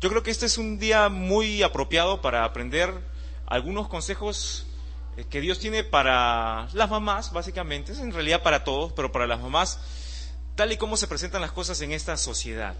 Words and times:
yo 0.00 0.08
creo 0.10 0.22
que 0.22 0.30
este 0.30 0.46
es 0.46 0.58
un 0.58 0.78
día 0.78 1.08
muy 1.08 1.62
apropiado 1.62 2.20
para 2.20 2.44
aprender 2.44 2.94
algunos 3.46 3.88
consejos 3.88 4.66
eh, 5.16 5.24
que 5.28 5.40
Dios 5.40 5.58
tiene 5.58 5.82
para 5.82 6.68
las 6.72 6.88
mamás, 6.88 7.32
básicamente, 7.32 7.92
es 7.92 7.98
en 7.98 8.12
realidad 8.12 8.42
para 8.42 8.62
todos, 8.62 8.92
pero 8.92 9.10
para 9.10 9.26
las 9.26 9.40
mamás, 9.40 9.80
tal 10.54 10.70
y 10.70 10.76
como 10.76 10.96
se 10.96 11.08
presentan 11.08 11.40
las 11.40 11.50
cosas 11.50 11.80
en 11.80 11.92
esta 11.92 12.16
sociedad. 12.16 12.76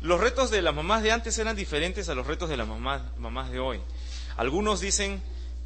Los 0.00 0.18
retos 0.18 0.50
de 0.50 0.62
las 0.62 0.74
mamás 0.74 1.02
de 1.02 1.12
antes 1.12 1.36
eran 1.38 1.56
diferentes 1.56 2.08
a 2.08 2.14
los 2.14 2.26
retos 2.26 2.48
de 2.48 2.56
las 2.56 2.66
mamás, 2.66 3.02
mamás 3.18 3.50
de 3.50 3.60
hoy. 3.60 3.80
Algunos 4.36 4.80
dicen 4.80 5.22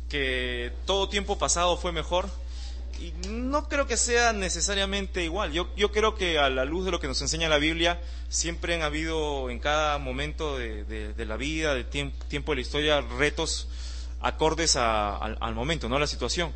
que 0.09 0.73
todo 0.87 1.09
tiempo 1.09 1.39
pasado 1.39 1.77
fue 1.77 1.93
mejor, 1.93 2.29
y 3.01 3.13
no 3.29 3.69
creo 3.69 3.87
que 3.87 3.97
sea 3.97 4.33
necesariamente 4.33 5.23
igual. 5.25 5.53
Yo, 5.53 5.69
yo 5.77 5.93
creo 5.93 6.15
que 6.15 6.39
a 6.39 6.51
la 6.51 6.65
luz 6.65 6.85
de 6.85 6.91
lo 6.91 7.01
que 7.01 7.09
nos 7.09 7.21
enseña 7.23 7.49
la 7.49 7.59
Biblia, 7.59 8.01
siempre 8.29 8.75
han 8.75 8.83
habido 8.83 9.51
en 9.51 9.59
cada 9.59 9.99
momento 9.99 10.59
de, 10.59 11.15
la 11.17 11.37
vida, 11.37 11.75
del 11.75 11.87
tiempo, 11.87 12.53
de 12.53 12.57
la 12.57 12.61
historia, 12.61 13.01
retos 13.01 13.69
acordes 14.21 14.77
al, 14.77 15.55
momento, 15.55 15.89
no 15.89 15.97
a 15.97 16.01
la 16.01 16.07
situación. 16.07 16.55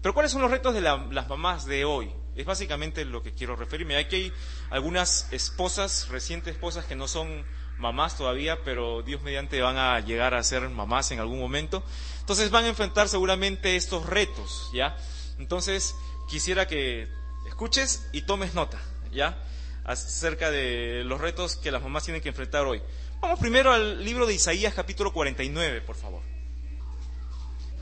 Pero 0.00 0.14
¿cuáles 0.14 0.32
son 0.32 0.42
los 0.42 0.50
retos 0.50 0.74
de 0.74 0.80
las 0.80 1.28
mamás 1.28 1.64
de 1.66 1.84
hoy? 1.84 2.10
Es 2.34 2.46
básicamente 2.46 3.04
lo 3.04 3.22
que 3.22 3.34
quiero 3.34 3.56
referirme. 3.56 3.96
Aquí 3.96 4.16
hay 4.16 4.32
algunas 4.70 5.28
esposas, 5.32 6.08
recientes 6.08 6.54
esposas 6.54 6.86
que 6.86 6.96
no 6.96 7.06
son 7.06 7.44
mamás 7.78 8.16
todavía, 8.16 8.62
pero 8.64 9.02
Dios 9.02 9.22
mediante 9.22 9.60
van 9.60 9.76
a 9.76 10.00
llegar 10.00 10.34
a 10.34 10.42
ser 10.42 10.68
mamás 10.70 11.10
en 11.12 11.20
algún 11.20 11.38
momento. 11.38 11.82
Entonces 12.20 12.50
van 12.50 12.64
a 12.64 12.68
enfrentar 12.68 13.08
seguramente 13.08 13.76
estos 13.76 14.06
retos, 14.06 14.70
¿ya? 14.72 14.96
Entonces, 15.42 15.96
quisiera 16.28 16.68
que 16.68 17.08
escuches 17.48 18.06
y 18.12 18.22
tomes 18.22 18.54
nota, 18.54 18.80
¿ya? 19.10 19.42
Acerca 19.84 20.52
de 20.52 21.02
los 21.04 21.20
retos 21.20 21.56
que 21.56 21.72
las 21.72 21.82
mamás 21.82 22.04
tienen 22.04 22.22
que 22.22 22.28
enfrentar 22.28 22.64
hoy. 22.64 22.80
Vamos 23.20 23.40
primero 23.40 23.72
al 23.72 24.04
libro 24.04 24.24
de 24.24 24.34
Isaías 24.34 24.72
capítulo 24.72 25.12
49, 25.12 25.80
por 25.80 25.96
favor. 25.96 26.22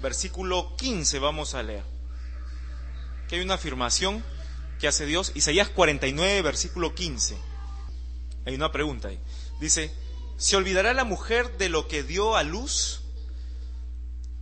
Versículo 0.00 0.74
15 0.78 1.18
vamos 1.18 1.54
a 1.54 1.62
leer. 1.62 1.84
Que 3.28 3.36
hay 3.36 3.42
una 3.42 3.54
afirmación 3.54 4.24
que 4.80 4.88
hace 4.88 5.04
Dios. 5.04 5.32
Isaías 5.34 5.68
49, 5.68 6.40
versículo 6.40 6.94
15. 6.94 7.36
Hay 8.46 8.54
una 8.54 8.72
pregunta 8.72 9.08
ahí. 9.08 9.20
Dice, 9.60 9.94
¿se 10.38 10.56
olvidará 10.56 10.94
la 10.94 11.04
mujer 11.04 11.58
de 11.58 11.68
lo 11.68 11.88
que 11.88 12.04
dio 12.04 12.36
a 12.36 12.42
luz 12.42 13.02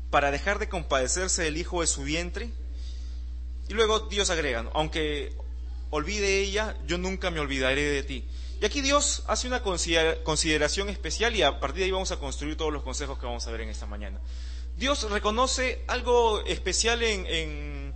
para 0.08 0.30
dejar 0.30 0.60
de 0.60 0.68
compadecerse 0.68 1.42
del 1.42 1.56
hijo 1.56 1.80
de 1.80 1.88
su 1.88 2.04
vientre? 2.04 2.52
Y 3.68 3.74
luego 3.74 4.00
Dios 4.00 4.30
agrega, 4.30 4.70
aunque 4.74 5.32
olvide 5.90 6.40
ella, 6.40 6.76
yo 6.86 6.98
nunca 6.98 7.30
me 7.30 7.40
olvidaré 7.40 7.82
de 7.82 8.02
ti. 8.02 8.24
Y 8.60 8.64
aquí 8.64 8.80
Dios 8.80 9.22
hace 9.28 9.46
una 9.46 9.62
consideración 9.62 10.88
especial 10.88 11.36
y 11.36 11.42
a 11.42 11.60
partir 11.60 11.80
de 11.80 11.84
ahí 11.84 11.90
vamos 11.92 12.10
a 12.10 12.18
construir 12.18 12.56
todos 12.56 12.72
los 12.72 12.82
consejos 12.82 13.18
que 13.18 13.26
vamos 13.26 13.46
a 13.46 13.52
ver 13.52 13.60
en 13.60 13.68
esta 13.68 13.86
mañana. 13.86 14.18
Dios 14.76 15.08
reconoce 15.10 15.84
algo 15.86 16.44
especial 16.44 17.02
en, 17.02 17.94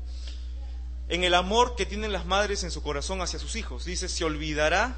en, 1.08 1.24
el 1.24 1.34
amor 1.34 1.74
que 1.74 1.84
tienen 1.84 2.12
las 2.12 2.26
madres 2.26 2.62
en 2.62 2.70
su 2.70 2.82
corazón 2.82 3.20
hacia 3.22 3.38
sus 3.38 3.56
hijos. 3.56 3.84
Dice, 3.84 4.08
se 4.08 4.24
olvidará, 4.24 4.96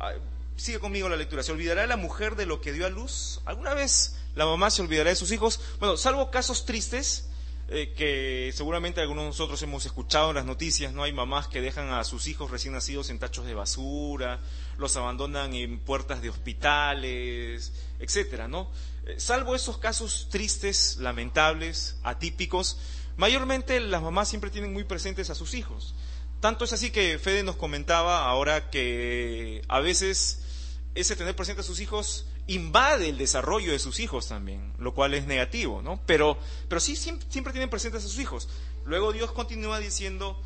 ah, 0.00 0.12
sigue 0.56 0.80
conmigo 0.80 1.08
la 1.08 1.16
lectura, 1.16 1.42
se 1.42 1.52
olvidará 1.52 1.86
la 1.86 1.96
mujer 1.96 2.34
de 2.34 2.46
lo 2.46 2.60
que 2.60 2.72
dio 2.72 2.86
a 2.86 2.90
luz. 2.90 3.40
¿Alguna 3.44 3.74
vez 3.74 4.16
la 4.34 4.44
mamá 4.44 4.70
se 4.70 4.82
olvidará 4.82 5.10
de 5.10 5.16
sus 5.16 5.30
hijos? 5.30 5.60
Bueno, 5.78 5.96
salvo 5.96 6.30
casos 6.30 6.64
tristes, 6.64 7.26
eh, 7.68 7.94
que 7.96 8.52
seguramente 8.54 9.00
algunos 9.00 9.24
de 9.24 9.28
nosotros 9.28 9.62
hemos 9.62 9.86
escuchado 9.86 10.30
en 10.30 10.36
las 10.36 10.44
noticias, 10.44 10.92
¿no? 10.92 11.02
Hay 11.02 11.12
mamás 11.12 11.48
que 11.48 11.62
dejan 11.62 11.90
a 11.90 12.04
sus 12.04 12.26
hijos 12.26 12.50
recién 12.50 12.74
nacidos 12.74 13.08
en 13.08 13.18
tachos 13.18 13.46
de 13.46 13.54
basura, 13.54 14.40
los 14.76 14.96
abandonan 14.98 15.54
en 15.54 15.78
puertas 15.78 16.20
de 16.20 16.28
hospitales, 16.28 17.72
etcétera, 17.98 18.48
¿no? 18.48 18.70
Eh, 19.06 19.14
salvo 19.18 19.54
esos 19.54 19.78
casos 19.78 20.28
tristes, 20.30 20.98
lamentables, 20.98 21.96
atípicos, 22.02 22.78
mayormente 23.16 23.80
las 23.80 24.02
mamás 24.02 24.28
siempre 24.28 24.50
tienen 24.50 24.72
muy 24.72 24.84
presentes 24.84 25.30
a 25.30 25.34
sus 25.34 25.54
hijos. 25.54 25.94
Tanto 26.40 26.66
es 26.66 26.74
así 26.74 26.90
que 26.90 27.18
Fede 27.18 27.42
nos 27.44 27.56
comentaba 27.56 28.26
ahora 28.28 28.68
que 28.68 29.62
a 29.68 29.80
veces 29.80 30.42
ese 30.94 31.16
tener 31.16 31.34
presente 31.34 31.62
a 31.62 31.64
sus 31.64 31.80
hijos 31.80 32.26
invade 32.46 33.08
el 33.08 33.18
desarrollo 33.18 33.72
de 33.72 33.78
sus 33.78 34.00
hijos 34.00 34.28
también, 34.28 34.72
lo 34.78 34.94
cual 34.94 35.14
es 35.14 35.26
negativo, 35.26 35.82
¿no? 35.82 36.00
Pero, 36.06 36.38
pero 36.68 36.80
sí 36.80 36.96
siempre, 36.96 37.52
tienen 37.52 37.70
presentes 37.70 38.04
a 38.04 38.08
sus 38.08 38.18
hijos. 38.18 38.48
Luego 38.84 39.12
Dios 39.12 39.32
continúa 39.32 39.78
diciendo, 39.78 40.40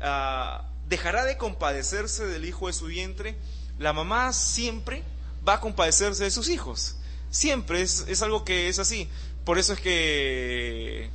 ah, 0.00 0.68
dejará 0.88 1.24
de 1.24 1.36
compadecerse 1.36 2.26
del 2.26 2.44
hijo 2.44 2.66
de 2.66 2.72
su 2.72 2.86
vientre. 2.86 3.36
La 3.78 3.92
mamá 3.92 4.32
siempre 4.32 5.04
va 5.46 5.54
a 5.54 5.60
compadecerse 5.60 6.24
de 6.24 6.30
sus 6.30 6.48
hijos. 6.48 6.96
Siempre 7.30 7.82
es, 7.82 8.04
es 8.08 8.22
algo 8.22 8.44
que 8.44 8.68
es 8.68 8.78
así. 8.78 9.08
Por 9.44 9.58
eso 9.58 9.74
es 9.74 9.80
que 9.80 11.10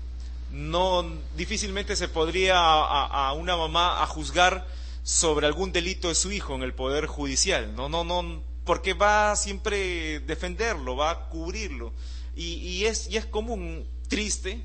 no 0.51 1.05
difícilmente 1.35 1.95
se 1.95 2.07
podría 2.07 2.57
a, 2.57 3.27
a, 3.29 3.33
una 3.33 3.55
mamá 3.55 4.01
a 4.01 4.07
juzgar 4.07 4.67
sobre 5.03 5.47
algún 5.47 5.71
delito 5.71 6.07
de 6.07 6.15
su 6.15 6.31
hijo 6.31 6.55
en 6.55 6.63
el 6.63 6.73
poder 6.73 7.07
judicial. 7.07 7.75
No, 7.75 7.89
no, 7.89 8.03
no, 8.03 8.41
porque 8.69 8.93
va 8.93 9.35
siempre 9.35 10.17
a 10.17 10.19
defenderlo, 10.19 10.95
va 10.95 11.09
a 11.09 11.29
cubrirlo. 11.29 11.91
Y, 12.35 12.85
es, 12.85 13.09
y 13.09 13.17
es 13.17 13.25
común, 13.25 13.89
triste, 14.07 14.63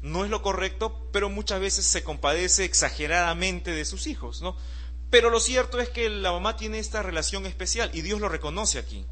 no 0.00 0.24
es 0.24 0.30
lo 0.30 0.40
correcto, 0.40 1.10
pero 1.12 1.28
muchas 1.28 1.60
veces 1.60 1.84
se 1.84 2.02
compadece 2.02 2.64
exageradamente 2.64 3.72
de 3.72 3.84
sus 3.84 4.06
hijos, 4.06 4.40
¿no? 4.40 4.56
Pero 5.10 5.28
lo 5.28 5.40
cierto 5.40 5.78
es 5.78 5.90
que 5.90 6.08
la 6.08 6.32
mamá 6.32 6.56
tiene 6.56 6.78
esta 6.78 7.02
relación 7.02 7.44
especial 7.44 7.90
y 7.92 8.00
Dios 8.00 8.18
lo 8.18 8.30
reconoce 8.30 8.78
aquí. 8.78 9.04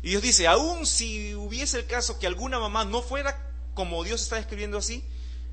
Y 0.00 0.10
Dios 0.10 0.22
dice, 0.22 0.46
aun 0.46 0.86
si 0.86 1.34
hubiese 1.34 1.78
el 1.78 1.86
caso 1.86 2.20
que 2.20 2.28
alguna 2.28 2.60
mamá 2.60 2.84
no 2.84 3.02
fuera 3.02 3.52
como 3.74 4.04
Dios 4.04 4.22
está 4.22 4.36
describiendo 4.36 4.78
así, 4.78 5.02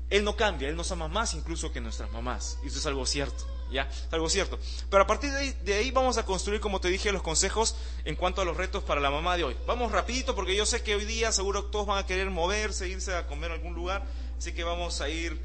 Él 0.08 0.22
no 0.22 0.36
cambia, 0.36 0.68
Él 0.68 0.76
nos 0.76 0.92
ama 0.92 1.08
más 1.08 1.34
incluso 1.34 1.72
que 1.72 1.80
nuestras 1.80 2.12
mamás. 2.12 2.58
Y 2.62 2.68
eso 2.68 2.78
es 2.78 2.86
algo 2.86 3.06
cierto. 3.06 3.44
¿Ya? 3.70 3.82
Es 3.82 4.12
algo 4.12 4.28
cierto. 4.28 4.58
Pero 4.90 5.02
a 5.02 5.06
partir 5.06 5.30
de 5.32 5.74
ahí, 5.74 5.90
vamos 5.90 6.18
a 6.18 6.24
construir, 6.24 6.60
como 6.60 6.80
te 6.80 6.88
dije, 6.88 7.12
los 7.12 7.22
consejos 7.22 7.76
en 8.04 8.16
cuanto 8.16 8.42
a 8.42 8.44
los 8.44 8.56
retos 8.56 8.82
para 8.82 9.00
la 9.00 9.10
mamá 9.10 9.36
de 9.36 9.44
hoy. 9.44 9.56
Vamos 9.66 9.92
rapidito 9.92 10.34
porque 10.34 10.56
yo 10.56 10.66
sé 10.66 10.82
que 10.82 10.94
hoy 10.94 11.04
día 11.04 11.32
seguro 11.32 11.64
todos 11.64 11.86
van 11.86 11.98
a 11.98 12.06
querer 12.06 12.30
moverse, 12.30 12.88
irse 12.88 13.14
a 13.14 13.26
comer 13.26 13.50
a 13.50 13.54
algún 13.54 13.74
lugar, 13.74 14.04
así 14.38 14.52
que 14.52 14.64
vamos 14.64 15.00
a 15.00 15.08
ir 15.08 15.40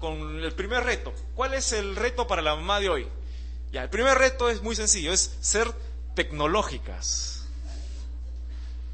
con 0.00 0.42
el 0.42 0.52
primer 0.52 0.84
reto. 0.84 1.12
¿Cuál 1.34 1.54
es 1.54 1.72
el 1.72 1.96
reto 1.96 2.26
para 2.26 2.42
la 2.42 2.54
mamá 2.54 2.80
de 2.80 2.88
hoy? 2.88 3.08
Ya, 3.72 3.82
el 3.82 3.90
primer 3.90 4.16
reto 4.16 4.48
es 4.48 4.62
muy 4.62 4.76
sencillo, 4.76 5.12
es 5.12 5.36
ser 5.40 5.72
tecnológicas. 6.14 7.46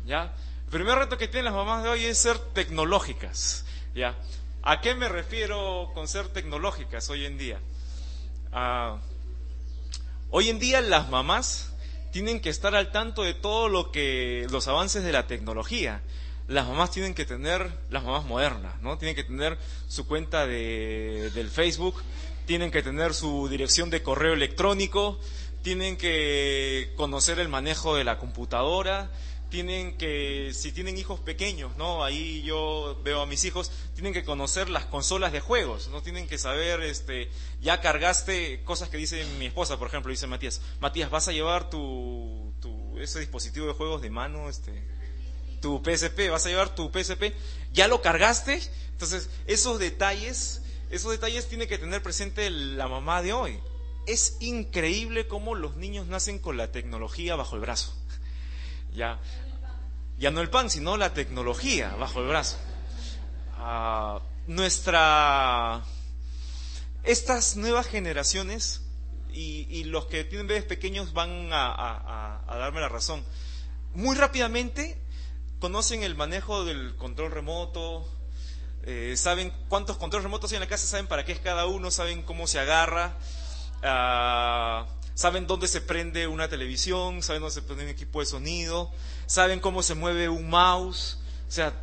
¿Ya? 0.05 0.35
El 0.65 0.71
primer 0.71 0.99
reto 0.99 1.19
que 1.19 1.29
tienen 1.29 1.47
las 1.47 1.55
mamás 1.55 1.85
de 1.85 1.91
hoy 1.91 2.05
es 2.05 2.19
ser 2.19 2.39
tecnológicas. 2.39 3.65
¿Ya? 3.95 4.17
¿A 4.63 4.81
qué 4.81 4.95
me 4.95 5.09
refiero 5.09 5.91
con 5.95 6.09
ser 6.09 6.29
tecnológicas 6.29 7.11
hoy 7.11 7.27
en 7.27 7.37
día? 7.37 7.61
Ah, 8.55 8.99
hoy 10.29 10.51
en 10.51 10.59
día 10.59 10.83
las 10.83 11.09
mamás 11.09 11.73
tienen 12.11 12.39
que 12.39 12.51
estar 12.51 12.75
al 12.75 12.93
tanto 12.93 13.23
de 13.23 13.33
todo 13.33 13.71
lo 13.71 13.91
que 13.91 14.47
los 14.51 14.69
avances 14.69 15.03
de 15.03 15.11
la 15.11 15.27
tecnología. 15.27 16.03
Las 16.49 16.69
mamás 16.69 16.91
tienen 16.91 17.15
que 17.15 17.25
tener, 17.25 17.71
las 17.89 18.05
mamás 18.05 18.27
modernas, 18.27 18.79
¿no? 18.83 18.99
Tienen 18.99 19.17
que 19.17 19.25
tener 19.25 19.57
su 19.89 20.07
cuenta 20.07 20.47
de, 20.47 21.31
del 21.35 21.49
Facebook, 21.49 22.03
tienen 22.45 22.71
que 22.71 22.83
tener 22.83 23.15
su 23.15 23.49
dirección 23.49 23.89
de 23.89 24.03
correo 24.03 24.35
electrónico, 24.35 25.19
tienen 25.63 25.97
que 25.97 26.93
conocer 26.97 27.39
el 27.39 27.49
manejo 27.49 27.97
de 27.97 28.05
la 28.05 28.19
computadora, 28.19 29.11
tienen 29.53 29.99
que, 29.99 30.53
si 30.55 30.73
tienen 30.73 30.97
hijos 30.97 31.21
pequeños, 31.21 31.77
¿no? 31.77 32.03
Ahí 32.03 32.43
yo 32.43 32.99
veo 33.05 33.21
a 33.21 33.27
mis 33.27 33.45
hijos, 33.45 33.71
tienen 33.93 34.15
que 34.15 34.25
conocer 34.25 34.71
las 34.71 34.87
consolas 34.87 35.31
de 35.31 35.41
juegos, 35.41 35.89
¿no? 35.89 36.01
Tienen 36.01 36.27
que 36.27 36.39
saber, 36.39 36.81
este, 36.81 37.31
ya 37.61 37.83
cargaste 37.83 38.65
cosas 38.65 38.89
que 38.89 38.97
dice 38.97 39.23
mi 39.39 39.45
esposa, 39.45 39.79
por 39.79 39.89
ejemplo, 39.89 40.11
dice 40.11 40.27
Matías, 40.27 40.63
Matías, 40.81 41.11
¿vas 41.11 41.29
a 41.29 41.33
llevar 41.33 41.69
tu, 41.69 42.55
tu, 42.63 42.99
ese 42.99 43.21
dispositivo 43.21 43.67
de 43.67 43.75
juegos 43.75 44.01
de 44.01 44.09
mano, 44.09 44.49
este, 44.49 44.73
tu 45.61 45.83
PSP, 45.85 46.31
vas 46.31 46.47
a 46.47 46.49
llevar 46.49 46.75
tu 46.75 46.91
PSP, 46.91 47.35
ya 47.75 47.89
lo 47.89 48.01
cargaste? 48.01 48.59
Entonces, 48.93 49.29
esos 49.47 49.79
detalles, 49.79 50.63
esos 50.89 51.11
detalles 51.11 51.47
tiene 51.47 51.67
que 51.67 51.77
tener 51.77 52.03
presente 52.03 52.49
la 52.49 52.89
mamá 52.89 53.21
de 53.21 53.35
hoy. 53.35 53.61
Es 54.07 54.39
increíble 54.41 55.29
cómo 55.29 55.55
los 55.55 55.77
niños 55.77 56.07
nacen 56.07 56.39
con 56.39 56.57
la 56.57 56.73
tecnología 56.73 57.37
bajo 57.37 57.55
el 57.57 57.61
brazo. 57.61 57.93
Ya, 58.95 59.19
ya 60.23 60.31
no 60.31 60.41
el 60.41 60.51
pan, 60.51 60.71
sino 60.71 60.97
la 60.97 61.15
tecnología 61.15 61.97
bajo 61.99 62.21
el 62.21 62.29
brazo. 62.29 62.57
Ah, 63.59 64.21
nuestra, 64.47 65.83
estas 67.03 67.57
nuevas 67.57 67.89
generaciones 67.89 68.83
y, 69.33 69.83
los 69.83 70.07
que 70.07 70.23
tienen 70.23 70.47
bebés 70.47 70.63
pequeños 70.63 71.13
van 71.13 71.49
a, 71.51 72.41
darme 72.47 72.81
la 72.81 72.89
razón. 72.89 73.25
Muy 73.95 74.15
rápidamente 74.15 74.97
conocen 75.59 76.05
el 76.05 76.15
manejo 76.15 76.65
del 76.65 76.95
control 76.95 77.33
remoto, 77.33 78.09
eh, 78.85 79.15
saben 79.17 79.53
cuántos 79.69 79.97
controles 79.97 80.23
remotos 80.23 80.53
hay 80.53 80.57
en 80.57 80.61
la 80.61 80.69
casa, 80.69 80.87
saben 80.87 81.09
para 81.09 81.25
qué 81.25 81.33
es 81.33 81.41
cada 81.41 81.67
uno, 81.67 81.91
saben 81.91 82.23
cómo 82.23 82.47
se 82.47 82.61
agarra. 82.61 83.19
Ah, 83.83 84.87
saben 85.15 85.47
dónde 85.47 85.69
se 85.69 85.81
prende 85.81 86.27
una 86.27 86.49
televisión, 86.49 87.23
saben 87.23 87.43
dónde 87.43 87.55
se 87.55 87.63
prende 87.63 87.85
un 87.85 87.91
equipo 87.91 88.21
de 88.21 88.27
sonido, 88.27 88.91
saben 89.27 89.61
cómo 89.61 89.83
se 89.83 89.95
mueve 89.95 90.29
un 90.29 90.51
mouse, 90.51 91.19
o 91.49 91.51
sea, 91.51 91.75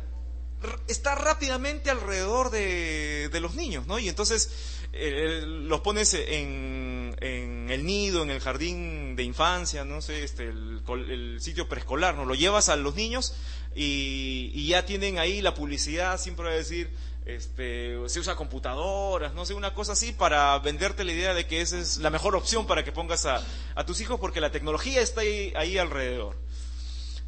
está 0.88 1.14
rápidamente 1.14 1.90
alrededor 1.90 2.50
de, 2.50 3.30
los 3.40 3.54
niños, 3.54 3.86
¿no? 3.86 3.98
Y 3.98 4.08
entonces 4.08 4.78
los 4.92 5.80
pones 5.80 6.14
en, 6.14 7.16
el 7.20 7.84
nido, 7.84 8.22
en 8.22 8.30
el 8.30 8.40
jardín 8.40 9.16
de 9.16 9.22
infancia, 9.22 9.84
no 9.84 10.02
sé, 10.02 10.24
este, 10.24 10.48
el, 10.48 11.38
sitio 11.40 11.68
preescolar, 11.68 12.16
¿no? 12.16 12.24
Lo 12.24 12.34
llevas 12.34 12.68
a 12.68 12.76
los 12.76 12.94
niños 12.94 13.34
y, 13.74 14.50
y 14.54 14.68
ya 14.68 14.84
tienen 14.84 15.18
ahí 15.18 15.40
la 15.40 15.54
publicidad, 15.54 16.18
siempre 16.20 16.46
va 16.46 16.52
a 16.52 16.56
decir, 16.56 16.90
este, 17.26 17.96
se 18.08 18.20
usa 18.20 18.34
computadoras, 18.34 19.34
no 19.34 19.44
sé, 19.44 19.54
una 19.54 19.74
cosa 19.74 19.92
así 19.92 20.12
para 20.12 20.58
venderte 20.58 21.04
la 21.04 21.12
idea 21.12 21.34
de 21.34 21.46
que 21.46 21.60
esa 21.60 21.78
es 21.78 21.98
la 21.98 22.10
mejor 22.10 22.34
opción 22.34 22.66
para 22.66 22.82
que 22.84 22.92
pongas 22.92 23.26
a, 23.26 23.44
tus 23.86 24.00
hijos 24.00 24.18
porque 24.20 24.40
la 24.40 24.50
tecnología 24.50 25.00
está 25.00 25.20
ahí, 25.20 25.78
alrededor. 25.78 26.36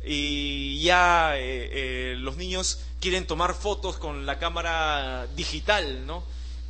Y 0.05 0.83
ya 0.83 1.37
eh, 1.37 1.71
eh, 1.73 2.15
los 2.19 2.37
niños 2.37 2.81
quieren 3.01 3.27
tomar 3.27 3.55
fotos 3.55 3.97
con 3.97 4.27
la 4.27 4.39
cámara 4.39 5.27
digital, 5.37 6.07
¿no? 6.07 6.25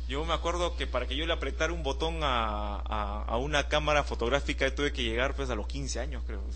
Yo 0.07 0.25
me 0.25 0.33
acuerdo 0.33 0.75
que 0.75 0.85
para 0.85 1.07
que 1.07 1.15
yo 1.15 1.25
le 1.25 1.33
apretara 1.33 1.71
un 1.71 1.81
botón 1.81 2.19
a, 2.21 3.37
una 3.39 3.69
cámara 3.69 4.03
fotográfica 4.03 4.73
tuve 4.75 4.91
que 4.91 5.01
llegar 5.01 5.33
pues 5.33 5.49
a 5.49 5.55
los 5.55 5.67
15 5.67 5.99
años, 5.99 6.23
creo. 6.25 6.43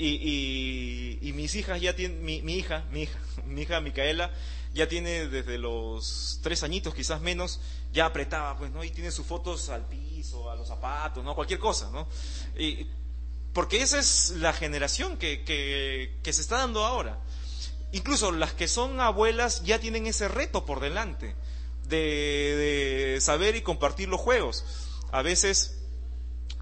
Y, 0.00 1.18
y, 1.20 1.32
mis 1.32 1.56
hijas 1.56 1.80
ya 1.80 1.96
tienen, 1.96 2.24
mi, 2.24 2.40
mi 2.42 2.54
hija, 2.54 2.84
mi 2.92 3.02
hija, 3.02 3.18
mi 3.46 3.62
hija 3.62 3.80
Micaela, 3.80 4.30
ya 4.72 4.86
tiene 4.86 5.26
desde 5.26 5.58
los 5.58 6.38
tres 6.40 6.62
añitos, 6.62 6.94
quizás 6.94 7.20
menos, 7.20 7.60
ya 7.92 8.06
apretaba, 8.06 8.56
pues, 8.56 8.70
¿no? 8.70 8.84
Y 8.84 8.90
tiene 8.90 9.10
sus 9.10 9.26
fotos 9.26 9.70
al 9.70 9.86
piso, 9.86 10.50
a 10.50 10.54
los 10.54 10.68
zapatos, 10.68 11.24
¿no? 11.24 11.34
Cualquier 11.34 11.58
cosa, 11.58 11.90
¿no? 11.90 12.06
Y, 12.56 12.86
porque 13.58 13.82
esa 13.82 13.98
es 13.98 14.34
la 14.36 14.52
generación 14.52 15.16
que, 15.16 15.42
se 16.22 16.40
está 16.40 16.58
dando 16.58 16.84
ahora. 16.84 17.18
Incluso 17.90 18.30
las 18.30 18.52
que 18.52 18.68
son 18.68 19.00
abuelas 19.00 19.64
ya 19.64 19.80
tienen 19.80 20.06
ese 20.06 20.28
reto 20.28 20.64
por 20.64 20.78
delante 20.78 21.34
de, 21.88 21.96
de 23.16 23.20
saber 23.20 23.56
y 23.56 23.62
compartir 23.62 24.08
los 24.08 24.20
juegos. 24.20 24.64
A 25.10 25.22
veces, 25.22 25.76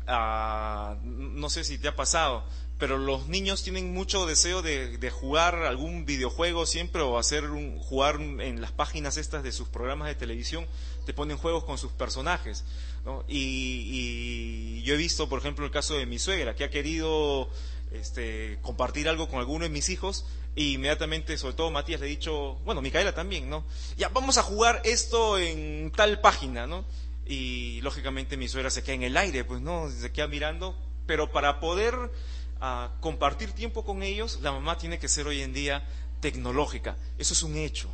ah, 0.07 0.97
no 1.03 1.51
sé 1.51 1.65
si 1.65 1.77
te 1.77 1.89
ha 1.89 1.97
pasado, 1.97 2.47
pero 2.79 2.99
los 2.99 3.29
niños 3.29 3.63
tienen 3.63 3.93
mucho 3.93 4.27
deseo 4.27 4.61
de, 4.61 5.11
jugar 5.11 5.65
algún 5.65 6.05
videojuego 6.05 6.67
siempre 6.67 7.01
o 7.01 7.19
hacer 7.19 7.51
un, 7.51 7.79
jugar 7.79 8.21
en 8.21 8.61
las 8.61 8.73
páginas 8.73 9.17
estas 9.17 9.43
de 9.43 9.53
sus 9.53 9.69
programas 9.69 10.09
de 10.09 10.15
televisión, 10.15 10.67
te 11.07 11.15
ponen 11.15 11.39
juegos 11.39 11.65
con 11.65 11.79
sus 11.79 11.93
personajes. 11.93 12.65
Y, 13.29 14.83
yo 14.83 14.95
he 14.95 14.97
visto, 14.97 15.29
por 15.29 15.41
ejemplo, 15.41 15.65
el 15.65 15.71
caso 15.71 15.95
de 15.95 16.07
mi 16.07 16.19
suegra, 16.19 16.55
que 16.55 16.65
ha 16.65 16.71
querido 16.71 17.49
este, 17.93 18.59
compartir 18.63 19.09
algo 19.09 19.29
con 19.29 19.39
alguno 19.39 19.65
de 19.65 19.71
mis 19.71 19.89
hijos, 19.89 20.27
y 20.55 20.75
inmediatamente, 20.75 21.37
sobre 21.37 21.55
todo 21.55 21.71
Matías, 21.71 22.01
le 22.01 22.07
he 22.07 22.11
dicho, 22.11 22.55
bueno, 22.65 22.81
Micaela 22.81 23.15
también, 23.15 23.51
¿no? 23.51 23.65
Ya, 23.97 24.09
vamos 24.09 24.39
a 24.39 24.43
jugar 24.43 24.81
esto 24.85 25.39
en 25.39 25.93
tal 25.95 26.21
página, 26.21 26.67
¿no? 26.67 26.85
Y 27.27 27.81
lógicamente 27.83 28.37
mi 28.37 28.49
suegra 28.49 28.71
se 28.71 28.83
queda 28.83 28.95
en 28.95 29.03
el 29.03 29.17
aire, 29.17 29.45
pues, 29.45 29.61
¿no? 29.61 29.91
Se 29.91 30.13
queda 30.13 30.29
mirando, 30.29 30.75
pero 31.07 31.31
para 31.31 31.61
poder 31.61 31.95
a 32.61 32.93
compartir 33.01 33.53
tiempo 33.53 33.85
con 33.85 34.03
ellos, 34.03 34.39
la 34.41 34.53
mamá 34.53 34.79
tiene 34.79 34.99
que 34.99 35.09
ser 35.09 35.27
hoy 35.27 35.43
en 35.43 35.53
día 35.53 35.85
tecnológica. 36.21 36.97
Eso 37.19 37.35
es 37.35 37.43
un 37.43 37.57
hecho. 37.57 37.91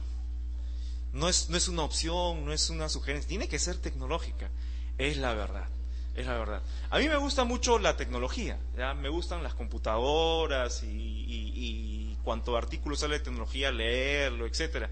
No 1.13 1.29
es, 1.29 1.49
no 1.49 1.57
es 1.57 1.69
una 1.69 1.83
opción, 1.83 2.45
no 2.45 2.53
es 2.53 2.71
una 2.71 2.89
sugerencia, 2.89 3.29
tiene 3.29 3.49
que 3.49 3.59
ser 3.59 3.77
tecnológica. 3.77 4.51
Es 5.03 5.17
la 5.17 5.35
verdad, 5.35 5.67
es 6.15 6.27
la 6.27 6.39
verdad. 6.39 6.63
A 6.91 6.99
mí 6.99 7.09
me 7.09 7.17
gusta 7.17 7.45
mucho 7.45 7.79
la 7.79 7.97
tecnología, 7.97 8.59
¿ya? 8.77 8.95
me 8.95 9.09
gustan 9.09 9.43
las 9.43 9.55
computadoras 9.55 10.83
y, 10.83 10.87
y, 10.87 11.53
y 11.55 12.19
cuanto 12.23 12.57
artículo 12.57 12.95
sale 12.95 13.19
de 13.19 13.25
tecnología, 13.25 13.73
leerlo, 13.73 14.47
etcétera. 14.47 14.91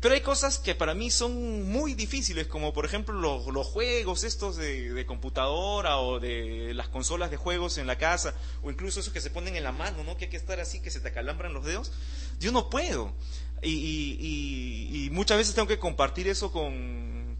Pero 0.00 0.14
hay 0.14 0.20
cosas 0.20 0.58
que 0.58 0.76
para 0.76 0.94
mí 0.94 1.10
son 1.10 1.68
muy 1.68 1.94
difíciles, 1.94 2.46
como 2.46 2.72
por 2.72 2.84
ejemplo 2.84 3.14
los, 3.14 3.66
juegos 3.66 4.22
estos 4.22 4.56
de, 4.56 5.04
computadora 5.06 5.98
o 5.98 6.20
de 6.20 6.72
las 6.72 6.88
consolas 6.88 7.32
de 7.32 7.36
juegos 7.36 7.78
en 7.78 7.88
la 7.88 7.98
casa, 7.98 8.34
o 8.62 8.70
incluso 8.70 9.00
esos 9.00 9.12
que 9.12 9.20
se 9.20 9.30
ponen 9.30 9.56
en 9.56 9.64
la 9.64 9.72
mano, 9.72 10.04
¿no? 10.04 10.16
Que 10.16 10.26
hay 10.26 10.30
que 10.30 10.36
estar 10.36 10.60
así, 10.60 10.80
que 10.80 10.92
se 10.92 11.00
te 11.00 11.08
acalambran 11.08 11.52
los 11.52 11.64
dedos. 11.64 11.90
Yo 12.38 12.52
no 12.52 12.70
puedo. 12.70 13.12
Y, 13.60 15.08
muchas 15.10 15.36
veces 15.36 15.56
tengo 15.56 15.66
que 15.66 15.80
compartir 15.80 16.28
eso 16.28 16.52
con, 16.52 17.38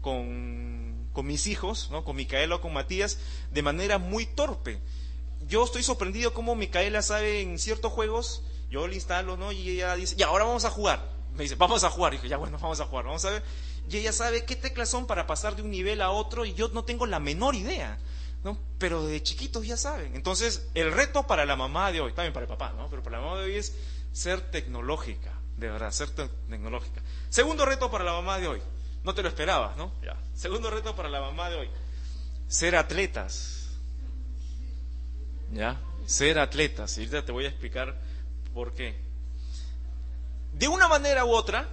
con 1.13 1.27
mis 1.27 1.47
hijos, 1.47 1.89
¿no? 1.91 2.03
Con 2.03 2.15
Micaela 2.15 2.55
o 2.55 2.61
con 2.61 2.73
Matías, 2.73 3.19
de 3.51 3.61
manera 3.61 3.97
muy 3.97 4.25
torpe. 4.25 4.79
Yo 5.47 5.63
estoy 5.63 5.83
sorprendido 5.83 6.33
cómo 6.33 6.55
Micaela 6.55 7.01
sabe 7.01 7.41
en 7.41 7.59
ciertos 7.59 7.91
juegos, 7.91 8.43
yo 8.69 8.87
le 8.87 8.95
instalo, 8.95 9.37
¿no? 9.37 9.51
Y 9.51 9.69
ella 9.69 9.95
dice, 9.95 10.15
ya, 10.15 10.27
ahora 10.27 10.45
vamos 10.45 10.65
a 10.65 10.69
jugar 10.69 11.19
me 11.39 11.43
dice, 11.43 11.55
vamos 11.55 11.83
a 11.83 11.89
jugar. 11.89 12.13
Y 12.13 12.17
dije, 12.17 12.27
ya 12.27 12.37
bueno, 12.37 12.57
vamos 12.59 12.79
a 12.81 12.85
jugar, 12.85 13.05
vamos 13.05 13.23
a 13.25 13.31
ver. 13.31 13.43
Y 13.89 13.97
ella 13.97 14.11
sabe 14.11 14.45
qué 14.45 14.55
teclas 14.55 14.89
son 14.89 15.07
para 15.07 15.25
pasar 15.25 15.55
de 15.55 15.61
un 15.61 15.71
nivel 15.71 16.01
a 16.01 16.11
otro 16.11 16.45
y 16.45 16.53
yo 16.53 16.67
no 16.69 16.83
tengo 16.83 17.05
la 17.05 17.19
menor 17.19 17.55
idea. 17.55 17.97
¿no? 18.43 18.57
Pero 18.77 19.05
de 19.05 19.23
chiquitos 19.23 19.65
ya 19.65 19.77
saben. 19.77 20.15
Entonces, 20.15 20.67
el 20.73 20.91
reto 20.91 21.27
para 21.27 21.45
la 21.45 21.55
mamá 21.55 21.91
de 21.91 22.01
hoy, 22.01 22.13
también 22.13 22.33
para 22.33 22.43
el 22.43 22.49
papá, 22.49 22.73
¿no? 22.75 22.89
Pero 22.89 23.03
para 23.03 23.17
la 23.19 23.25
mamá 23.25 23.39
de 23.39 23.45
hoy 23.45 23.55
es 23.55 23.73
ser 24.11 24.41
tecnológica, 24.51 25.33
de 25.57 25.69
verdad, 25.69 25.91
ser 25.91 26.09
tecnológica. 26.09 27.01
Segundo 27.29 27.65
reto 27.65 27.89
para 27.89 28.03
la 28.03 28.13
mamá 28.13 28.37
de 28.37 28.47
hoy. 28.47 28.61
No 29.03 29.13
te 29.13 29.23
lo 29.23 29.29
esperabas, 29.29 29.77
¿no? 29.77 29.91
Ya. 30.03 30.17
Segundo 30.35 30.69
reto 30.69 30.95
para 30.95 31.09
la 31.09 31.21
mamá 31.21 31.49
de 31.49 31.57
hoy. 31.57 31.69
Ser 32.47 32.75
atletas. 32.75 33.69
¿Ya? 35.51 35.79
Ser 36.05 36.39
atletas. 36.39 36.97
Y 36.97 37.01
ahorita 37.01 37.25
te 37.25 37.31
voy 37.31 37.45
a 37.45 37.49
explicar 37.49 37.95
por 38.53 38.73
qué 38.73 39.09
de 40.53 40.67
una 40.67 40.87
manera 40.87 41.25
u 41.25 41.31
otra, 41.31 41.67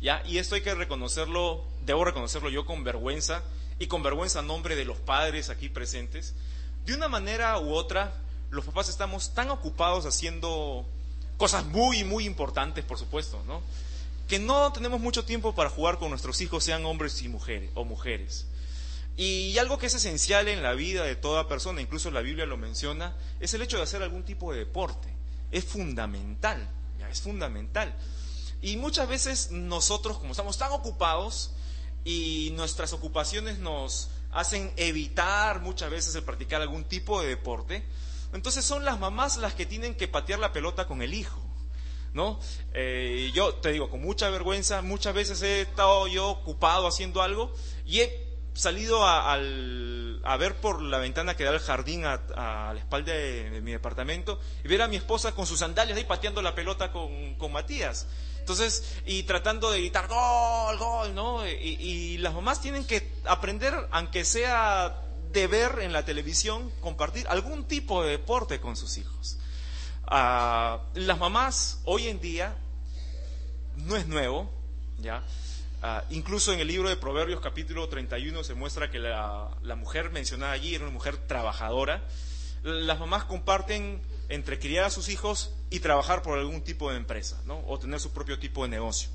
¿ya? 0.00 0.22
Y 0.26 0.38
esto 0.38 0.54
hay 0.54 0.60
que 0.60 0.74
reconocerlo, 0.74 1.64
debo 1.84 2.04
reconocerlo 2.04 2.50
yo 2.50 2.64
con 2.64 2.84
vergüenza 2.84 3.42
y 3.78 3.86
con 3.86 4.02
vergüenza 4.02 4.40
a 4.40 4.42
nombre 4.42 4.76
de 4.76 4.84
los 4.84 4.98
padres 4.98 5.50
aquí 5.50 5.68
presentes, 5.68 6.34
de 6.84 6.94
una 6.94 7.08
manera 7.08 7.58
u 7.58 7.72
otra, 7.74 8.12
los 8.50 8.64
papás 8.64 8.88
estamos 8.88 9.34
tan 9.34 9.50
ocupados 9.50 10.06
haciendo 10.06 10.86
cosas 11.36 11.64
muy, 11.66 12.04
muy 12.04 12.24
importantes, 12.26 12.84
por 12.84 12.98
supuesto, 12.98 13.42
¿no? 13.46 13.62
Que 14.28 14.38
no 14.38 14.72
tenemos 14.72 15.00
mucho 15.00 15.24
tiempo 15.24 15.54
para 15.54 15.70
jugar 15.70 15.98
con 15.98 16.10
nuestros 16.10 16.40
hijos, 16.40 16.62
sean 16.62 16.84
hombres 16.84 17.20
y 17.22 17.28
mujeres, 17.28 17.70
o 17.74 17.84
mujeres. 17.84 18.46
Y 19.16 19.58
algo 19.58 19.78
que 19.78 19.86
es 19.86 19.94
esencial 19.94 20.46
en 20.46 20.62
la 20.62 20.74
vida 20.74 21.02
de 21.02 21.16
toda 21.16 21.48
persona, 21.48 21.80
incluso 21.80 22.12
la 22.12 22.20
Biblia 22.20 22.46
lo 22.46 22.56
menciona, 22.56 23.16
es 23.40 23.52
el 23.52 23.62
hecho 23.62 23.78
de 23.78 23.82
hacer 23.82 24.00
algún 24.02 24.22
tipo 24.22 24.52
de 24.52 24.60
deporte. 24.60 25.12
Es 25.50 25.64
fundamental, 25.64 26.70
ya 27.00 27.08
es 27.08 27.20
fundamental. 27.20 27.96
Y 28.62 28.76
muchas 28.76 29.08
veces 29.08 29.50
nosotros, 29.50 30.18
como 30.18 30.32
estamos 30.32 30.56
tan 30.58 30.70
ocupados 30.72 31.52
y 32.04 32.52
nuestras 32.54 32.92
ocupaciones 32.92 33.58
nos 33.58 34.10
hacen 34.30 34.72
evitar 34.76 35.62
muchas 35.62 35.90
veces 35.90 36.14
el 36.14 36.22
practicar 36.22 36.60
algún 36.60 36.84
tipo 36.84 37.20
de 37.20 37.28
deporte, 37.28 37.84
entonces 38.32 38.64
son 38.64 38.84
las 38.84 39.00
mamás 39.00 39.36
las 39.38 39.54
que 39.54 39.66
tienen 39.66 39.94
que 39.96 40.06
patear 40.06 40.38
la 40.38 40.52
pelota 40.52 40.86
con 40.86 41.02
el 41.02 41.14
hijo. 41.14 41.40
¿No? 42.14 42.40
Eh, 42.72 43.30
yo 43.34 43.54
te 43.54 43.70
digo, 43.72 43.90
con 43.90 44.00
mucha 44.00 44.30
vergüenza, 44.30 44.82
muchas 44.82 45.14
veces 45.14 45.42
he 45.42 45.60
estado 45.62 46.06
yo 46.08 46.28
ocupado 46.28 46.86
haciendo 46.86 47.22
algo 47.22 47.52
y 47.84 48.00
he 48.00 48.28
salido 48.54 49.06
a, 49.06 49.36
ver 50.38 50.56
por 50.56 50.82
la 50.82 50.98
ventana 50.98 51.36
que 51.36 51.44
da 51.44 51.50
al 51.50 51.60
jardín 51.60 52.04
a, 52.04 52.20
la 52.74 52.78
espalda 52.78 53.12
de, 53.12 53.60
mi 53.62 53.72
departamento 53.72 54.40
y 54.64 54.68
ver 54.68 54.82
a 54.82 54.88
mi 54.88 54.96
esposa 54.96 55.32
con 55.32 55.46
sus 55.46 55.60
sandalias 55.60 55.96
ahí 55.96 56.04
pateando 56.04 56.42
la 56.42 56.54
pelota 56.54 56.90
con, 56.90 57.34
con 57.36 57.52
Matías. 57.52 58.06
Entonces, 58.48 58.96
y 59.04 59.24
tratando 59.24 59.70
de 59.70 59.80
gritar 59.80 60.08
gol, 60.08 60.78
gol, 60.78 61.14
¿no? 61.14 61.46
Y, 61.46 62.16
las 62.16 62.32
mamás 62.32 62.62
tienen 62.62 62.86
que 62.86 63.12
aprender, 63.26 63.74
aunque 63.90 64.24
sea 64.24 65.02
de 65.32 65.46
ver 65.46 65.80
en 65.82 65.92
la 65.92 66.06
televisión, 66.06 66.72
compartir 66.80 67.28
algún 67.28 67.64
tipo 67.64 68.02
de 68.02 68.12
deporte 68.12 68.58
con 68.58 68.74
sus 68.74 68.96
hijos. 68.96 69.36
Ah, 70.10 70.80
las 70.94 71.18
mamás 71.18 71.82
hoy 71.84 72.08
en 72.08 72.18
día, 72.18 72.56
no 73.76 73.94
es 73.94 74.06
nuevo, 74.06 74.50
¿ya? 74.98 75.22
Ah, 75.82 76.02
incluso 76.08 76.50
en 76.54 76.60
el 76.60 76.68
libro 76.68 76.88
de 76.88 76.96
Proverbios 76.96 77.42
capítulo 77.42 77.90
31 77.90 78.42
se 78.42 78.54
muestra 78.54 78.90
que 78.90 78.98
la, 78.98 79.50
mujer 79.76 80.08
mencionada 80.10 80.52
allí 80.52 80.74
era 80.74 80.84
una 80.84 80.94
mujer 80.94 81.18
trabajadora. 81.18 82.02
Las 82.62 82.98
mamás 82.98 83.24
comparten 83.24 84.00
entre 84.30 84.58
criar 84.58 84.86
a 84.86 84.90
sus 84.90 85.10
hijos 85.10 85.52
y 85.68 85.80
trabajar 85.80 86.22
por 86.22 86.38
algún 86.38 86.62
tipo 86.62 86.90
de 86.90 86.96
empresa, 86.96 87.38
¿no? 87.44 87.62
O 87.66 87.78
tener 87.78 88.00
su 88.00 88.10
propio 88.10 88.38
tipo 88.38 88.62
de 88.62 88.70
negocio. 88.70 89.10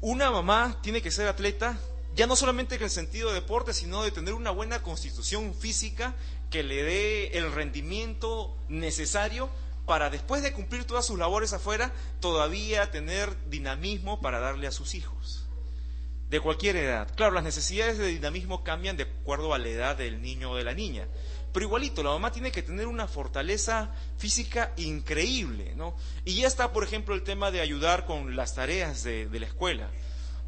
Una 0.00 0.32
mamá 0.32 0.78
tiene 0.82 1.02
que 1.02 1.12
ser 1.12 1.28
atleta, 1.28 1.78
ya 2.16 2.26
no 2.26 2.34
solamente 2.34 2.74
en 2.74 2.82
el 2.82 2.90
sentido 2.90 3.28
de 3.28 3.36
deporte, 3.36 3.72
sino 3.72 4.02
de 4.02 4.10
tener 4.10 4.34
una 4.34 4.50
buena 4.50 4.82
constitución 4.82 5.54
física 5.54 6.16
que 6.56 6.62
le 6.62 6.82
dé 6.82 7.38
el 7.38 7.52
rendimiento 7.52 8.56
necesario 8.68 9.50
para 9.84 10.08
después 10.08 10.42
de 10.42 10.54
cumplir 10.54 10.84
todas 10.84 11.04
sus 11.04 11.18
labores 11.18 11.52
afuera, 11.52 11.92
todavía 12.20 12.90
tener 12.90 13.36
dinamismo 13.50 14.22
para 14.22 14.40
darle 14.40 14.66
a 14.66 14.72
sus 14.72 14.94
hijos. 14.94 15.46
De 16.30 16.40
cualquier 16.40 16.76
edad. 16.76 17.14
Claro, 17.14 17.34
las 17.34 17.44
necesidades 17.44 17.98
de 17.98 18.06
dinamismo 18.06 18.64
cambian 18.64 18.96
de 18.96 19.02
acuerdo 19.02 19.52
a 19.52 19.58
la 19.58 19.68
edad 19.68 19.96
del 19.96 20.22
niño 20.22 20.52
o 20.52 20.56
de 20.56 20.64
la 20.64 20.72
niña 20.72 21.06
pero 21.56 21.68
igualito, 21.68 22.02
la 22.02 22.10
mamá 22.10 22.32
tiene 22.32 22.52
que 22.52 22.60
tener 22.60 22.86
una 22.86 23.08
fortaleza 23.08 23.90
física 24.18 24.74
increíble, 24.76 25.72
¿no? 25.74 25.96
Y 26.26 26.34
ya 26.34 26.48
está, 26.48 26.70
por 26.70 26.84
ejemplo, 26.84 27.14
el 27.14 27.22
tema 27.22 27.50
de 27.50 27.62
ayudar 27.62 28.04
con 28.04 28.36
las 28.36 28.54
tareas 28.54 29.02
de, 29.04 29.26
la 29.32 29.46
escuela, 29.46 29.88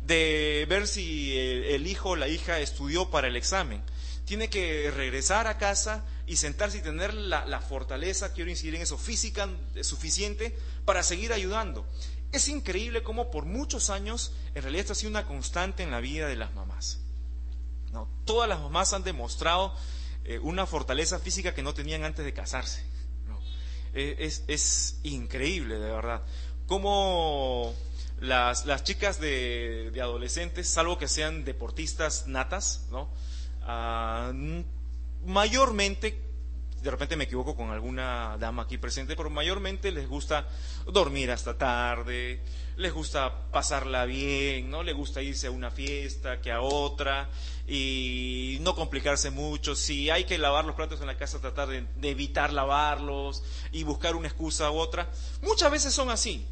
de 0.04 0.66
ver 0.68 0.86
si 0.86 1.34
el, 1.34 1.86
hijo 1.86 2.10
o 2.10 2.16
la 2.16 2.28
hija 2.28 2.60
estudió 2.60 3.08
para 3.08 3.28
el 3.28 3.36
examen. 3.36 3.82
Tiene 4.28 4.50
que 4.50 4.90
regresar 4.90 5.46
a 5.46 5.56
casa 5.56 6.04
y 6.26 6.36
sentarse 6.36 6.76
y 6.76 6.82
tener 6.82 7.14
la, 7.14 7.60
fortaleza, 7.62 8.34
quiero 8.34 8.50
incidir 8.50 8.74
en 8.74 8.82
eso, 8.82 8.98
física 8.98 9.48
suficiente 9.80 10.54
para 10.84 11.02
seguir 11.02 11.32
ayudando. 11.32 11.86
Es 12.30 12.48
increíble 12.48 13.02
cómo 13.02 13.30
por 13.30 13.46
muchos 13.46 13.88
años 13.88 14.32
en 14.54 14.60
realidad 14.60 14.82
esto 14.82 14.92
ha 14.92 14.96
sido 14.96 15.08
una 15.08 15.24
constante 15.24 15.82
en 15.82 15.90
la 15.90 16.00
vida 16.00 16.28
de 16.28 16.36
las 16.36 16.54
mamás. 16.54 16.98
¿no? 17.90 18.06
Todas 18.26 18.50
las 18.50 18.60
mamás 18.60 18.92
han 18.92 19.02
demostrado 19.02 19.74
eh, 20.26 20.38
una 20.40 20.66
fortaleza 20.66 21.18
física 21.18 21.54
que 21.54 21.62
no 21.62 21.72
tenían 21.72 22.04
antes 22.04 22.22
de 22.22 22.34
casarse. 22.34 22.84
Eh, 23.94 24.30
es, 24.46 25.00
increíble, 25.04 25.78
de 25.78 25.90
verdad. 25.90 26.22
Cómo 26.66 27.74
las, 28.20 28.84
chicas 28.84 29.18
de, 29.20 29.90
adolescentes, 30.02 30.68
salvo 30.68 30.98
que 30.98 31.08
sean 31.08 31.46
deportistas 31.46 32.26
natas, 32.26 32.84
¿no? 32.90 33.08
Ah, 33.70 34.32
mayormente 35.26 36.28
de 36.82 36.90
repente 36.90 37.16
me 37.16 37.24
equivoco 37.24 37.56
con 37.56 37.70
alguna 37.70 38.36
dama 38.38 38.62
aquí 38.62 38.78
presente, 38.78 39.16
pero 39.16 39.30
mayormente 39.30 39.90
les 39.90 40.08
gusta 40.08 40.46
dormir 40.86 41.30
hasta 41.30 41.58
tarde, 41.58 42.40
les 42.76 42.92
gusta 42.92 43.50
pasarla 43.50 44.04
bien, 44.04 44.70
¿no? 44.70 44.82
Les 44.82 44.94
gusta 44.94 45.20
irse 45.20 45.48
a 45.48 45.50
una 45.50 45.70
fiesta, 45.70 46.40
que 46.40 46.52
a 46.52 46.60
otra, 46.60 47.28
y 47.66 48.58
no 48.60 48.74
complicarse 48.74 49.30
mucho. 49.30 49.74
Si 49.74 50.08
hay 50.10 50.24
que 50.24 50.38
lavar 50.38 50.64
los 50.64 50.76
platos 50.76 51.00
en 51.00 51.08
la 51.08 51.16
casa, 51.16 51.40
tratar 51.40 51.68
de, 51.68 51.84
evitar 52.02 52.52
lavarlos 52.52 53.42
y 53.72 53.82
buscar 53.82 54.14
una 54.14 54.28
excusa 54.28 54.70
u 54.70 54.76
otra. 54.76 55.10
Muchas 55.42 55.70
veces 55.70 55.92
son 55.92 56.10
así. 56.10 56.46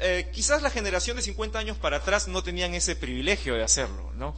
Eh, 0.00 0.30
quizás 0.32 0.62
la 0.62 0.70
generación 0.70 1.16
de 1.16 1.22
50 1.22 1.58
años 1.58 1.78
para 1.78 1.98
atrás 1.98 2.28
no 2.28 2.42
tenían 2.42 2.74
ese 2.74 2.96
privilegio 2.96 3.54
de 3.54 3.62
hacerlo, 3.62 4.12
¿no? 4.14 4.34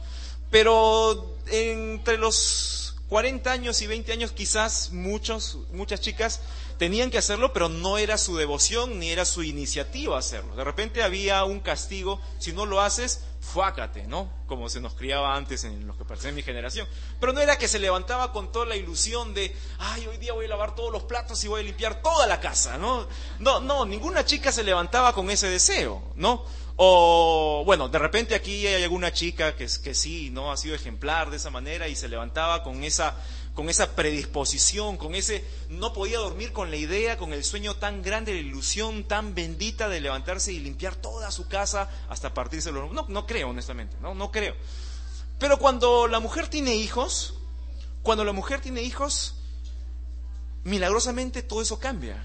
Pero 0.51 1.35
entre 1.47 2.17
los 2.17 2.95
40 3.09 3.51
años 3.51 3.81
y 3.81 3.87
20 3.87 4.11
años 4.13 4.31
quizás 4.31 4.91
muchos, 4.91 5.59
muchas 5.71 6.01
chicas 6.01 6.41
tenían 6.77 7.11
que 7.11 7.17
hacerlo, 7.17 7.53
pero 7.53 7.69
no 7.69 7.97
era 7.97 8.17
su 8.17 8.35
devoción 8.35 8.99
ni 8.99 9.09
era 9.09 9.25
su 9.25 9.43
iniciativa 9.43 10.17
hacerlo. 10.17 10.55
De 10.55 10.63
repente 10.63 11.03
había 11.03 11.43
un 11.45 11.59
castigo, 11.59 12.19
si 12.39 12.51
no 12.51 12.65
lo 12.65 12.81
haces, 12.81 13.21
fuácate, 13.39 14.07
¿no? 14.07 14.29
Como 14.47 14.69
se 14.69 14.81
nos 14.81 14.95
criaba 14.95 15.35
antes 15.35 15.63
en 15.63 15.85
los 15.87 15.95
que 15.95 16.03
parecen 16.03 16.35
mi 16.35 16.41
generación. 16.41 16.87
Pero 17.19 17.31
no 17.31 17.41
era 17.41 17.57
que 17.57 17.67
se 17.67 17.79
levantaba 17.79 18.31
con 18.31 18.51
toda 18.51 18.65
la 18.65 18.75
ilusión 18.75 19.33
de, 19.33 19.55
ay, 19.77 20.07
hoy 20.07 20.17
día 20.17 20.33
voy 20.33 20.45
a 20.45 20.49
lavar 20.49 20.75
todos 20.75 20.91
los 20.91 21.03
platos 21.03 21.43
y 21.43 21.47
voy 21.47 21.61
a 21.61 21.63
limpiar 21.63 22.01
toda 22.01 22.27
la 22.27 22.39
casa, 22.39 22.77
¿no? 22.77 23.07
No, 23.39 23.61
no, 23.61 23.85
ninguna 23.85 24.25
chica 24.25 24.51
se 24.51 24.63
levantaba 24.63 25.13
con 25.13 25.29
ese 25.29 25.47
deseo, 25.47 26.03
¿no? 26.15 26.43
O, 26.77 27.63
bueno, 27.65 27.87
de 27.87 27.99
repente 27.99 28.35
aquí 28.35 28.67
hay 28.67 28.83
alguna 28.83 29.13
chica 29.13 29.55
que, 29.55 29.67
que 29.81 29.93
sí, 29.93 30.29
¿no? 30.29 30.51
Ha 30.51 30.57
sido 30.57 30.75
ejemplar 30.75 31.29
de 31.29 31.37
esa 31.37 31.49
manera 31.49 31.87
y 31.87 31.95
se 31.95 32.09
levantaba 32.09 32.63
con 32.63 32.83
esa, 32.83 33.15
con 33.53 33.69
esa 33.69 33.95
predisposición, 33.95 34.97
con 34.97 35.15
ese, 35.15 35.45
no 35.69 35.93
podía 35.93 36.17
dormir 36.19 36.51
con 36.51 36.69
la 36.71 36.75
idea, 36.75 37.17
con 37.17 37.31
el 37.31 37.45
sueño 37.45 37.75
tan 37.77 38.01
grande, 38.01 38.33
la 38.33 38.39
ilusión 38.39 39.05
tan 39.05 39.33
bendita 39.33 39.87
de 39.87 40.01
levantarse 40.01 40.51
y 40.51 40.59
limpiar 40.59 40.95
toda 40.95 41.31
su 41.31 41.47
casa 41.47 41.89
hasta 42.09 42.33
partirse 42.33 42.73
los... 42.73 42.91
No, 42.91 43.05
no 43.07 43.25
creo, 43.25 43.49
honestamente, 43.49 43.95
no, 44.01 44.13
no 44.13 44.29
creo. 44.31 44.55
Pero 45.39 45.57
cuando 45.57 46.07
la 46.07 46.19
mujer 46.19 46.49
tiene 46.49 46.75
hijos, 46.75 47.35
cuando 48.03 48.25
la 48.25 48.33
mujer 48.33 48.59
tiene 48.59 48.81
hijos, 48.81 49.35
milagrosamente 50.65 51.41
todo 51.41 51.61
eso 51.61 51.79
cambia. 51.79 52.21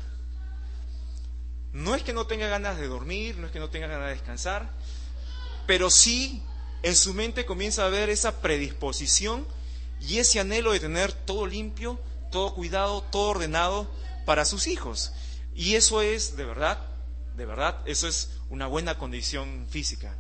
No 1.73 1.95
es 1.95 2.03
que 2.03 2.13
no 2.13 2.27
tenga 2.27 2.49
ganas 2.49 2.79
de 2.79 2.89
dormir, 2.89 3.37
no 3.37 3.47
es 3.47 3.53
que 3.53 3.61
no 3.61 3.71
tenga 3.71 3.87
ganas 3.87 4.09
de 4.09 4.15
descansar, 4.15 4.71
pero 5.67 5.91
sí 5.91 6.43
en 6.83 6.97
su 6.97 7.15
mente 7.15 7.47
comienza 7.47 7.83
a 7.83 7.87
haber 7.87 8.11
esa 8.11 8.41
predisposición 8.41 9.47
y 10.01 10.19
ese 10.19 10.41
anhelo 10.41 10.73
de 10.73 10.81
tener 10.81 11.13
todo 11.13 11.47
limpio, 11.47 12.01
todo 12.31 12.55
cuidado, 12.55 13.03
todo 13.03 13.31
ordenado 13.31 13.91
para 14.25 14.45
sus 14.45 14.67
hijos. 14.67 15.13
Y 15.55 15.75
eso 15.75 16.03
es, 16.03 16.37
de 16.37 16.45
verdad, 16.45 16.87
de 17.37 17.47
verdad, 17.47 17.79
eso 17.87 18.09
es 18.09 18.31
una 18.49 18.67
buena 18.67 18.99
condición 18.99 19.67
física. 19.71 20.17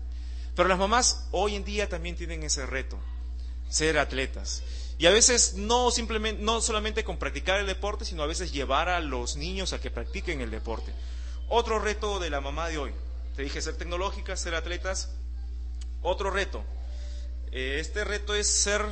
Pero 0.54 0.68
las 0.68 0.78
mamás 0.78 1.26
hoy 1.30 1.56
en 1.56 1.64
día 1.64 1.88
también 1.88 2.16
tienen 2.16 2.42
ese 2.42 2.66
reto, 2.66 2.98
ser 3.68 3.98
atletas. 3.98 4.62
Y 4.98 5.06
a 5.06 5.10
veces 5.10 5.54
no 5.54 5.90
simplemente, 5.90 6.42
no 6.42 6.60
solamente 6.60 7.04
con 7.04 7.16
practicar 7.16 7.58
el 7.58 7.66
deporte, 7.66 8.04
sino 8.04 8.22
a 8.22 8.26
veces 8.26 8.52
llevar 8.52 8.88
a 8.88 9.00
los 9.00 9.36
niños 9.36 9.72
a 9.72 9.80
que 9.80 9.90
practiquen 9.90 10.42
el 10.42 10.50
deporte. 10.50 10.92
Otro 11.52 11.80
reto 11.80 12.20
de 12.20 12.30
la 12.30 12.40
mamá 12.40 12.68
de 12.68 12.78
hoy. 12.78 12.92
Te 13.34 13.42
dije 13.42 13.60
ser 13.60 13.76
tecnológica, 13.76 14.36
ser 14.36 14.54
atletas. 14.54 15.10
Otro 16.00 16.30
reto. 16.30 16.62
Eh, 17.50 17.78
este 17.80 18.04
reto 18.04 18.36
es 18.36 18.48
ser 18.48 18.86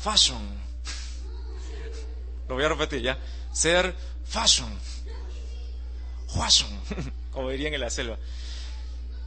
fashion. 0.00 0.38
Lo 2.48 2.54
voy 2.54 2.62
a 2.62 2.68
repetir 2.68 3.02
ya. 3.02 3.18
Ser 3.52 3.92
fashion. 4.24 4.72
Fashion. 6.32 6.70
Como 7.32 7.50
dirían 7.50 7.74
en 7.74 7.80
la 7.80 7.90
selva. 7.90 8.18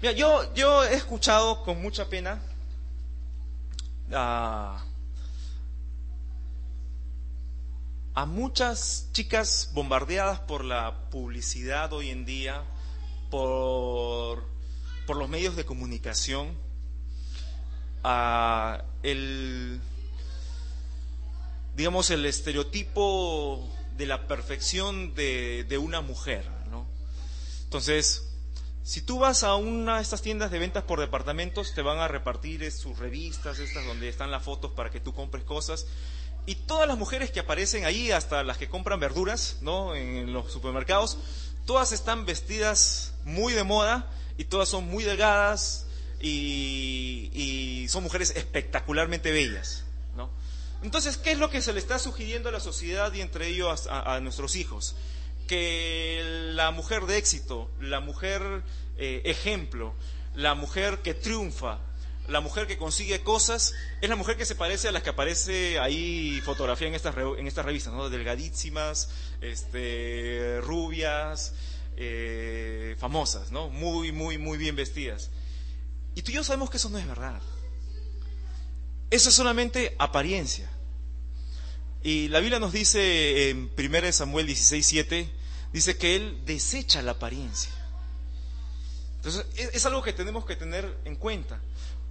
Mira, 0.01 0.13
yo, 0.13 0.53
yo 0.53 0.85
he 0.85 0.93
escuchado 0.93 1.65
con 1.65 1.81
mucha 1.81 2.07
pena 2.07 2.41
a 4.13 4.85
a 8.17 8.25
muchas 8.25 9.09
chicas 9.11 9.69
bombardeadas 9.73 10.39
por 10.39 10.65
la 10.65 11.11
publicidad 11.11 11.93
hoy 11.93 12.09
en 12.09 12.25
día, 12.25 12.63
por, 13.29 14.43
por 15.05 15.17
los 15.17 15.29
medios 15.29 15.55
de 15.55 15.65
comunicación, 15.65 16.57
a 18.03 18.83
el, 19.03 19.79
digamos, 21.75 22.09
el 22.09 22.25
estereotipo 22.25 23.63
de 23.97 24.07
la 24.07 24.25
perfección 24.25 25.13
de, 25.13 25.65
de 25.65 25.77
una 25.77 26.01
mujer. 26.01 26.43
¿no? 26.71 26.87
Entonces, 27.65 28.27
si 28.81 29.01
tú 29.01 29.19
vas 29.19 29.43
a 29.43 29.53
una 29.53 29.97
de 29.97 30.01
estas 30.01 30.23
tiendas 30.23 30.49
de 30.49 30.57
ventas 30.57 30.85
por 30.85 30.99
departamentos, 30.99 31.75
te 31.75 31.83
van 31.83 31.99
a 31.99 32.07
repartir 32.07 32.71
sus 32.71 32.97
revistas, 32.97 33.59
estas 33.59 33.85
donde 33.85 34.09
están 34.09 34.31
las 34.31 34.41
fotos 34.41 34.71
para 34.71 34.89
que 34.89 34.99
tú 34.99 35.13
compres 35.13 35.43
cosas. 35.43 35.85
Y 36.47 36.55
todas 36.55 36.87
las 36.87 36.97
mujeres 36.97 37.29
que 37.29 37.41
aparecen 37.41 37.83
ahí, 37.83 38.09
hasta 38.11 38.41
las 38.41 38.57
que 38.57 38.69
compran 38.69 39.01
verduras, 39.01 39.57
¿no? 39.59 39.93
En 39.93 40.31
los 40.31 40.49
supermercados, 40.49 41.17
todas 41.65 41.91
están 41.91 42.25
vestidas 42.25 43.13
muy 43.25 43.51
de 43.51 43.65
moda 43.65 44.09
y 44.37 44.45
todas 44.45 44.69
son 44.69 44.87
muy 44.87 45.03
delgadas 45.03 45.85
y, 46.21 47.85
son 47.89 48.03
mujeres 48.03 48.31
espectacularmente 48.35 49.31
bellas, 49.31 49.83
¿no? 50.15 50.29
Entonces, 50.83 51.17
¿qué 51.17 51.31
es 51.31 51.37
lo 51.37 51.49
que 51.49 51.61
se 51.61 51.73
le 51.73 51.79
está 51.79 51.99
sugiriendo 51.99 52.47
a 52.47 52.53
la 52.53 52.61
sociedad 52.61 53.13
y 53.13 53.19
entre 53.19 53.47
ellos 53.47 53.87
a, 53.89 54.19
nuestros 54.21 54.55
hijos? 54.55 54.95
Que 55.47 56.51
la 56.53 56.71
mujer 56.71 57.07
de 57.07 57.17
éxito, 57.17 57.69
la 57.81 57.99
mujer 57.99 58.63
eh, 58.97 59.21
ejemplo, 59.25 59.93
la 60.33 60.55
mujer 60.55 60.99
que 60.99 61.13
triunfa, 61.13 61.79
la 62.27 62.41
mujer 62.41 62.67
que 62.67 62.77
consigue 62.77 63.21
cosas 63.21 63.73
es 64.01 64.09
la 64.09 64.15
mujer 64.15 64.35
que 64.37 64.45
se 64.45 64.55
parece 64.55 64.89
a 64.89 64.91
las 64.91 65.01
que 65.01 65.09
aparece 65.09 65.79
ahí 65.79 66.41
fotografía 66.43 66.87
en 66.87 66.93
estas, 66.93 67.15
en 67.15 67.47
estas 67.47 67.65
revistas, 67.65 67.93
¿no? 67.93 68.09
Delgadísimas, 68.09 69.09
este, 69.41 70.59
rubias, 70.61 71.53
eh, 71.95 72.95
famosas, 72.99 73.51
¿no? 73.51 73.69
Muy, 73.69 74.11
muy, 74.11 74.37
muy 74.37 74.57
bien 74.57 74.75
vestidas. 74.75 75.29
Y 76.15 76.21
tú 76.21 76.31
y 76.31 76.35
yo 76.35 76.43
sabemos 76.43 76.69
que 76.69 76.77
eso 76.77 76.89
no 76.89 76.97
es 76.97 77.07
verdad. 77.07 77.41
Eso 79.09 79.29
es 79.29 79.35
solamente 79.35 79.95
apariencia. 79.97 80.69
Y 82.03 82.27
la 82.27 82.39
Biblia 82.39 82.59
nos 82.59 82.73
dice 82.73 83.49
en 83.49 83.71
1 83.77 84.11
Samuel 84.11 84.47
16, 84.47 84.85
7, 84.85 85.29
dice 85.71 85.97
que 85.97 86.15
Él 86.15 86.41
desecha 86.45 87.01
la 87.01 87.11
apariencia. 87.11 87.71
Entonces, 89.15 89.45
es 89.55 89.85
algo 89.85 90.03
que 90.03 90.13
tenemos 90.13 90.45
que 90.45 90.55
tener 90.55 90.97
en 91.05 91.15
cuenta. 91.15 91.59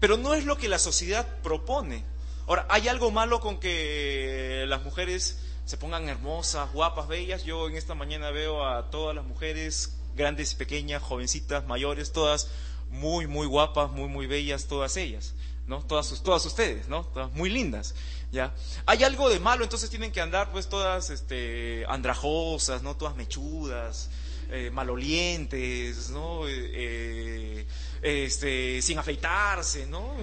Pero 0.00 0.16
no 0.16 0.34
es 0.34 0.44
lo 0.44 0.58
que 0.58 0.68
la 0.68 0.78
sociedad 0.78 1.26
propone. 1.42 2.04
Ahora, 2.46 2.66
¿hay 2.68 2.88
algo 2.88 3.10
malo 3.10 3.40
con 3.40 3.58
que 3.58 4.64
las 4.68 4.82
mujeres 4.84 5.38
se 5.64 5.76
pongan 5.76 6.08
hermosas, 6.08 6.72
guapas, 6.72 7.08
bellas? 7.08 7.44
Yo 7.44 7.68
en 7.68 7.76
esta 7.76 7.94
mañana 7.94 8.30
veo 8.30 8.64
a 8.64 8.90
todas 8.90 9.16
las 9.16 9.24
mujeres, 9.24 9.96
grandes, 10.14 10.54
pequeñas, 10.54 11.02
jovencitas, 11.02 11.66
mayores, 11.66 12.12
todas 12.12 12.48
muy, 12.90 13.26
muy 13.26 13.46
guapas, 13.46 13.90
muy, 13.90 14.08
muy 14.08 14.26
bellas, 14.26 14.66
todas 14.66 14.96
ellas, 14.96 15.34
¿no? 15.66 15.82
Todas, 15.84 16.22
todas 16.22 16.44
ustedes, 16.46 16.88
¿no? 16.88 17.04
Todas 17.04 17.32
muy 17.32 17.50
lindas, 17.50 17.94
¿ya? 18.30 18.54
Hay 18.86 19.02
algo 19.02 19.28
de 19.28 19.40
malo, 19.40 19.64
entonces 19.64 19.90
tienen 19.90 20.12
que 20.12 20.20
andar, 20.20 20.52
pues, 20.52 20.68
todas, 20.68 21.10
este, 21.10 21.84
andrajosas, 21.88 22.82
¿no? 22.82 22.96
Todas 22.96 23.16
mechudas, 23.16 24.10
eh, 24.50 24.70
malolientes, 24.70 26.10
¿no? 26.10 26.46
Eh, 26.46 26.70
eh 26.74 27.66
este, 28.06 28.80
sin 28.82 28.98
afeitarse, 29.00 29.84
¿no? 29.86 30.14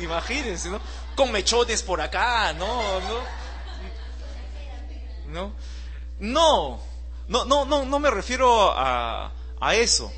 Imagínense, 0.00 0.70
¿no? 0.70 0.80
Con 1.14 1.30
mechones 1.30 1.82
por 1.82 2.00
acá, 2.00 2.54
¿no? 2.54 3.00
¿no? 3.00 3.22
¿no? 6.18 6.80
No, 7.28 7.44
no, 7.44 7.64
no, 7.66 7.84
no, 7.84 7.98
me 7.98 8.10
refiero 8.10 8.72
a, 8.72 9.30
a 9.60 9.74
eso. 9.74 10.10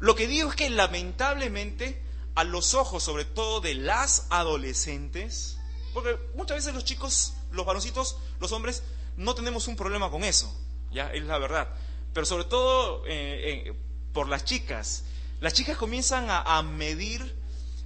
Lo 0.00 0.14
que 0.14 0.26
digo 0.26 0.50
es 0.50 0.56
que 0.56 0.68
lamentablemente 0.68 2.02
a 2.34 2.44
los 2.44 2.74
ojos, 2.74 3.02
sobre 3.02 3.24
todo 3.24 3.62
de 3.62 3.74
las 3.74 4.26
adolescentes, 4.28 5.56
porque 5.94 6.18
muchas 6.34 6.58
veces 6.58 6.74
los 6.74 6.84
chicos, 6.84 7.32
los 7.52 7.64
varoncitos, 7.64 8.18
los 8.38 8.52
hombres, 8.52 8.82
no 9.16 9.34
tenemos 9.34 9.66
un 9.66 9.76
problema 9.76 10.10
con 10.10 10.24
eso, 10.24 10.54
ya 10.92 11.10
es 11.10 11.24
la 11.24 11.38
verdad. 11.38 11.68
Pero 12.12 12.26
sobre 12.26 12.44
todo 12.44 13.06
eh, 13.06 13.64
eh, 13.68 13.74
por 14.12 14.28
las 14.28 14.44
chicas, 14.44 15.04
las 15.40 15.52
chicas 15.54 15.76
comienzan 15.76 16.26
a, 16.28 16.62
medir 16.62 17.36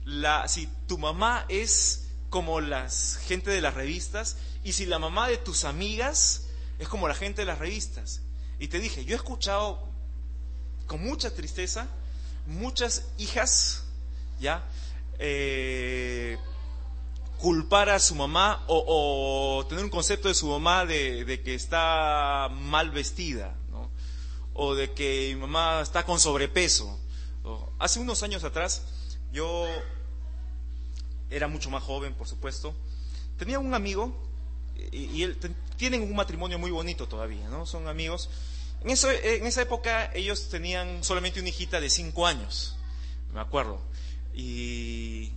la, 0.04 0.48
si 0.48 0.68
tu 0.86 0.98
mamá 0.98 1.46
es 1.48 2.08
como 2.30 2.60
la 2.60 2.88
gente 3.26 3.50
de 3.50 3.60
las 3.60 3.74
revistas 3.74 4.36
y 4.64 4.72
si 4.72 4.86
la 4.86 4.98
mamá 4.98 5.28
de 5.28 5.36
tus 5.36 5.64
amigas 5.64 6.46
es 6.78 6.88
como 6.88 7.08
la 7.08 7.14
gente 7.14 7.42
de 7.42 7.46
las 7.46 7.58
revistas. 7.58 8.22
Y 8.58 8.68
te 8.68 8.80
dije, 8.80 9.04
yo 9.04 9.14
he 9.14 9.16
escuchado 9.16 9.88
con 10.86 11.02
mucha 11.02 11.32
tristeza 11.34 11.88
muchas 12.46 13.06
hijas, 13.18 13.84
¿ya? 14.40 14.64
Eh, 15.18 16.38
culpar 17.38 17.90
a 17.90 17.98
su 17.98 18.14
mamá 18.14 18.64
o, 18.68 19.64
tener 19.68 19.84
un 19.84 19.90
concepto 19.90 20.28
de 20.28 20.34
su 20.34 20.46
mamá 20.48 20.86
de, 20.86 21.40
que 21.44 21.54
está 21.54 22.48
mal 22.52 22.90
vestida, 22.90 23.54
o 24.52 24.74
de 24.74 24.92
que 24.92 25.32
mi 25.34 25.40
mamá 25.40 25.80
está 25.82 26.04
con 26.04 26.20
sobrepeso. 26.20 27.00
Hace 27.78 28.00
unos 28.00 28.22
años 28.22 28.42
atrás, 28.44 28.82
yo 29.32 29.66
era 31.30 31.48
mucho 31.48 31.70
más 31.70 31.82
joven, 31.82 32.14
por 32.14 32.26
supuesto, 32.26 32.74
tenía 33.36 33.58
un 33.58 33.74
amigo 33.74 34.14
y, 34.92 35.22
él 35.22 35.38
tienen 35.76 36.02
un 36.02 36.14
matrimonio 36.14 36.58
muy 36.58 36.70
bonito 36.70 37.08
todavía, 37.08 37.48
¿no? 37.48 37.66
Son 37.66 37.88
amigos. 37.88 38.30
En, 38.82 38.90
esa 38.90 39.62
época 39.62 40.10
ellos 40.14 40.48
tenían 40.48 41.02
solamente 41.04 41.40
una 41.40 41.48
hijita 41.48 41.80
de 41.80 41.90
cinco 41.90 42.26
años, 42.26 42.76
me 43.32 43.40
acuerdo. 43.40 43.80
Y 44.32 45.32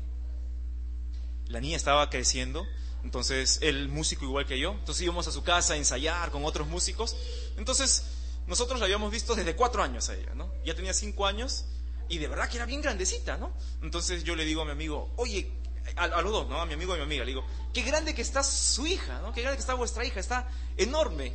la 1.48 1.60
niña 1.60 1.78
estaba 1.78 2.10
creciendo, 2.10 2.66
entonces 3.04 3.60
él 3.62 3.90
músico 3.90 4.26
igual 4.26 4.46
que 4.46 4.60
yo, 4.60 4.72
entonces 4.72 5.04
íbamos 5.04 5.28
a 5.28 5.32
su 5.32 5.44
casa 5.44 5.74
a 5.74 5.78
ensayar 5.78 6.32
con 6.32 6.46
otros 6.46 6.68
músicos, 6.68 7.16
entonces 7.58 8.04
nosotros 8.48 8.80
la 8.80 8.86
habíamos 8.86 9.12
visto 9.12 9.36
desde 9.36 9.56
cuatro 9.56 9.84
años 9.84 10.10
a 10.10 10.16
ella, 10.16 10.34
¿no? 10.36 10.52
Ya 10.66 10.76
tenía 10.76 10.94
cinco 10.94 11.26
años 11.26 11.66
y 12.10 12.18
de 12.18 12.28
verdad 12.28 12.50
que 12.50 12.58
era 12.58 12.66
bien 12.66 12.82
grandecita, 12.82 13.38
¿no? 13.38 13.54
Entonces 13.82 14.24
yo 14.24 14.36
le 14.36 14.46
digo 14.46 14.62
a 14.62 14.66
mi 14.66 14.72
amigo, 14.72 15.12
oye, 15.18 15.52
a, 15.96 16.22
los 16.22 16.32
dos, 16.32 16.48
¿no? 16.48 16.62
A 16.62 16.66
mi 16.66 16.74
amigo 16.74 16.94
y 16.94 16.96
a 16.96 17.00
mi 17.00 17.06
amiga, 17.06 17.24
le 17.24 17.32
digo, 17.32 17.46
qué 17.74 17.82
grande 17.82 18.14
que 18.14 18.22
está 18.22 18.44
su 18.44 18.86
hija, 18.86 19.20
¿no? 19.22 19.34
Qué 19.34 19.42
grande 19.42 19.58
que 19.58 19.62
está 19.62 19.74
vuestra 19.74 20.06
hija, 20.06 20.20
está 20.20 20.48
enorme. 20.76 21.34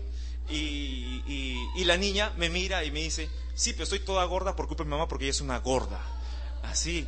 Y, 0.48 1.22
y, 1.76 1.84
la 1.84 1.96
niña 1.96 2.32
me 2.36 2.50
mira 2.50 2.84
y 2.84 2.90
me 2.90 3.00
dice, 3.00 3.28
sí, 3.54 3.72
pero 3.72 3.84
estoy 3.84 4.00
toda 4.00 4.24
gorda 4.24 4.54
por 4.56 4.66
culpa 4.66 4.82
de 4.82 4.88
mi 4.88 4.92
mamá 4.92 5.08
porque 5.08 5.24
ella 5.24 5.30
es 5.30 5.40
una 5.40 5.58
gorda. 5.58 6.00
Así. 6.62 7.06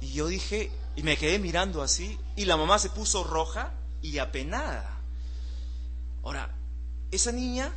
Y 0.00 0.12
yo 0.12 0.26
dije, 0.28 0.70
y 0.96 1.02
me 1.02 1.16
quedé 1.16 1.38
mirando 1.38 1.82
así, 1.82 2.18
y 2.36 2.44
la 2.44 2.56
mamá 2.56 2.78
se 2.78 2.90
puso 2.90 3.24
roja 3.24 3.72
y 4.02 4.18
apenada. 4.18 4.98
Ahora, 6.22 6.54
esa 7.10 7.32
niña 7.32 7.72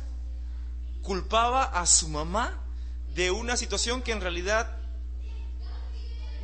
culpaba 1.02 1.64
a 1.64 1.86
su 1.86 2.08
mamá 2.08 2.62
de 3.14 3.30
una 3.30 3.56
situación 3.56 4.02
que 4.02 4.12
en 4.12 4.20
realidad 4.20 4.77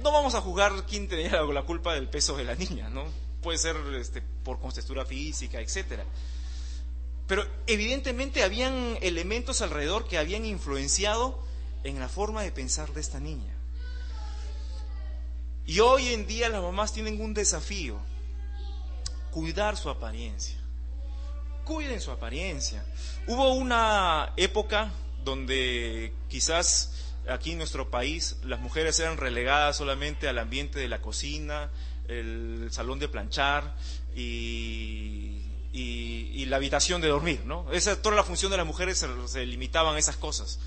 no 0.02 0.12
vamos 0.12 0.34
a 0.34 0.40
jugar 0.40 0.86
quién 0.86 1.08
tenía 1.08 1.42
la 1.42 1.62
culpa 1.62 1.94
del 1.94 2.08
peso 2.08 2.36
de 2.36 2.44
la 2.44 2.54
niña, 2.54 2.88
¿no? 2.88 3.04
Puede 3.42 3.58
ser 3.58 3.76
este, 3.98 4.22
por 4.42 4.58
contextura 4.58 5.04
física, 5.04 5.60
etcétera. 5.60 6.04
Pero 7.26 7.46
evidentemente 7.66 8.42
habían 8.42 8.98
elementos 9.00 9.62
alrededor 9.62 10.06
que 10.06 10.18
habían 10.18 10.44
influenciado 10.44 11.38
en 11.82 11.98
la 11.98 12.08
forma 12.08 12.42
de 12.42 12.52
pensar 12.52 12.92
de 12.92 13.00
esta 13.00 13.20
niña. 13.20 13.52
Y 15.66 15.80
hoy 15.80 16.08
en 16.08 16.26
día 16.26 16.50
las 16.50 16.62
mamás 16.62 16.92
tienen 16.92 17.20
un 17.20 17.32
desafío, 17.32 17.98
cuidar 19.30 19.76
su 19.76 19.88
apariencia. 19.88 20.58
Cuiden 21.64 22.00
su 22.02 22.10
apariencia. 22.10 22.84
Hubo 23.26 23.54
una 23.54 24.34
época 24.36 24.92
donde 25.24 26.12
quizás 26.28 26.93
aquí 27.28 27.52
en 27.52 27.58
nuestro 27.58 27.90
país 27.90 28.36
las 28.44 28.60
mujeres 28.60 28.98
eran 29.00 29.16
relegadas 29.16 29.76
solamente 29.76 30.28
al 30.28 30.38
ambiente 30.38 30.78
de 30.78 30.88
la 30.88 31.00
cocina, 31.00 31.70
el 32.08 32.68
salón 32.70 32.98
de 32.98 33.08
planchar 33.08 33.76
y, 34.14 35.40
la 36.46 36.56
habitación 36.56 37.00
de 37.00 37.08
dormir, 37.08 37.42
¿no? 37.46 37.72
Esa, 37.72 38.00
toda 38.00 38.14
la 38.14 38.22
función 38.22 38.50
de 38.50 38.58
las 38.58 38.66
mujeres 38.66 38.98
se, 38.98 39.08
se 39.26 39.46
limitaban 39.46 39.96
a 39.96 39.98
esas 39.98 40.16
cosas. 40.16 40.60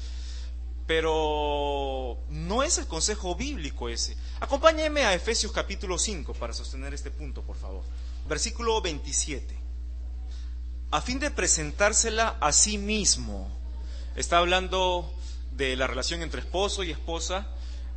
Pero 0.88 2.18
no 2.30 2.64
es 2.64 2.80
el 2.80 2.88
consejo 2.88 3.36
bíblico 3.36 3.90
ese. 3.90 4.18
Acompáñeme 4.40 5.06
a 5.06 5.14
Efesios 5.14 5.52
capítulo 5.52 6.00
5 6.00 6.34
para 6.34 6.52
sostener 6.52 6.94
este 6.96 7.12
punto, 7.12 7.44
por 7.44 7.58
favor. 7.58 7.84
Versículo 8.28 8.82
27. 8.82 9.56
A 10.90 11.02
fin 11.02 11.20
de 11.20 11.30
presentársela 11.30 12.38
a 12.42 12.52
sí 12.52 12.78
mismo. 12.78 13.56
Está 14.16 14.40
hablando 14.40 15.14
de 15.58 15.76
la 15.76 15.88
relación 15.88 16.22
entre 16.22 16.40
esposo 16.42 16.84
y 16.84 16.92
esposa 16.92 17.48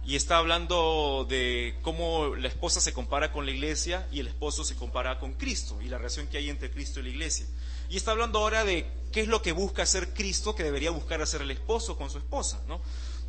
y 0.05 0.17
está 0.17 0.39
hablando 0.39 1.27
de 1.29 1.77
cómo 1.83 2.35
la 2.35 2.49
esposa 2.49 2.81
se 2.81 2.95
compara 2.95 3.33
con 3.33 3.45
la 3.45 3.53
iglesia 3.53 4.09
y 4.11 4.21
el 4.21 4.29
esposo 4.29 4.65
se 4.65 4.75
compara 4.75 5.19
con 5.19 5.35
Cristo 5.35 5.81
y 5.83 5.89
la 5.89 5.99
relación 5.99 6.27
que 6.27 6.39
hay 6.39 6.49
entre 6.49 6.71
Cristo 6.71 7.01
y 7.01 7.05
la 7.05 7.09
iglesia. 7.11 7.47
Y 7.91 7.97
está 7.97 8.13
hablando 8.13 8.39
ahora 8.39 8.65
de 8.65 8.87
qué 9.13 9.21
es 9.21 9.29
lo 9.29 9.43
que 9.43 9.53
busca 9.53 9.83
hacer 9.83 10.15
Cristo, 10.15 10.55
que 10.55 10.63
debería 10.63 10.91
buscar 10.91 11.21
hacer 11.21 11.43
el 11.43 11.51
esposo 11.51 11.97
con 11.99 12.11
su 12.11 12.19
esposa, 12.19 12.61
¿no? 12.67 12.81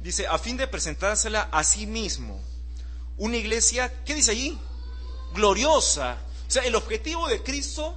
Dice, 0.02 0.28
a 0.28 0.38
fin 0.38 0.58
de 0.58 0.68
presentársela 0.68 1.50
a 1.52 1.64
sí 1.64 1.86
mismo. 1.86 2.42
Una 3.18 3.38
iglesia, 3.38 4.04
¿qué 4.06 4.16
dice 4.16 4.32
allí? 4.32 4.58
Gloriosa. 5.34 6.18
O 6.48 6.52
sea, 6.52 6.64
el 6.64 6.76
objetivo 6.76 7.28
de 7.28 7.44
Cristo 7.44 7.96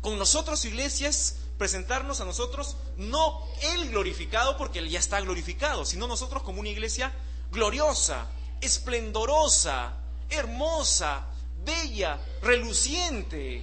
con 0.00 0.18
nosotros, 0.18 0.64
iglesia, 0.64 1.08
es 1.08 1.36
presentarnos 1.58 2.20
a 2.20 2.24
nosotros, 2.24 2.76
no 2.96 3.42
Él 3.74 3.90
glorificado, 3.90 4.56
porque 4.56 4.78
Él 4.78 4.88
ya 4.88 4.98
está 4.98 5.20
glorificado, 5.20 5.84
sino 5.84 6.06
nosotros 6.06 6.42
como 6.42 6.60
una 6.60 6.68
iglesia 6.68 7.12
gloriosa, 7.50 8.28
esplendorosa, 8.60 9.94
hermosa, 10.28 11.26
bella, 11.64 12.20
reluciente, 12.42 13.62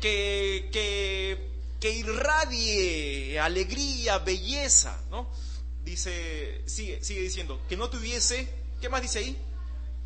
que, 0.00 0.68
que 0.72 1.50
que 1.80 1.90
irradie 1.90 3.40
alegría, 3.40 4.18
belleza, 4.18 5.00
¿no? 5.10 5.26
Dice, 5.82 6.62
sigue, 6.68 7.02
sigue 7.02 7.22
diciendo, 7.22 7.62
que 7.68 7.76
no 7.76 7.88
tuviese, 7.88 8.52
¿qué 8.80 8.90
más 8.90 9.00
dice 9.00 9.20
ahí? 9.20 9.36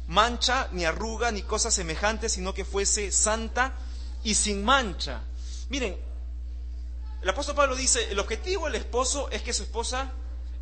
Mancha, 0.06 0.68
ni 0.70 0.84
arruga, 0.84 1.32
ni 1.32 1.42
cosas 1.42 1.74
semejantes, 1.74 2.32
sino 2.32 2.54
que 2.54 2.64
fuese 2.64 3.10
santa 3.10 3.74
y 4.22 4.34
sin 4.36 4.64
mancha. 4.64 5.22
Miren, 5.68 5.96
el 7.24 7.30
apóstol 7.30 7.54
Pablo 7.56 7.74
dice, 7.74 8.10
el 8.10 8.18
objetivo 8.18 8.66
del 8.66 8.74
esposo 8.74 9.30
es 9.30 9.40
que 9.40 9.54
su 9.54 9.62
esposa, 9.62 10.12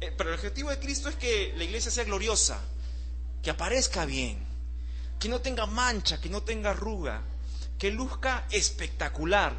eh, 0.01 0.15
pero 0.17 0.31
el 0.31 0.37
objetivo 0.37 0.71
de 0.71 0.79
Cristo 0.79 1.09
es 1.09 1.17
que 1.17 1.53
la 1.57 1.65
iglesia 1.65 1.91
sea 1.91 2.05
gloriosa, 2.05 2.61
que 3.43 3.51
aparezca 3.51 4.05
bien, 4.05 4.39
que 5.19 5.29
no 5.29 5.41
tenga 5.41 5.67
mancha, 5.67 6.21
que 6.21 6.29
no 6.29 6.45
tenga 6.45 6.71
arruga, 6.71 7.25
que 7.81 7.91
luzca 7.91 8.47
espectacular. 8.53 9.57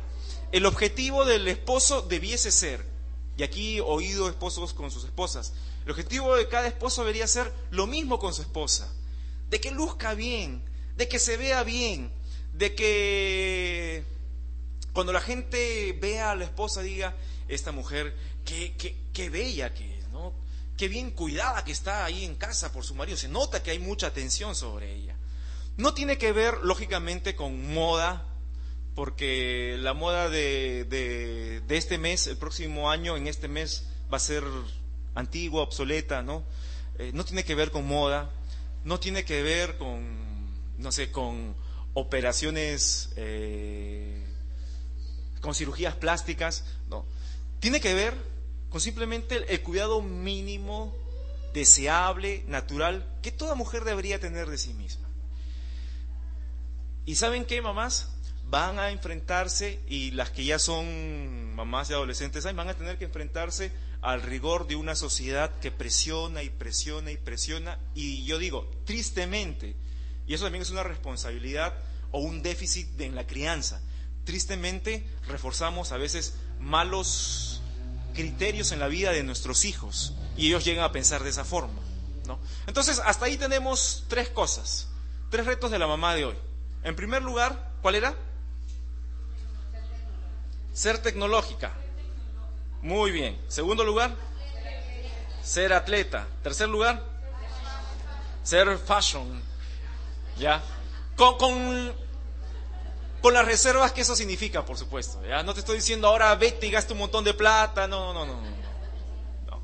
El 0.54 0.66
objetivo 0.66 1.26
del 1.26 1.46
esposo 1.50 2.04
debiese 2.04 2.54
ser, 2.54 2.86
y 3.36 3.44
aquí 3.44 3.82
oído 3.82 4.30
esposos 4.30 4.74
con 4.74 4.90
sus 4.90 5.04
esposas, 5.04 5.52
el 5.84 5.92
objetivo 5.92 6.38
de 6.38 6.48
cada 6.48 6.68
esposo 6.68 7.02
debería 7.02 7.28
ser 7.28 7.52
lo 7.72 7.86
mismo 7.86 8.18
con 8.18 8.34
su 8.34 8.44
esposa, 8.44 8.90
de 9.50 9.60
que 9.60 9.72
luzca 9.72 10.14
bien, 10.14 10.64
de 10.96 11.10
que 11.10 11.20
se 11.20 11.36
vea 11.36 11.64
bien, 11.64 12.14
de 12.54 12.76
que 12.76 14.13
cuando 14.94 15.12
la 15.12 15.22
gente 15.22 15.98
vea 16.00 16.32
a 16.32 16.36
la 16.36 16.46
esposa 16.46 16.82
diga, 16.82 17.16
esta 17.48 17.72
mujer, 17.72 18.16
qué, 18.46 18.74
qué, 18.78 18.96
qué 19.12 19.30
bella 19.30 19.74
que 19.74 20.00
es, 20.00 20.08
¿no? 20.10 20.34
Qué 20.78 20.88
bien 20.88 21.12
cuidada 21.12 21.64
que 21.66 21.72
está 21.72 22.06
ahí 22.06 22.24
en 22.24 22.36
casa 22.36 22.72
por 22.72 22.84
su 22.86 22.96
marido, 22.96 23.18
se 23.18 23.28
nota 23.28 23.62
que 23.62 23.72
hay 23.72 23.80
mucha 23.80 24.08
atención 24.08 24.56
sobre 24.56 24.94
ella. 24.94 25.16
No 25.76 25.94
tiene 25.94 26.18
que 26.18 26.32
ver, 26.32 26.60
lógicamente, 26.64 27.36
con 27.36 27.74
moda, 27.74 28.26
porque 28.96 29.76
la 29.80 29.94
moda 29.94 30.30
de, 30.30 30.86
de, 30.86 31.78
este 31.78 31.98
mes, 31.98 32.28
el 32.28 32.38
próximo 32.38 32.92
año, 32.92 33.18
en 33.18 33.28
este 33.28 33.48
mes, 33.48 33.86
va 34.12 34.18
a 34.18 34.20
ser 34.20 34.44
antigua, 35.16 35.64
obsoleta, 35.64 36.22
¿no? 36.22 36.44
Eh, 37.00 37.12
no 37.14 37.26
tiene 37.26 37.44
que 37.44 37.56
ver 37.56 37.72
con 37.72 37.88
moda, 37.88 38.30
no 38.84 39.00
tiene 39.00 39.26
que 39.26 39.42
ver 39.42 39.78
con, 39.78 40.06
no 40.78 40.92
sé, 40.92 41.12
con 41.12 41.56
operaciones, 41.96 43.12
eh, 43.16 44.23
con 45.44 45.54
cirugías 45.54 45.96
plásticas, 45.96 46.64
no. 46.88 47.06
Tiene 47.60 47.80
que 47.80 47.94
ver 47.94 48.16
con 48.70 48.82
simplemente 48.82 49.54
el 49.54 49.62
cuidado 49.62 50.02
mínimo, 50.02 50.96
deseable, 51.54 52.44
natural, 52.48 53.06
que 53.22 53.32
toda 53.32 53.54
mujer 53.54 53.84
debería 53.84 54.20
tener 54.20 54.50
de 54.50 54.58
sí 54.58 54.74
misma. 54.74 55.08
¿Y 57.06 57.16
saben 57.16 57.46
qué, 57.46 57.62
mamás? 57.62 58.10
van 58.54 58.78
a 58.78 58.92
enfrentarse, 58.92 59.80
y 59.88 60.12
las 60.12 60.30
que 60.30 60.46
ya 60.46 60.60
son 60.60 61.56
mamás 61.56 61.90
y 61.90 61.94
adolescentes, 61.94 62.44
van 62.44 62.70
a 62.70 62.76
tener 62.76 63.00
que 63.00 63.06
enfrentarse 63.06 63.72
al 64.02 64.22
rigor 64.22 64.68
de 64.68 64.76
una 64.76 64.94
sociedad 64.94 65.60
que 65.60 65.72
presiona 65.72 66.44
y 66.44 66.52
presiona 66.52 67.10
y 67.10 67.18
presiona. 67.18 67.80
Y 67.96 68.26
yo 68.26 68.38
digo, 68.38 68.70
tristemente, 68.86 69.76
y 70.28 70.36
eso 70.36 70.44
también 70.44 70.62
es 70.62 70.70
una 70.70 70.84
responsabilidad 70.84 71.74
o 72.12 72.20
un 72.20 72.44
déficit 72.44 73.02
en 73.02 73.16
la 73.16 73.26
crianza, 73.26 73.82
tristemente 74.26 75.08
reforzamos 75.28 75.92
a 75.92 75.98
veces 75.98 76.36
malos 76.60 77.62
criterios 78.14 78.72
en 78.72 78.80
la 78.80 78.88
vida 78.88 79.12
de 79.12 79.24
nuestros 79.24 79.66
hijos 79.66 80.14
y 80.38 80.48
ellos 80.48 80.64
llegan 80.66 80.84
a 80.84 80.92
pensar 80.92 81.24
de 81.24 81.30
esa 81.30 81.44
forma. 81.44 81.82
¿no? 82.26 82.40
Entonces, 82.68 83.02
hasta 83.04 83.26
ahí 83.26 83.38
tenemos 83.38 84.06
tres 84.08 84.30
cosas, 84.30 84.88
tres 85.30 85.46
retos 85.46 85.72
de 85.72 85.80
la 85.80 85.88
mamá 85.88 86.16
de 86.16 86.26
hoy. 86.26 86.36
En 86.84 86.96
primer 86.96 87.22
lugar, 87.22 87.72
¿cuál 87.82 87.96
era? 87.96 88.16
Ser 90.74 91.00
tecnológica. 91.00 91.74
Muy 92.82 93.12
bien. 93.12 93.40
Segundo 93.48 93.84
lugar, 93.84 94.16
ser 95.44 95.74
atleta. 95.74 96.28
Tercer 96.42 96.68
lugar, 96.68 97.04
ser 98.44 98.78
fashion. 98.78 99.42
¿Ya? 100.38 100.62
Con, 101.16 101.94
con 103.24 103.34
las 103.34 103.46
reservas 103.46 103.94
que 103.94 104.02
eso 104.02 104.18
significa, 104.18 104.66
por 104.66 104.78
supuesto. 104.78 105.26
¿ya? 105.26 105.44
No 105.44 105.54
te 105.54 105.62
estoy 105.62 105.78
diciendo 105.78 106.10
ahora 106.10 106.36
vete 106.36 106.68
y 106.68 106.72
gasta 106.72 106.92
un 106.92 107.00
montón 107.00 107.24
de 107.24 107.34
plata. 107.34 107.88
No, 107.88 108.14
no, 108.14 108.26
no, 108.26 108.42
no. 108.42 109.62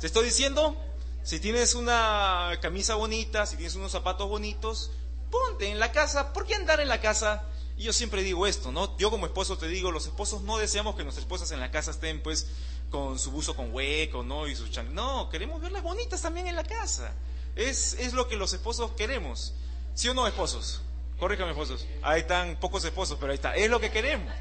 Te 0.00 0.06
estoy 0.06 0.24
diciendo, 0.24 0.74
si 1.22 1.38
tienes 1.38 1.74
una 1.74 2.58
camisa 2.62 2.94
bonita, 2.94 3.44
si 3.44 3.56
tienes 3.56 3.74
unos 3.74 3.92
zapatos 3.92 4.26
bonitos, 4.30 4.92
ponte 5.30 5.70
en 5.70 5.78
la 5.78 5.92
casa. 5.92 6.32
¿Por 6.32 6.46
qué 6.46 6.54
andar 6.54 6.80
en 6.80 6.88
la 6.88 7.02
casa? 7.02 7.42
Y 7.76 7.82
yo 7.82 7.92
siempre 7.92 8.22
digo 8.22 8.46
esto, 8.46 8.72
¿no? 8.72 8.96
Yo 8.96 9.10
como 9.10 9.26
esposo 9.26 9.58
te 9.58 9.68
digo, 9.68 9.92
los 9.92 10.06
esposos 10.06 10.40
no 10.40 10.56
deseamos 10.56 10.96
que 10.96 11.02
nuestras 11.02 11.24
esposas 11.24 11.50
en 11.50 11.60
la 11.60 11.70
casa 11.70 11.90
estén 11.90 12.22
pues 12.22 12.46
con 12.90 13.18
su 13.18 13.30
buzo 13.30 13.54
con 13.54 13.74
hueco, 13.74 14.22
¿no? 14.22 14.48
Y 14.48 14.56
sus 14.56 14.70
chan... 14.70 14.94
No, 14.94 15.28
queremos 15.28 15.60
verlas 15.60 15.82
bonitas 15.82 16.22
también 16.22 16.46
en 16.46 16.56
la 16.56 16.64
casa. 16.64 17.12
Es, 17.56 17.92
es 17.98 18.14
lo 18.14 18.26
que 18.26 18.36
los 18.36 18.54
esposos 18.54 18.92
queremos. 18.92 19.52
¿Sí 19.92 20.08
o 20.08 20.14
no, 20.14 20.26
esposos? 20.26 20.80
Corríjame, 21.18 21.50
esposos. 21.52 21.86
Ahí 22.02 22.20
están 22.20 22.56
pocos 22.56 22.84
esposos, 22.84 23.16
pero 23.18 23.32
ahí 23.32 23.36
está. 23.36 23.54
Es 23.54 23.70
lo 23.70 23.80
que 23.80 23.90
queremos. 23.90 24.32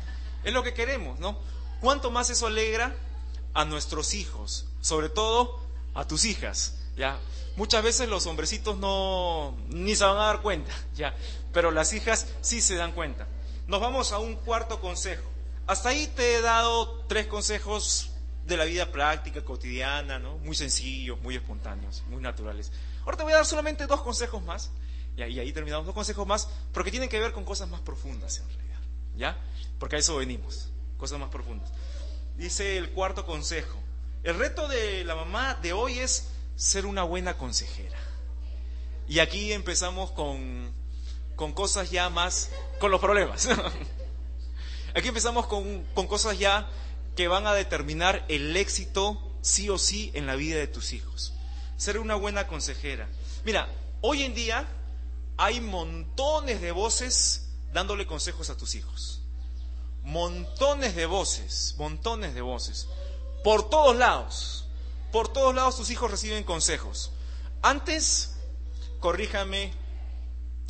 Es 0.43 0.53
lo 0.53 0.63
que 0.63 0.73
queremos, 0.73 1.19
¿no? 1.19 1.39
¿Cuánto 1.81 2.11
más 2.11 2.29
eso 2.29 2.47
alegra 2.47 2.95
a 3.53 3.65
nuestros 3.65 4.13
hijos? 4.13 4.67
Sobre 4.81 5.09
todo 5.09 5.59
a 5.93 6.05
tus 6.05 6.25
hijas, 6.25 6.75
¿ya? 6.95 7.19
Muchas 7.55 7.83
veces 7.83 8.09
los 8.09 8.27
hombrecitos 8.27 8.77
no 8.77 9.55
ni 9.69 9.95
se 9.95 10.03
van 10.03 10.17
a 10.17 10.25
dar 10.25 10.41
cuenta, 10.41 10.71
ya, 10.95 11.15
pero 11.53 11.71
las 11.71 11.93
hijas 11.93 12.27
sí 12.41 12.61
se 12.61 12.75
dan 12.75 12.91
cuenta. 12.91 13.27
Nos 13.67 13.81
vamos 13.81 14.11
a 14.11 14.19
un 14.19 14.35
cuarto 14.35 14.79
consejo. 14.81 15.23
Hasta 15.65 15.89
ahí 15.89 16.07
te 16.07 16.35
he 16.35 16.41
dado 16.41 17.05
tres 17.07 17.25
consejos 17.27 18.11
de 18.45 18.57
la 18.57 18.65
vida 18.65 18.91
práctica, 18.91 19.43
cotidiana, 19.43 20.19
¿no? 20.19 20.37
Muy 20.39 20.55
sencillos, 20.55 21.19
muy 21.21 21.35
espontáneos, 21.35 22.03
muy 22.07 22.21
naturales. 22.21 22.71
Ahora 23.03 23.17
te 23.17 23.23
voy 23.23 23.33
a 23.33 23.37
dar 23.37 23.45
solamente 23.45 23.87
dos 23.87 24.01
consejos 24.01 24.43
más, 24.43 24.71
y 25.17 25.21
ahí 25.21 25.53
terminamos, 25.53 25.85
dos 25.85 25.95
consejos 25.95 26.27
más, 26.27 26.49
porque 26.73 26.91
tienen 26.91 27.09
que 27.09 27.19
ver 27.19 27.31
con 27.31 27.45
cosas 27.45 27.69
más 27.69 27.81
profundas 27.81 28.37
en 28.37 28.47
realidad, 28.49 28.79
¿ya? 29.15 29.37
Porque 29.79 29.95
a 29.95 29.99
eso 29.99 30.17
venimos, 30.17 30.69
cosas 30.97 31.19
más 31.19 31.29
profundas. 31.29 31.71
Dice 32.35 32.77
el 32.77 32.91
cuarto 32.91 33.25
consejo, 33.25 33.79
el 34.23 34.37
reto 34.37 34.67
de 34.67 35.05
la 35.05 35.15
mamá 35.15 35.55
de 35.55 35.71
hoy 35.71 35.99
es 35.99 36.27
ser 36.55 36.85
una 36.85 37.03
buena 37.03 37.37
consejera. 37.37 37.97
Y 39.07 39.19
aquí 39.19 39.53
empezamos 39.53 40.11
con, 40.11 40.73
con 41.35 41.53
cosas 41.53 41.91
ya 41.91 42.09
más, 42.09 42.49
con 42.79 42.91
los 42.91 42.99
problemas. 42.99 43.47
aquí 44.95 45.07
empezamos 45.07 45.47
con, 45.47 45.83
con 45.93 46.07
cosas 46.07 46.37
ya 46.39 46.67
que 47.15 47.27
van 47.27 47.47
a 47.47 47.53
determinar 47.53 48.25
el 48.27 48.57
éxito 48.57 49.21
sí 49.41 49.69
o 49.69 49.77
sí 49.77 50.11
en 50.13 50.25
la 50.25 50.35
vida 50.35 50.57
de 50.57 50.67
tus 50.67 50.91
hijos. 50.91 51.33
Ser 51.77 51.99
una 51.99 52.15
buena 52.15 52.47
consejera. 52.47 53.07
Mira, 53.45 53.69
hoy 54.01 54.23
en 54.23 54.33
día 54.33 54.67
hay 55.37 55.61
montones 55.61 56.61
de 56.61 56.71
voces 56.71 57.49
dándole 57.73 58.07
consejos 58.07 58.49
a 58.49 58.57
tus 58.57 58.75
hijos. 58.75 59.21
Montones 60.03 60.95
de 60.95 61.05
voces, 61.05 61.75
montones 61.77 62.35
de 62.35 62.41
voces. 62.41 62.87
Por 63.43 63.69
todos 63.69 63.95
lados. 63.95 64.67
Por 65.11 65.27
todos 65.27 65.55
lados 65.55 65.77
tus 65.77 65.89
hijos 65.89 66.11
reciben 66.11 66.43
consejos. 66.43 67.11
Antes, 67.61 68.37
corríjame, 68.99 69.71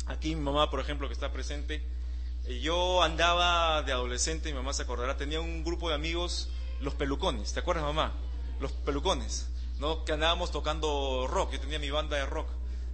aquí 0.06 0.34
mi 0.34 0.42
mamá, 0.42 0.70
por 0.70 0.80
ejemplo, 0.80 1.08
que 1.08 1.14
está 1.14 1.32
presente, 1.32 1.82
eh, 2.46 2.60
yo 2.60 3.02
andaba 3.02 3.82
de 3.82 3.92
adolescente, 3.92 4.48
mi 4.50 4.54
mamá 4.54 4.72
se 4.72 4.82
acordará, 4.82 5.16
tenía 5.16 5.40
un 5.40 5.64
grupo 5.64 5.88
de 5.88 5.94
amigos, 5.94 6.48
los 6.80 6.94
pelucones, 6.94 7.52
¿te 7.52 7.60
acuerdas 7.60 7.84
mamá? 7.84 8.14
Los 8.60 8.72
pelucones, 8.72 9.48
¿no? 9.78 10.04
Que 10.04 10.12
andábamos 10.12 10.52
tocando 10.52 11.26
rock, 11.28 11.52
yo 11.52 11.60
tenía 11.60 11.78
mi 11.78 11.90
banda 11.90 12.16
de 12.16 12.26
rock, 12.26 12.48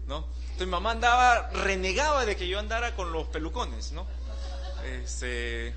¿no? 0.07 0.27
Entonces 0.43 0.67
mi 0.67 0.73
mamá 0.73 0.93
andaba, 0.93 1.51
renegaba 1.51 2.25
de 2.25 2.37
que 2.37 2.49
yo 2.49 2.59
andara 2.59 2.95
con 2.95 3.13
los 3.13 3.29
pelucones, 3.29 3.93
¿no? 3.93 4.07
Este, 4.85 5.75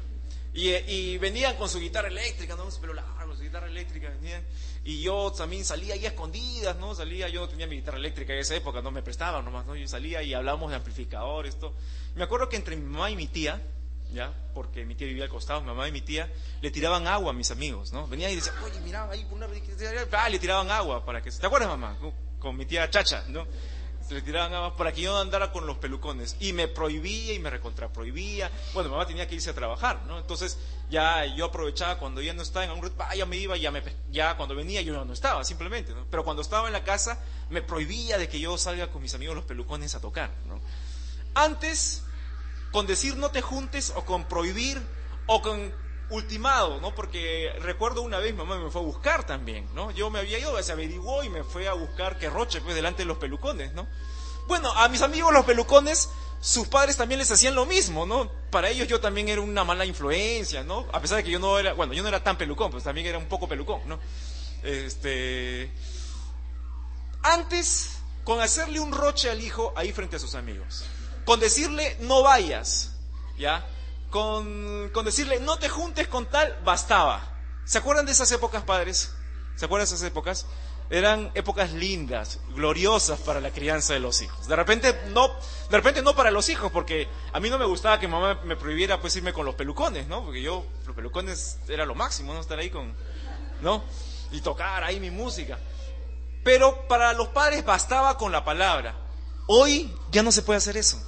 y, 0.54 1.18
venían 1.18 1.58
con 1.58 1.68
su 1.68 1.80
guitarra 1.80 2.08
eléctrica, 2.08 2.56
¿no? 2.56 2.72
Su 2.72 2.80
pelo 2.80 2.94
largo, 2.94 3.36
su 3.36 3.44
guitarra 3.44 3.68
eléctrica, 3.68 4.10
venían. 4.10 4.42
Y 4.86 5.02
yo 5.02 5.32
también 5.32 5.66
salía 5.66 5.96
ahí 5.96 6.06
a 6.06 6.10
escondidas, 6.10 6.78
¿no? 6.78 6.96
Salía, 6.96 7.28
yo 7.28 7.48
tenía 7.50 7.68
mi 7.68 7.76
guitarra 7.76 7.98
eléctrica 7.98 8.34
en 8.34 8.40
esa 8.40 8.56
época, 8.56 8.82
no 8.82 8.90
me 8.90 9.02
prestaban 9.02 9.44
nomás, 9.44 9.66
¿no? 9.66 9.76
Yo 9.76 9.86
salía 9.88 10.24
y 10.24 10.34
hablábamos 10.34 10.70
de 10.70 10.78
amplificadores, 10.78 11.56
esto. 11.56 11.74
Me 12.16 12.24
acuerdo 12.24 12.48
que 12.48 12.56
entre 12.56 12.78
mi 12.78 12.84
mamá 12.84 13.12
y 13.12 13.18
mi 13.18 13.28
tía, 13.28 13.62
¿ya? 14.14 14.34
Porque 14.54 14.86
mi 14.86 14.96
tía 14.96 15.08
vivía 15.08 15.26
al 15.26 15.30
costado, 15.30 15.60
mi 15.60 15.68
mamá 15.68 15.90
y 15.90 15.92
mi 15.92 16.02
tía 16.02 16.32
le 16.62 16.72
tiraban 16.72 17.06
agua 17.06 17.32
a 17.32 17.34
mis 17.34 17.52
amigos, 17.52 17.92
¿no? 17.92 18.08
Venían 18.08 18.32
y 18.32 18.36
decían, 18.36 18.56
oye, 18.64 18.80
mira, 18.80 19.10
ahí 19.10 19.28
una... 19.32 19.48
Ah, 20.14 20.30
le 20.30 20.40
tiraban 20.40 20.72
agua 20.72 21.06
para 21.06 21.22
que... 21.22 21.32
¿Te 21.32 21.46
acuerdas, 21.46 21.68
mamá? 21.68 21.98
Con 22.40 22.56
mi 22.56 22.66
tía 22.66 22.90
Chacha, 22.90 23.26
¿no? 23.28 23.46
Le 24.10 24.22
tiraban 24.22 24.54
agua 24.54 24.76
para 24.76 24.91
que 24.94 25.02
yo 25.02 25.13
no 25.13 25.20
andara 25.20 25.52
con 25.52 25.65
los 25.65 25.78
pelucones. 25.78 26.36
Y 26.39 26.54
me 26.54 26.68
prohibía 26.68 27.34
y 27.34 27.39
me 27.39 27.50
recontraprohibía. 27.50 28.52
Bueno, 28.74 28.89
mamá 28.89 29.06
tenía 29.08 29.28
que 29.28 29.36
irse 29.36 29.50
a 29.50 29.54
trabajar, 29.54 30.04
¿no? 30.06 30.20
Entonces 30.20 30.58
ya 30.89 31.26
yo 31.26 31.46
aprovechaba 31.46 31.98
cuando 31.98 32.22
ella 32.22 32.34
no 32.34 32.44
estaba 32.44 32.65
en 32.65 32.72
un 32.72 32.91
ah, 33.00 33.15
ya 33.15 33.26
me 33.26 33.38
iba, 33.38 33.58
ya, 33.58 33.72
me, 33.72 33.82
ya 34.12 34.38
cuando 34.38 34.56
venía 34.56 34.82
yo 34.82 35.04
no 35.04 35.13
estaba, 35.13 35.44
simplemente, 35.44 35.94
¿no? 35.94 36.06
Pero 36.10 36.24
cuando 36.24 36.41
estaba 36.41 36.68
en 36.68 36.74
la 36.74 36.84
casa 36.84 37.20
me 37.50 37.62
prohibía 37.62 38.18
de 38.18 38.28
que 38.28 38.39
yo 38.39 38.58
salga 38.58 38.91
con 38.91 39.02
mis 39.02 39.13
amigos 39.15 39.36
los 39.36 39.46
pelucones 39.46 39.96
a 39.96 40.02
tocar, 40.02 40.32
¿no? 40.48 40.60
Antes, 41.34 42.04
con 42.72 42.86
decir 42.86 43.18
no 43.18 43.32
te 43.32 43.41
juntes 43.41 43.91
o 43.96 44.06
con 44.06 44.26
prohibir 44.26 44.82
o 45.26 45.41
con 45.41 45.74
ultimado, 46.10 46.80
¿no? 46.80 46.94
Porque 46.94 47.52
recuerdo 47.60 48.02
una 48.02 48.20
vez 48.20 48.36
mamá 48.36 48.58
me 48.58 48.70
fue 48.70 48.82
a 48.82 48.84
buscar 48.84 49.26
también, 49.26 49.68
¿no? 49.74 49.91
Yo 49.91 50.10
me 50.10 50.20
había 50.20 50.39
ido, 50.39 50.62
se 50.62 50.72
averiguó 50.72 51.24
y 51.24 51.30
me 51.30 51.44
fue 51.44 51.68
a 51.68 51.74
buscar 51.74 52.18
que 52.18 52.30
Roche, 52.30 52.62
pues 52.62 52.76
delante 52.76 53.04
de 53.04 53.06
los 53.06 53.18
pelucones, 53.18 53.74
¿no? 53.74 53.88
Bueno, 54.48 54.72
a 54.74 54.88
mis 54.89 55.02
amigos 55.02 55.34
los 55.34 55.46
pelucones, 55.46 56.10
sus 56.39 56.68
padres 56.68 56.98
también 56.98 57.20
les 57.20 57.32
hacían 57.32 57.56
lo 57.56 57.65
mismo, 57.65 58.06
¿no? 58.06 58.30
Para 58.52 58.70
ellos 58.70 58.88
yo 58.88 59.00
también 59.00 59.28
era 59.30 59.41
una 59.41 59.63
mala 59.63 59.86
influencia, 59.86 60.63
¿no? 60.63 60.86
A 60.94 61.02
pesar 61.02 61.18
de 61.18 61.24
que 61.24 61.32
yo 61.32 61.39
no 61.39 61.58
era, 61.58 61.74
bueno, 61.74 61.94
yo 61.94 62.04
no 62.04 62.10
era 62.10 62.24
tan 62.24 62.38
pelucón, 62.38 62.70
pues 62.70 62.84
también 62.84 63.08
era 63.08 63.18
un 63.18 63.28
poco 63.28 63.48
pelucón, 63.48 63.82
¿no? 63.88 64.00
Este, 64.62 65.72
antes, 67.24 67.98
con 68.24 68.39
hacerle 68.41 68.80
un 68.80 68.91
roche 68.91 69.32
al 69.32 69.41
hijo 69.41 69.74
ahí 69.76 69.91
frente 69.91 70.18
a 70.18 70.20
sus 70.20 70.36
amigos, 70.36 70.86
con 71.26 71.39
decirle 71.39 71.98
no 72.02 72.22
vayas, 72.22 72.91
¿ya? 73.38 73.65
Con, 74.15 75.04
decirle 75.04 75.41
no 75.41 75.60
te 75.60 75.67
juntes 75.67 76.08
con 76.08 76.25
tal, 76.28 76.58
bastaba. 76.63 77.21
¿Se 77.65 77.80
acuerdan 77.80 78.06
de 78.06 78.13
esas 78.13 78.32
épocas, 78.32 78.63
padres? 78.63 79.13
¿Se 79.58 79.65
acuerdan 79.65 79.89
de 79.89 79.93
esas 79.93 80.08
épocas? 80.08 80.45
Eran 80.89 81.32
épocas 81.34 81.73
lindas, 81.73 82.39
gloriosas 82.54 83.19
para 83.19 83.41
la 83.41 83.51
crianza 83.51 83.93
de 83.93 83.99
los 83.99 84.21
hijos. 84.21 84.47
De 84.47 84.56
repente 84.56 84.97
no, 85.10 85.28
de 85.69 85.75
repente 85.75 86.01
no 86.01 86.15
para 86.15 86.32
los 86.32 86.47
hijos, 86.47 86.71
porque 86.71 87.10
a 87.34 87.41
mí 87.41 87.49
no 87.49 87.58
me 87.58 87.65
gustaba 87.65 87.99
que 87.99 88.08
mamá 88.08 88.39
me 88.45 88.56
prohibiera 88.56 89.01
pues 89.01 89.13
irme 89.17 89.34
con 89.34 89.45
los 89.45 89.56
pelucones, 89.56 90.08
¿no? 90.08 90.23
Porque 90.23 90.41
yo, 90.41 90.65
los 90.86 90.95
pelucones 90.95 91.58
era 91.67 91.86
lo 91.86 91.93
máximo, 91.93 92.34
¿no? 92.34 92.39
Estar 92.39 92.58
ahí 92.58 92.69
con, 92.69 92.95
¿no? 93.62 93.84
Y 94.32 94.39
tocar 94.39 94.86
ahí 94.86 95.01
mi 95.01 95.12
música. 95.12 95.60
Pero 96.41 96.88
para 96.88 97.12
los 97.12 97.28
padres 97.30 97.65
bastaba 97.65 98.17
con 98.17 98.32
la 98.32 98.45
palabra. 98.45 98.95
Hoy 99.47 99.93
ya 100.10 100.23
no 100.23 100.32
se 100.32 100.41
puede 100.41 100.60
hacer 100.60 100.78
eso. 100.78 101.05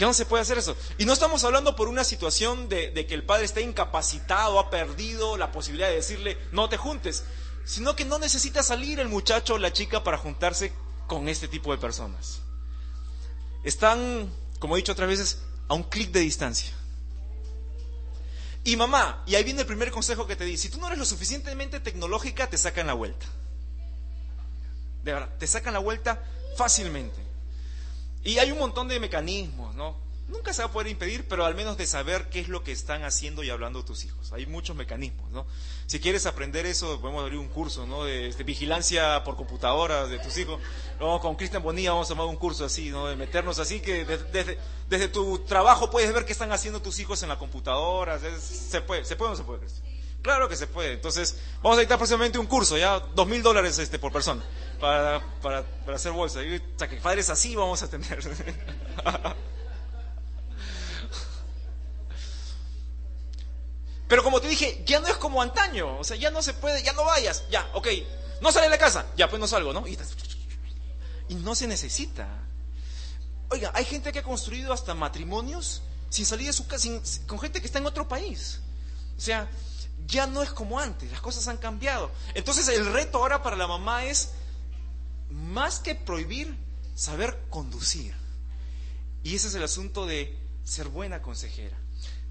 Ya 0.00 0.06
no 0.06 0.14
se 0.14 0.24
puede 0.24 0.40
hacer 0.40 0.56
eso. 0.56 0.74
Y 0.96 1.04
no 1.04 1.12
estamos 1.12 1.44
hablando 1.44 1.76
por 1.76 1.86
una 1.86 2.04
situación 2.04 2.70
de, 2.70 3.04
que 3.06 3.14
el 3.14 3.22
padre 3.22 3.44
está 3.44 3.60
incapacitado, 3.60 4.58
ha 4.58 4.70
perdido 4.70 5.36
la 5.36 5.52
posibilidad 5.52 5.90
de 5.90 5.96
decirle, 5.96 6.38
no 6.52 6.70
te 6.70 6.78
juntes, 6.78 7.24
sino 7.66 7.94
que 7.94 8.06
no 8.06 8.18
necesita 8.18 8.62
salir 8.62 8.98
el 8.98 9.10
muchacho 9.10 9.54
o 9.54 9.58
la 9.58 9.74
chica 9.74 10.02
para 10.02 10.16
juntarse 10.16 10.72
con 11.06 11.28
este 11.28 11.48
tipo 11.48 11.70
de 11.70 11.76
personas. 11.76 12.40
Están, 13.62 14.32
como 14.58 14.74
he 14.74 14.78
dicho 14.78 14.92
otras 14.92 15.10
veces, 15.10 15.42
a 15.68 15.74
un 15.74 15.82
clic 15.82 16.10
de 16.12 16.20
distancia. 16.20 16.72
Y 18.64 18.76
mamá, 18.76 19.22
y 19.26 19.34
ahí 19.34 19.44
viene 19.44 19.60
el 19.60 19.66
primer 19.66 19.90
consejo 19.90 20.26
que 20.26 20.34
te 20.34 20.46
di, 20.46 20.56
si 20.56 20.70
tú 20.70 20.78
no 20.78 20.86
eres 20.86 20.98
lo 20.98 21.04
suficientemente 21.04 21.78
tecnológica, 21.78 22.48
te 22.48 22.56
sacan 22.56 22.86
la 22.86 22.94
vuelta. 22.94 23.26
De 25.04 25.12
verdad, 25.12 25.28
te 25.38 25.46
sacan 25.46 25.74
la 25.74 25.80
vuelta 25.80 26.24
fácilmente. 26.56 27.29
Y 28.24 28.38
hay 28.38 28.52
un 28.52 28.58
montón 28.58 28.88
de 28.88 29.00
mecanismos, 29.00 29.74
¿no? 29.74 30.10
nunca 30.30 30.52
se 30.52 30.62
va 30.62 30.68
a 30.68 30.72
poder 30.72 30.88
impedir, 30.88 31.26
pero 31.28 31.44
al 31.44 31.54
menos 31.54 31.76
de 31.76 31.86
saber 31.86 32.28
qué 32.30 32.40
es 32.40 32.48
lo 32.48 32.62
que 32.62 32.72
están 32.72 33.04
haciendo 33.04 33.42
y 33.42 33.50
hablando 33.50 33.84
tus 33.84 34.04
hijos. 34.04 34.32
Hay 34.32 34.46
muchos 34.46 34.76
mecanismos, 34.76 35.30
¿no? 35.30 35.46
Si 35.86 36.00
quieres 36.00 36.26
aprender 36.26 36.66
eso, 36.66 37.00
podemos 37.00 37.22
abrir 37.22 37.38
un 37.38 37.48
curso, 37.48 37.86
¿no? 37.86 38.04
De, 38.04 38.30
vigilancia 38.44 39.22
por 39.24 39.36
computadora 39.36 40.06
de 40.06 40.18
tus 40.18 40.38
hijos. 40.38 40.60
con 40.98 41.36
Cristian 41.36 41.62
Bonilla 41.62 41.92
vamos 41.92 42.06
a 42.06 42.10
tomar 42.10 42.26
un 42.26 42.36
curso 42.36 42.64
así, 42.64 42.90
¿no? 42.90 43.06
De 43.06 43.16
meternos 43.16 43.58
así, 43.58 43.80
que 43.80 44.04
desde, 44.04 44.58
desde, 44.88 45.08
tu 45.08 45.40
trabajo 45.40 45.90
puedes 45.90 46.12
ver 46.12 46.24
qué 46.24 46.32
están 46.32 46.52
haciendo 46.52 46.80
tus 46.80 46.98
hijos 47.00 47.22
en 47.22 47.28
la 47.28 47.38
computadora. 47.38 48.18
Se 48.18 48.80
puede, 48.80 49.04
se 49.04 49.16
puede 49.16 49.28
o 49.28 49.32
no 49.32 49.36
se 49.36 49.44
puede. 49.44 49.66
Claro 50.22 50.48
que 50.48 50.56
se 50.56 50.66
puede. 50.66 50.92
Entonces, 50.92 51.36
vamos 51.62 51.78
a 51.78 51.80
dictar 51.80 51.98
próximamente 51.98 52.38
un 52.38 52.46
curso, 52.46 52.76
ya, 52.76 53.00
dos 53.00 53.26
mil 53.26 53.42
dólares 53.42 53.78
este, 53.78 53.98
por 53.98 54.12
persona, 54.12 54.44
para, 54.78 55.20
para, 55.40 55.62
para 55.62 55.96
hacer 55.96 56.12
bolsa. 56.12 56.42
Y, 56.42 56.56
o 56.56 56.60
sea, 56.76 56.88
que 56.88 56.96
padres 56.96 57.30
así 57.30 57.56
vamos 57.56 57.82
a 57.82 57.88
tener. 57.88 58.20
Pero 64.10 64.24
como 64.24 64.40
te 64.40 64.48
dije, 64.48 64.82
ya 64.84 64.98
no 64.98 65.06
es 65.06 65.14
como 65.14 65.40
antaño, 65.40 65.96
o 66.00 66.02
sea, 66.02 66.16
ya 66.16 66.32
no 66.32 66.42
se 66.42 66.52
puede, 66.52 66.82
ya 66.82 66.92
no 66.94 67.04
vayas, 67.04 67.44
ya, 67.48 67.70
ok, 67.74 67.86
no 68.40 68.50
sale 68.50 68.64
de 68.64 68.70
la 68.70 68.78
casa, 68.78 69.06
ya 69.16 69.30
pues 69.30 69.38
no 69.38 69.46
salgo, 69.46 69.72
¿no? 69.72 69.86
Y, 69.86 69.96
no 71.36 71.54
se 71.54 71.68
necesita. 71.68 72.26
Oiga, 73.50 73.70
hay 73.72 73.84
gente 73.84 74.10
que 74.10 74.18
ha 74.18 74.24
construido 74.24 74.72
hasta 74.72 74.94
matrimonios 74.94 75.82
sin 76.08 76.26
salir 76.26 76.48
de 76.48 76.52
su 76.52 76.66
casa, 76.66 76.88
con 77.28 77.38
gente 77.38 77.60
que 77.60 77.66
está 77.68 77.78
en 77.78 77.86
otro 77.86 78.08
país. 78.08 78.58
O 79.16 79.20
sea, 79.20 79.48
ya 80.06 80.26
no 80.26 80.42
es 80.42 80.50
como 80.50 80.78
antes, 80.78 81.10
las 81.10 81.20
cosas 81.20 81.46
han 81.48 81.58
cambiado. 81.58 82.10
Entonces 82.34 82.68
el 82.68 82.92
reto 82.92 83.18
ahora 83.18 83.42
para 83.42 83.56
la 83.56 83.66
mamá 83.66 84.04
es, 84.04 84.32
más 85.30 85.78
que 85.80 85.94
prohibir, 85.94 86.56
saber 86.94 87.38
conducir. 87.48 88.14
Y 89.22 89.34
ese 89.34 89.48
es 89.48 89.54
el 89.54 89.62
asunto 89.62 90.06
de 90.06 90.36
ser 90.64 90.88
buena 90.88 91.22
consejera. 91.22 91.76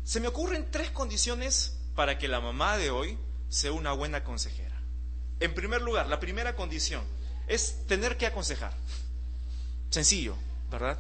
Se 0.03 0.19
me 0.19 0.27
ocurren 0.27 0.69
tres 0.71 0.91
condiciones 0.91 1.77
para 1.95 2.17
que 2.17 2.27
la 2.27 2.39
mamá 2.39 2.77
de 2.77 2.89
hoy 2.89 3.17
sea 3.49 3.71
una 3.71 3.91
buena 3.91 4.23
consejera. 4.23 4.75
En 5.39 5.53
primer 5.53 5.81
lugar, 5.81 6.07
la 6.07 6.19
primera 6.19 6.55
condición 6.55 7.03
es 7.47 7.85
tener 7.87 8.17
que 8.17 8.25
aconsejar. 8.25 8.73
Sencillo, 9.89 10.35
¿verdad? 10.69 10.97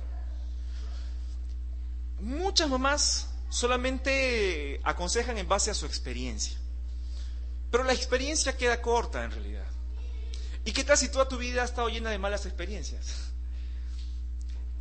Muchas 2.19 2.69
mamás 2.69 3.28
solamente 3.49 4.79
aconsejan 4.83 5.37
en 5.37 5.47
base 5.47 5.71
a 5.71 5.73
su 5.73 5.85
experiencia. 5.85 6.57
Pero 7.71 7.83
la 7.83 7.93
experiencia 7.93 8.57
queda 8.57 8.81
corta 8.81 9.23
en 9.23 9.31
realidad. 9.31 9.67
¿Y 10.65 10.71
qué 10.71 10.83
tal 10.83 10.97
si 10.97 11.09
toda 11.09 11.27
tu 11.27 11.37
vida 11.37 11.61
ha 11.61 11.65
estado 11.65 11.89
llena 11.89 12.09
de 12.09 12.17
malas 12.17 12.45
experiencias? 12.45 13.31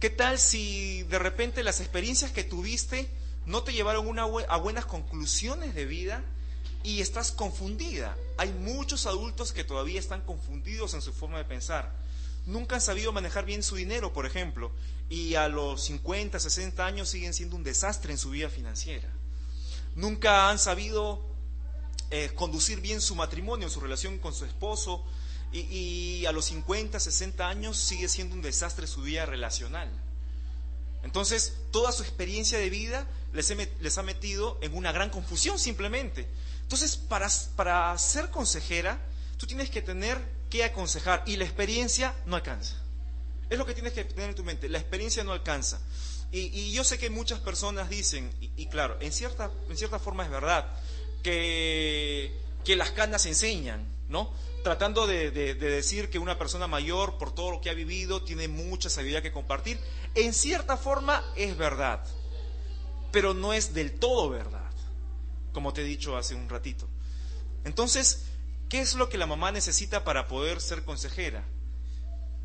¿Qué 0.01 0.11
tal 0.11 0.39
si 0.39 1.03
de 1.05 1.19
repente 1.19 1.63
las 1.63 1.81
experiencias 1.81 2.31
que 2.31 2.45
tuviste 2.45 3.11
no 3.49 3.63
te 3.63 3.73
llevaron 3.73 4.19
a 4.19 4.57
buenas 4.59 4.85
conclusiones 4.85 5.75
de 5.75 5.87
vida 5.87 6.23
y 6.83 7.01
estás 7.01 7.33
confundida. 7.33 8.17
Hay 8.37 8.53
muchos 8.53 9.07
adultos 9.07 9.53
que 9.53 9.65
todavía 9.65 9.99
están 9.99 10.21
confundidos 10.21 10.93
en 10.95 11.01
su 11.01 11.13
forma 11.13 11.39
de 11.39 11.45
pensar. 11.45 11.93
Nunca 12.45 12.77
han 12.77 12.83
sabido 12.83 13.11
manejar 13.11 13.47
bien 13.47 13.63
su 13.63 13.77
dinero, 13.77 14.13
por 14.13 14.27
ejemplo, 14.27 14.71
y 15.09 15.35
a 15.35 15.49
los 15.49 15.85
50, 15.85 16.39
60 16.39 16.85
años 16.85 17.09
siguen 17.09 17.33
siendo 17.35 17.57
un 17.57 17.65
desastre 17.65 18.13
en 18.13 18.19
su 18.19 18.31
vida 18.31 18.51
financiera. 18.51 19.09
Nunca 19.95 20.51
han 20.51 20.59
sabido 20.59 21.25
eh, 22.11 22.31
conducir 22.35 22.81
bien 22.81 23.01
su 23.01 23.15
matrimonio, 23.15 23.69
su 23.69 23.81
relación 23.81 24.19
con 24.19 24.35
su 24.35 24.45
esposo, 24.45 25.05
y, 25.51 26.27
a 26.27 26.33
los 26.33 26.47
50, 26.47 27.01
60 27.01 27.49
años 27.49 27.79
sigue 27.79 28.09
siendo 28.09 28.35
un 28.35 28.43
desastre 28.43 28.87
su 28.87 29.03
vida 29.03 29.25
relacional. 29.25 29.91
Entonces, 31.03 31.55
toda 31.71 31.91
su 31.93 32.03
experiencia 32.03 32.59
de 32.59 32.69
vida 32.69 33.07
les, 33.33 33.99
ha 33.99 34.03
metido 34.03 34.59
en 34.61 34.77
una 34.77 34.93
gran 34.93 35.11
confusión 35.11 35.59
simplemente. 35.59 36.29
Entonces, 36.63 36.97
para, 36.97 37.29
para 37.57 37.97
ser 37.97 38.31
consejera, 38.31 39.01
tú 39.39 39.47
tienes 39.47 39.71
que 39.71 39.81
tener 39.81 40.21
que 40.51 40.65
aconsejar 40.65 41.23
y 41.27 41.37
la 41.37 41.45
experiencia 41.45 42.15
no 42.27 42.37
alcanza. 42.37 42.77
Es 43.51 43.59
lo 43.59 43.67
que 43.67 43.75
tienes 43.75 43.93
que 43.93 44.05
tener 44.05 44.31
en 44.31 44.35
tu 44.35 44.45
mente, 44.45 44.69
la 44.69 44.79
experiencia 44.79 45.25
no 45.25 45.33
alcanza. 45.33 45.81
Y, 46.31 46.73
yo 46.73 46.85
sé 46.85 46.99
que 46.99 47.09
muchas 47.09 47.41
personas 47.41 47.89
dicen, 47.89 48.31
y, 48.41 48.67
claro, 48.67 48.99
en 49.01 49.13
cierta, 49.13 49.51
en 49.71 49.77
cierta 49.77 49.99
forma 49.99 50.25
es 50.25 50.31
verdad, 50.31 50.69
que, 51.23 52.33
que 52.65 52.77
las 52.77 52.91
canas 52.91 53.25
enseñan, 53.25 53.87
¿no? 54.09 54.33
Tratando 54.63 55.07
de, 55.07 55.31
de, 55.31 55.55
decir 55.55 56.11
que 56.11 56.19
una 56.19 56.37
persona 56.37 56.67
mayor, 56.67 57.17
por 57.17 57.35
todo 57.35 57.53
lo 57.53 57.61
que 57.63 57.71
ha 57.71 57.75
vivido, 57.75 58.23
tiene 58.23 58.47
mucha 58.49 58.91
sabiduría 58.91 59.23
que 59.23 59.33
compartir. 59.33 59.79
En 60.15 60.35
cierta 60.35 60.77
forma 60.77 61.25
es 61.35 61.57
verdad 61.57 62.05
pero 63.11 63.35
no 63.35 63.53
es 63.53 63.75
del 63.75 63.99
todo 63.99 64.29
verdad, 64.29 64.71
como 65.53 65.73
te 65.73 65.83
he 65.83 65.85
dicho 65.85 66.17
hace 66.17 66.35
un 66.35 66.49
ratito. 66.49 66.89
Entonces, 67.65 68.27
¿qué 68.69 68.81
es 68.81 68.95
lo 68.95 69.09
que 69.09 69.19
la 69.19 69.27
mamá 69.27 69.51
necesita 69.51 70.05
para 70.05 70.29
poder 70.29 70.61
ser 70.61 70.85
consejera? 70.85 71.45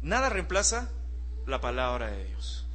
Nada 0.04 0.28
reemplaza 0.28 0.89
la 1.48 1.62
palabra 1.62 2.12
de 2.12 2.26
Dios. 2.26 2.66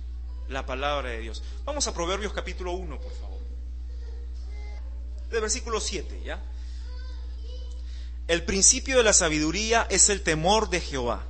La 0.48 0.64
palabra 0.64 1.10
de 1.10 1.20
Dios. 1.20 1.42
Vamos 1.66 1.86
a 1.86 1.92
Proverbios 1.92 2.32
capítulo 2.32 2.72
1, 2.72 2.98
por 2.98 3.12
favor. 3.12 3.38
El 5.30 5.40
versículo 5.42 5.78
7, 5.78 6.22
¿ya? 6.24 6.42
El 8.28 8.44
principio 8.44 8.96
de 8.96 9.02
la 9.02 9.12
sabiduría 9.12 9.86
es 9.90 10.08
el 10.08 10.22
temor 10.22 10.70
de 10.70 10.80
Jehová. 10.80 11.26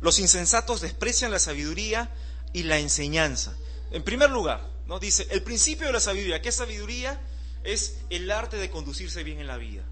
Los 0.00 0.18
insensatos 0.18 0.80
desprecian 0.80 1.30
la 1.30 1.38
sabiduría 1.38 2.10
y 2.54 2.62
la 2.62 2.78
enseñanza. 2.78 3.54
En 3.90 4.02
primer 4.02 4.30
lugar, 4.30 4.66
¿no? 4.86 4.98
Dice, 4.98 5.26
el 5.30 5.42
principio 5.42 5.86
de 5.86 5.92
la 5.92 6.00
sabiduría. 6.00 6.40
¿Qué 6.40 6.52
sabiduría? 6.52 7.20
Es 7.64 7.98
el 8.08 8.30
arte 8.30 8.56
de 8.56 8.70
conducirse 8.70 9.22
bien 9.22 9.40
en 9.40 9.46
la 9.46 9.58
vida. 9.58 9.82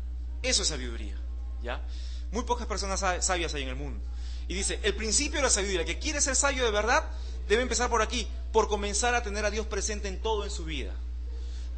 Eso 0.42 0.62
es 0.62 0.68
sabiduría. 0.68 1.16
¿ya? 1.62 1.82
Muy 2.30 2.44
pocas 2.44 2.66
personas 2.66 3.00
sabias 3.00 3.52
hay 3.52 3.64
en 3.64 3.68
el 3.68 3.76
mundo. 3.76 4.02
Y 4.48 4.54
dice, 4.54 4.80
el 4.82 4.94
principio 4.94 5.38
de 5.38 5.44
la 5.44 5.50
sabiduría, 5.50 5.84
que 5.84 5.98
quiere 5.98 6.20
ser 6.20 6.36
sabio 6.36 6.64
de 6.64 6.70
verdad, 6.70 7.04
debe 7.48 7.62
empezar 7.62 7.88
por 7.90 8.02
aquí, 8.02 8.28
por 8.52 8.68
comenzar 8.68 9.14
a 9.14 9.22
tener 9.22 9.44
a 9.44 9.50
Dios 9.50 9.66
presente 9.66 10.08
en 10.08 10.20
todo 10.20 10.44
en 10.44 10.50
su 10.50 10.64
vida. 10.64 10.94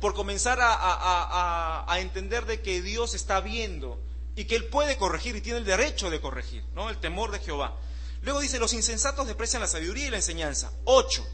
Por 0.01 0.15
comenzar 0.15 0.59
a, 0.61 1.97
entender 1.99 2.47
de 2.47 2.61
que 2.61 2.83
Dios 2.83 3.15
está 3.15 3.41
viendo 3.41 4.01
y 4.37 4.45
que 4.45 4.57
Él 4.57 4.67
puede 4.67 4.97
corregir 4.97 5.37
y 5.37 5.41
tiene 5.41 5.59
el 5.61 5.65
derecho 5.65 6.11
de 6.11 6.21
corregir, 6.21 6.65
¿no? 6.75 6.91
El 6.91 6.99
temor 6.99 7.31
de 7.31 7.39
Jehová. 7.39 7.77
Luego 8.23 8.41
dice, 8.41 8.59
los 8.59 8.73
insensatos 8.73 9.27
desprecian 9.27 9.63
la 9.63 9.69
sabiduría 9.69 10.07
y 10.07 10.11
la 10.11 10.17
enseñanza. 10.17 10.73
Ocho, 10.85 11.25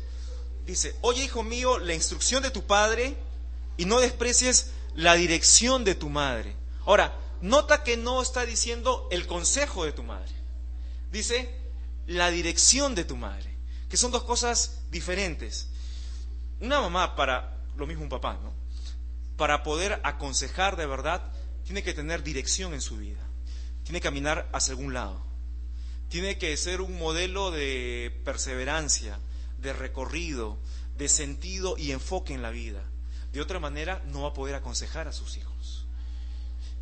Dice, 0.70 0.94
oye 1.00 1.24
hijo 1.24 1.42
mío, 1.42 1.78
la 1.78 1.94
instrucción 1.94 2.42
de 2.42 2.50
tu 2.50 2.64
padre 2.64 3.16
y 3.76 3.86
no 3.86 3.98
desprecies 4.00 4.70
la 4.94 5.14
dirección 5.14 5.84
de 5.84 5.94
tu 5.94 6.08
madre. 6.08 6.54
Ahora, 6.86 7.16
nota 7.40 7.82
que 7.82 7.96
no 7.96 8.22
está 8.22 8.46
diciendo 8.46 9.08
el 9.10 9.26
consejo 9.26 9.84
de 9.84 9.92
tu 9.92 10.02
madre. 10.02 10.32
Dice 11.10 11.54
la 12.06 12.30
dirección 12.30 12.94
de 12.94 13.04
tu 13.04 13.16
madre, 13.16 13.56
que 13.88 13.96
son 13.96 14.10
dos 14.12 14.24
cosas 14.24 14.80
diferentes. 14.90 15.68
Una 16.60 16.80
mamá 16.80 17.16
para, 17.16 17.56
lo 17.76 17.86
mismo 17.86 18.02
un 18.02 18.08
papá, 18.08 18.38
¿no? 18.42 18.52
Para 19.36 19.62
poder 19.62 20.00
aconsejar 20.04 20.76
de 20.76 20.86
verdad, 20.86 21.32
tiene 21.64 21.82
que 21.82 21.94
tener 21.94 22.22
dirección 22.22 22.74
en 22.74 22.80
su 22.80 22.96
vida. 22.96 23.26
Tiene 23.84 24.00
que 24.00 24.08
caminar 24.08 24.48
hacia 24.52 24.72
algún 24.72 24.92
lado. 24.92 25.24
Tiene 26.08 26.38
que 26.38 26.56
ser 26.56 26.80
un 26.80 26.98
modelo 26.98 27.50
de 27.50 28.20
perseverancia, 28.24 29.18
de 29.58 29.72
recorrido, 29.72 30.58
de 30.96 31.08
sentido 31.08 31.76
y 31.78 31.92
enfoque 31.92 32.34
en 32.34 32.42
la 32.42 32.50
vida. 32.50 32.82
De 33.32 33.40
otra 33.40 33.60
manera, 33.60 34.02
no 34.06 34.22
va 34.22 34.28
a 34.28 34.34
poder 34.34 34.54
aconsejar 34.54 35.08
a 35.08 35.12
sus 35.12 35.36
hijos. 35.36 35.86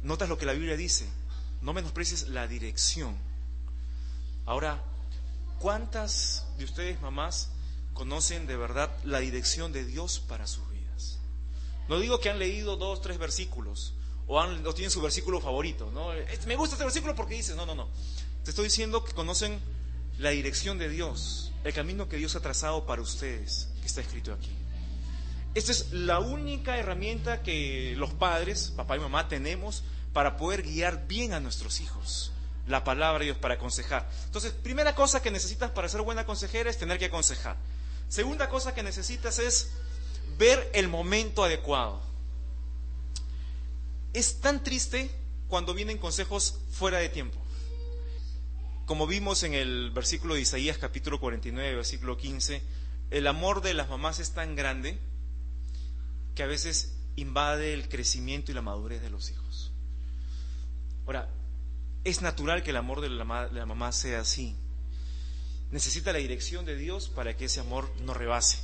Notas 0.03 0.29
lo 0.29 0.39
que 0.39 0.47
la 0.47 0.55
Biblia 0.55 0.77
dice, 0.77 1.07
no 1.61 1.73
menosprecies 1.73 2.29
la 2.29 2.47
dirección. 2.47 3.28
Ahora, 4.49 4.83
¿cuántas 5.59 6.47
de 6.57 6.65
ustedes, 6.65 6.99
mamás, 7.03 7.51
conocen 7.93 8.47
de 8.47 8.57
verdad 8.57 8.91
la 9.05 9.19
dirección 9.19 9.73
de 9.73 9.85
Dios 9.85 10.21
para 10.21 10.47
sus 10.47 10.67
vidas? 10.71 11.19
No 11.87 11.99
digo 11.99 12.19
que 12.19 12.31
han 12.31 12.39
leído 12.39 12.79
dos, 12.79 13.03
tres 13.03 13.19
versículos 13.19 13.93
o, 14.27 14.41
han, 14.41 14.65
tienen 14.73 14.91
su 14.91 15.03
versículo 15.03 15.43
favorito. 15.43 15.91
¿no? 15.93 16.13
Me 16.47 16.57
gusta 16.57 16.77
este 16.77 16.85
versículo 16.85 17.15
porque 17.15 17.35
dice, 17.35 17.55
no, 17.57 17.67
no, 17.67 17.75
no. 17.75 17.91
Te 18.43 18.49
estoy 18.49 18.65
diciendo 18.65 19.05
que 19.05 19.13
conocen 19.13 19.61
la 20.17 20.31
dirección 20.31 20.79
de 20.79 20.89
Dios, 20.89 21.53
el 21.63 21.75
camino 21.75 22.09
que 22.09 22.17
Dios 22.17 22.35
ha 22.35 22.41
trazado 22.41 22.87
para 22.87 23.03
ustedes, 23.03 23.69
que 23.83 23.87
está 23.87 24.01
escrito 24.01 24.33
aquí. 24.33 24.51
Esta 25.55 25.73
es 25.73 25.93
la 25.93 26.21
única 26.21 26.79
herramienta 26.79 27.43
que 27.43 27.93
los 27.99 28.15
padres, 28.15 28.73
papá 28.75 28.97
y 28.97 29.01
mamá, 29.01 29.29
tenemos 29.29 29.85
para 30.15 30.39
poder 30.39 30.63
guiar 30.63 31.07
bien 31.07 31.35
a 31.35 31.41
nuestros 31.41 31.83
hijos. 31.83 32.33
La 32.69 32.85
palabra 32.85 33.21
de 33.21 33.27
Dios 33.27 33.39
para 33.39 33.55
aconsejar. 33.55 34.09
Entonces, 34.27 34.53
primera 34.53 34.95
cosa 34.95 35.23
que 35.23 35.31
necesitas 35.31 35.71
para 35.71 35.89
ser 35.89 36.03
buena 36.03 36.27
consejera 36.27 36.71
es 36.71 36.79
tener 36.79 36.99
que 36.99 37.07
aconsejar. 37.07 37.57
Segunda 38.09 38.49
cosa 38.49 38.75
que 38.75 38.83
necesitas 38.83 39.39
es 39.39 39.71
ver 40.39 40.71
el 40.75 40.89
momento 40.89 41.45
adecuado. 41.45 42.01
Es 44.13 44.41
tan 44.41 44.63
triste 44.63 45.11
cuando 45.49 45.75
vienen 45.75 45.99
consejos 45.99 46.59
fuera 46.71 46.99
de 46.99 47.09
tiempo. 47.09 47.39
Como 48.87 49.07
vimos 49.07 49.43
en 49.43 49.55
el 49.55 49.91
versículo 49.91 50.35
de 50.35 50.41
Isaías 50.41 50.79
capítulo 50.79 51.21
49, 51.21 51.75
versículo 51.75 52.17
15, 52.17 52.63
el 53.11 53.27
amor 53.27 53.61
de 53.61 53.75
las 53.75 53.89
mamás 53.89 54.19
es 54.19 54.33
tan 54.33 54.57
grande 54.57 54.99
que 56.35 56.43
a 56.43 56.47
veces 56.47 56.95
invade 57.17 57.75
el 57.75 57.89
crecimiento 57.89 58.51
y 58.51 58.55
la 58.55 58.63
madurez 58.63 59.03
de 59.03 59.11
los 59.11 59.31
hijos. 59.31 59.73
Ahora, 61.05 61.29
es 62.09 62.23
natural 62.23 62.63
que 62.63 62.71
el 62.71 62.77
amor 62.77 63.01
de 63.01 63.11
la, 63.11 63.25
mamá 63.25 63.93
sea 63.93 64.21
así. 64.21 64.57
Necesita 65.71 66.13
la 66.13 66.19
dirección 66.19 66.65
de 66.65 66.77
Dios 66.77 67.09
para 67.09 67.37
que 67.37 67.47
ese 67.47 67.61
amor 67.61 67.91
no 68.01 68.15
rebase. 68.15 68.59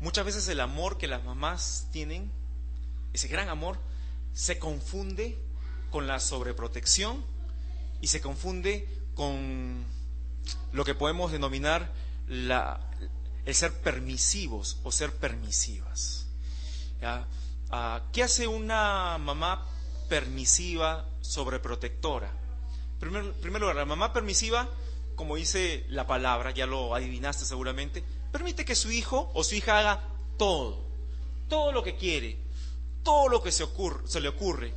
Muchas 0.00 0.24
veces 0.24 0.48
el 0.48 0.60
amor 0.60 0.98
que 0.98 1.06
las 1.06 1.22
mamás 1.24 1.88
tienen, 1.92 2.32
ese 3.12 3.28
gran 3.28 3.48
amor, 3.48 3.78
se 4.32 4.58
confunde 4.58 5.38
con 5.90 6.06
la 6.06 6.20
sobreprotección 6.20 7.24
y 8.00 8.08
se 8.08 8.20
confunde 8.20 8.88
con 9.14 9.84
lo 10.72 10.84
que 10.84 10.94
podemos 10.94 11.32
denominar 11.32 11.92
el 12.28 13.54
ser 13.54 13.72
permisivos 13.80 14.78
o 14.82 14.90
ser 14.90 15.14
permisivas. 15.14 16.26
Ah, 17.02 18.02
¿Qué 18.12 18.22
hace 18.22 18.46
una 18.46 19.18
mamá 19.18 19.66
permisiva, 20.10 21.08
sobreprotectora? 21.22 22.30
En 23.00 23.32
primer 23.40 23.62
lugar, 23.62 23.76
la 23.76 23.86
mamá 23.86 24.12
permisiva, 24.12 24.68
como 25.14 25.36
dice 25.36 25.86
la 25.88 26.06
palabra, 26.06 26.50
ya 26.50 26.66
lo 26.66 26.94
adivinaste 26.94 27.46
seguramente, 27.46 28.04
permite 28.30 28.66
que 28.66 28.74
su 28.74 28.90
hijo 28.90 29.30
o 29.32 29.42
su 29.42 29.54
hija 29.54 29.78
haga 29.78 30.04
todo, 30.36 30.84
todo 31.48 31.72
lo 31.72 31.82
que 31.82 31.96
quiere, 31.96 32.36
todo 33.02 33.28
lo 33.28 33.42
que 33.42 33.52
se, 33.52 33.64
le 34.20 34.28
ocurre. 34.28 34.74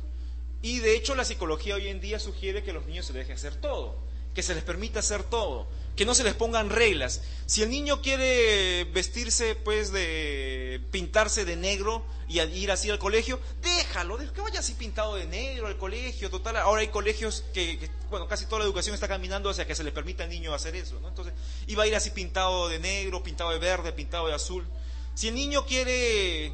Y 0.62 0.78
de 0.78 0.96
hecho 0.96 1.14
la 1.14 1.24
psicología 1.24 1.74
hoy 1.74 1.88
en 1.88 2.00
día 2.00 2.18
sugiere 2.18 2.62
que 2.62 2.72
los 2.72 2.86
niños 2.86 3.04
se 3.04 3.12
dejen 3.12 3.34
hacer 3.34 3.56
todo, 3.60 3.98
que 4.34 4.42
se 4.42 4.54
les 4.54 4.64
permita 4.64 4.98
hacer 4.98 5.22
todo, 5.22 5.66
que 5.96 6.04
no 6.04 6.14
se 6.14 6.24
les 6.24 6.34
pongan 6.34 6.70
reglas. 6.70 7.22
Si 7.46 7.62
el 7.62 7.70
niño 7.70 8.02
quiere 8.02 8.84
vestirse, 8.84 9.54
pues, 9.54 9.92
de 9.92 10.80
pintarse 10.90 11.44
de 11.44 11.56
negro 11.56 12.04
y 12.28 12.40
ir 12.40 12.72
así 12.72 12.90
al 12.90 12.98
colegio, 12.98 13.38
déjalo, 13.62 14.18
que 14.32 14.40
vaya 14.40 14.60
así 14.60 14.74
pintado 14.74 15.14
de 15.14 15.26
negro 15.26 15.68
al 15.68 15.78
colegio. 15.78 16.30
Total, 16.30 16.56
ahora 16.56 16.80
hay 16.80 16.88
colegios 16.88 17.44
que, 17.54 17.88
bueno, 18.10 18.26
casi 18.26 18.46
toda 18.46 18.60
la 18.60 18.64
educación 18.64 18.94
está 18.94 19.06
caminando 19.06 19.50
hacia 19.50 19.66
que 19.66 19.74
se 19.74 19.84
le 19.84 19.92
permita 19.92 20.24
al 20.24 20.30
niño 20.30 20.52
hacer 20.52 20.74
eso, 20.74 20.98
¿no? 21.00 21.08
Entonces, 21.08 21.34
iba 21.68 21.84
a 21.84 21.86
ir 21.86 21.94
así 21.94 22.10
pintado 22.10 22.68
de 22.68 22.78
negro, 22.80 23.22
pintado 23.22 23.50
de 23.50 23.58
verde, 23.58 23.92
pintado 23.92 24.26
de 24.26 24.34
azul. 24.34 24.66
Si 25.14 25.28
el 25.28 25.34
niño 25.34 25.64
quiere 25.64 26.52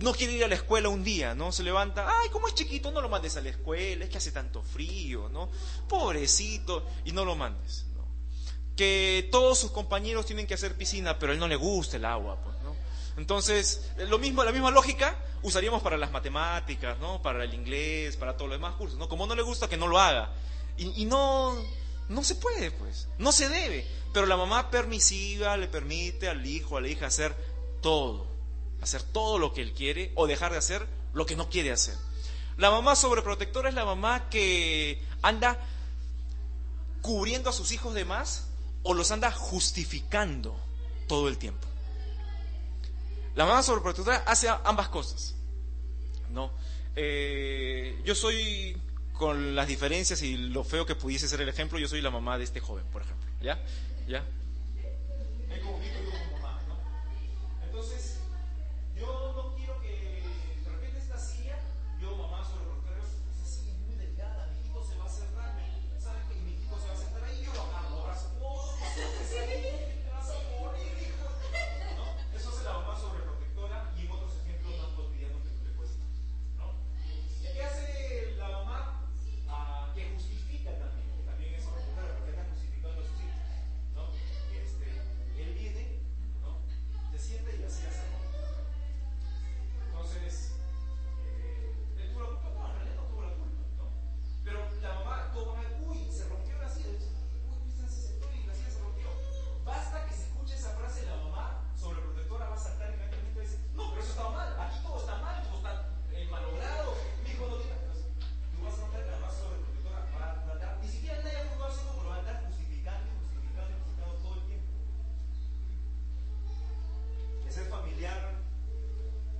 no 0.00 0.12
quiere 0.12 0.34
ir 0.34 0.44
a 0.44 0.48
la 0.48 0.54
escuela 0.54 0.88
un 0.88 1.02
día, 1.02 1.34
¿no? 1.34 1.52
Se 1.52 1.62
levanta, 1.62 2.06
ay, 2.20 2.28
como 2.30 2.48
es 2.48 2.54
chiquito, 2.54 2.90
no 2.90 3.00
lo 3.00 3.08
mandes 3.08 3.36
a 3.36 3.40
la 3.40 3.50
escuela, 3.50 4.04
es 4.04 4.10
que 4.10 4.18
hace 4.18 4.32
tanto 4.32 4.62
frío, 4.62 5.28
¿no? 5.28 5.48
Pobrecito, 5.88 6.86
y 7.04 7.12
no 7.12 7.24
lo 7.24 7.34
mandes, 7.34 7.86
¿no? 7.94 8.04
Que 8.76 9.28
todos 9.32 9.58
sus 9.58 9.70
compañeros 9.70 10.26
tienen 10.26 10.46
que 10.46 10.54
hacer 10.54 10.76
piscina, 10.76 11.18
pero 11.18 11.32
a 11.32 11.34
él 11.34 11.40
no 11.40 11.48
le 11.48 11.56
gusta 11.56 11.96
el 11.96 12.04
agua, 12.04 12.38
pues, 12.42 12.56
¿no? 12.62 12.76
Entonces, 13.16 13.90
lo 13.96 14.18
mismo, 14.18 14.44
la 14.44 14.52
misma 14.52 14.70
lógica 14.70 15.18
usaríamos 15.42 15.82
para 15.82 15.96
las 15.96 16.10
matemáticas, 16.10 16.98
¿no? 16.98 17.22
Para 17.22 17.44
el 17.44 17.54
inglés, 17.54 18.16
para 18.16 18.36
todos 18.36 18.50
los 18.50 18.58
demás 18.58 18.74
cursos, 18.74 18.98
¿no? 18.98 19.08
Como 19.08 19.26
no 19.26 19.34
le 19.34 19.42
gusta 19.42 19.68
que 19.68 19.78
no 19.78 19.86
lo 19.86 19.98
haga. 19.98 20.34
Y, 20.76 21.02
y 21.02 21.04
no, 21.06 21.56
no 22.10 22.22
se 22.22 22.34
puede, 22.34 22.70
pues, 22.70 23.08
no 23.16 23.32
se 23.32 23.48
debe. 23.48 23.86
Pero 24.12 24.26
la 24.26 24.36
mamá 24.36 24.70
permisiva 24.70 25.56
le 25.56 25.68
permite 25.68 26.28
al 26.28 26.44
hijo, 26.44 26.76
a 26.76 26.82
la 26.82 26.88
hija 26.88 27.06
hacer 27.06 27.34
todo 27.80 28.35
hacer 28.86 29.02
todo 29.02 29.38
lo 29.38 29.52
que 29.52 29.62
él 29.62 29.72
quiere 29.72 30.12
o 30.14 30.26
dejar 30.26 30.52
de 30.52 30.58
hacer 30.58 30.86
lo 31.12 31.26
que 31.26 31.36
no 31.36 31.48
quiere 31.48 31.72
hacer. 31.72 31.94
La 32.56 32.70
mamá 32.70 32.96
sobreprotectora 32.96 33.68
es 33.68 33.74
la 33.74 33.84
mamá 33.84 34.28
que 34.30 35.02
anda 35.22 35.58
cubriendo 37.02 37.50
a 37.50 37.52
sus 37.52 37.72
hijos 37.72 37.94
de 37.94 38.04
más 38.04 38.48
o 38.82 38.94
los 38.94 39.10
anda 39.10 39.30
justificando 39.30 40.58
todo 41.06 41.28
el 41.28 41.38
tiempo. 41.38 41.66
La 43.34 43.44
mamá 43.44 43.62
sobreprotectora 43.62 44.24
hace 44.26 44.48
ambas 44.48 44.88
cosas. 44.88 45.34
¿no? 46.30 46.50
Eh, 46.94 48.00
yo 48.04 48.14
soy, 48.14 48.76
con 49.12 49.54
las 49.54 49.68
diferencias 49.68 50.22
y 50.22 50.36
lo 50.36 50.64
feo 50.64 50.86
que 50.86 50.94
pudiese 50.94 51.28
ser 51.28 51.40
el 51.40 51.48
ejemplo, 51.48 51.78
yo 51.78 51.88
soy 51.88 52.00
la 52.00 52.10
mamá 52.10 52.38
de 52.38 52.44
este 52.44 52.60
joven, 52.60 52.84
por 52.92 53.02
ejemplo. 53.02 53.26
¿Ya? 53.42 53.60
¿Ya? 54.08 54.24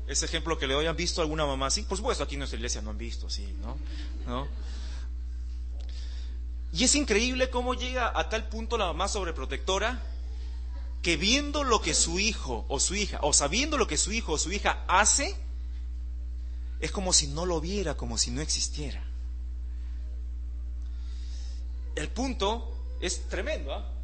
Ese 0.07 0.25
ejemplo 0.27 0.59
que 0.59 0.67
le 0.67 0.75
doy, 0.75 0.87
¿han 0.87 0.97
visto 0.97 1.21
alguna 1.21 1.47
mamá 1.47 1.67
así? 1.67 1.83
Por 1.83 1.97
supuesto, 1.97 2.23
aquí 2.25 2.35
en 2.35 2.41
nuestra 2.41 2.57
iglesia 2.57 2.81
no 2.81 2.91
han 2.91 2.99
visto 2.99 3.27
así, 3.27 3.47
¿no? 3.61 4.49
Y 6.73 6.85
es 6.85 6.95
increíble 6.95 7.51
cómo 7.51 7.75
llega 7.75 8.13
a 8.19 8.29
tal 8.29 8.49
punto 8.49 8.77
la 8.77 8.87
mamá 8.87 9.09
sobreprotectora 9.09 10.03
que 11.03 11.17
viendo 11.17 11.65
lo 11.65 11.81
que 11.81 11.95
su 11.95 12.19
hijo 12.19 12.67
o 12.69 12.81
su 12.81 12.95
hija, 12.95 13.21
o 13.23 13.33
sabiendo 13.33 13.79
lo 13.79 13.87
que 13.87 13.97
su 13.97 14.13
hijo 14.13 14.33
o 14.33 14.39
su 14.39 14.53
hija 14.53 14.85
hace, 14.89 15.37
es 16.81 16.91
como 16.91 17.13
si 17.13 17.29
no 17.29 17.47
lo 17.47 17.61
viera, 17.61 17.97
como 17.97 18.19
si 18.19 18.31
no 18.31 18.41
existiera. 18.41 19.05
El 21.95 22.09
punto 22.09 22.77
es 23.01 23.29
tremendo, 23.29 23.73
¿ah? 23.73 23.96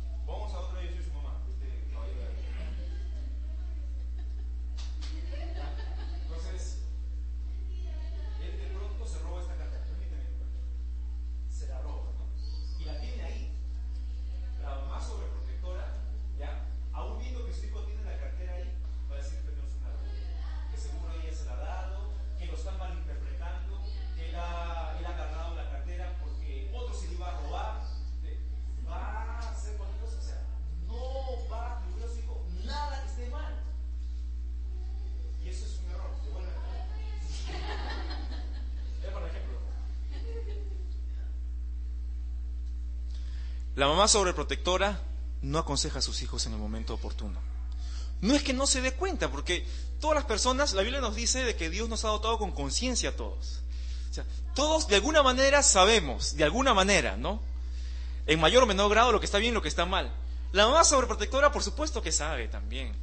La 43.75 43.87
mamá 43.87 44.07
sobreprotectora 44.07 45.01
no 45.41 45.59
aconseja 45.59 46.01
a 46.01 46.03
sus 46.03 46.23
hijos 46.23 46.47
en 46.47 46.53
el 46.53 46.59
momento 46.59 46.95
oportuno. 46.95 47.41
No 48.20 48.35
es 48.35 48.43
que 48.43 48.53
no 48.53 48.66
se 48.66 48.81
dé 48.81 48.93
cuenta, 48.93 49.31
porque 49.31 49.66
todas 50.01 50.14
las 50.14 50.25
personas, 50.25 50.75
la 50.75 50.83
Biblia 50.83 51.01
nos 51.01 51.16
dice 51.16 51.43
de 51.43 51.57
que 51.57 51.70
Dios 51.70 51.89
nos 51.89 52.05
ha 52.05 52.09
dotado 52.09 52.39
con 52.39 52.53
conciencia 52.53 53.11
a 53.11 53.16
todos. 53.16 53.62
O 54.11 54.55
todos 54.55 54.89
de 54.89 54.97
alguna 54.97 55.23
manera 55.23 55.62
sabemos, 55.62 56.37
de 56.37 56.45
alguna 56.45 56.75
manera, 56.75 57.16
¿no? 57.16 57.41
En 58.27 58.39
mayor 58.39 58.62
o 58.62 58.66
menor 58.66 58.91
grado 58.91 59.11
lo 59.11 59.20
que 59.20 59.27
está 59.27 59.39
bien 59.39 59.53
y 59.53 59.55
lo 59.55 59.62
que 59.62 59.68
está 59.68 59.87
mal. 59.87 60.14
La 60.53 60.66
mamá 60.66 60.85
sobreprotectora, 60.85 61.51
por 61.51 61.62
supuesto 61.62 62.03
que 62.03 62.12
sabe 62.12 62.49
también. 62.49 62.95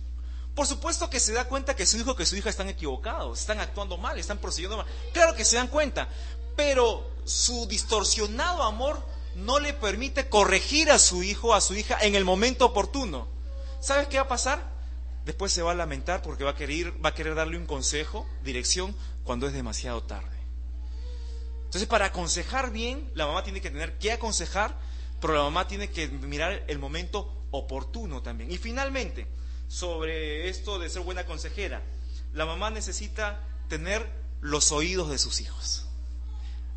Por 0.53 0.67
supuesto 0.67 1.09
que 1.09 1.19
se 1.19 1.33
da 1.33 1.47
cuenta 1.47 1.75
que 1.75 1.85
su 1.85 1.97
hijo 1.97 2.15
que 2.15 2.25
su 2.25 2.35
hija 2.35 2.49
están 2.49 2.69
equivocados, 2.69 3.39
están 3.39 3.59
actuando 3.59 3.97
mal, 3.97 4.19
están 4.19 4.37
procediendo 4.37 4.77
mal. 4.77 4.85
Claro 5.13 5.33
que 5.33 5.45
se 5.45 5.55
dan 5.55 5.67
cuenta, 5.67 6.07
pero 6.55 7.09
su 7.25 7.65
distorsionado 7.67 8.61
amor 8.63 9.03
no 9.39 9.59
le 9.59 9.73
permite 9.73 10.29
corregir 10.29 10.91
a 10.91 10.99
su 10.99 11.23
hijo, 11.23 11.53
a 11.53 11.61
su 11.61 11.75
hija 11.75 11.97
en 12.01 12.15
el 12.15 12.25
momento 12.25 12.65
oportuno. 12.65 13.27
¿Sabes 13.79 14.07
qué 14.07 14.17
va 14.17 14.23
a 14.23 14.27
pasar? 14.27 14.79
después 15.29 15.53
se 15.53 15.61
va 15.61 15.73
a 15.73 15.75
lamentar 15.75 16.23
porque 16.23 16.43
va 16.43 16.51
a 16.51 16.55
querer, 16.55 16.93
va 17.05 17.09
a 17.09 17.13
querer 17.13 17.35
darle 17.35 17.55
un 17.55 17.67
consejo, 17.67 18.27
dirección, 18.43 18.95
cuando 19.23 19.45
es 19.45 19.53
demasiado 19.53 20.01
tarde. 20.01 20.37
Entonces, 21.65 21.87
para 21.87 22.05
aconsejar 22.05 22.71
bien, 22.71 23.11
la 23.13 23.27
mamá 23.27 23.43
tiene 23.43 23.61
que 23.61 23.69
tener 23.69 23.99
que 23.99 24.11
aconsejar, 24.11 24.75
pero 25.21 25.33
la 25.33 25.43
mamá 25.43 25.67
tiene 25.67 25.91
que 25.91 26.07
mirar 26.07 26.63
el 26.67 26.79
momento 26.79 27.45
oportuno 27.51 28.23
también. 28.23 28.51
Y 28.51 28.57
finalmente, 28.57 29.27
sobre 29.67 30.49
esto 30.49 30.79
de 30.79 30.89
ser 30.89 31.03
buena 31.03 31.27
consejera, 31.27 31.83
la 32.33 32.47
mamá 32.47 32.71
necesita 32.71 33.43
tener 33.67 34.09
los 34.41 34.71
oídos 34.71 35.11
de 35.11 35.19
sus 35.19 35.41
hijos. 35.41 35.85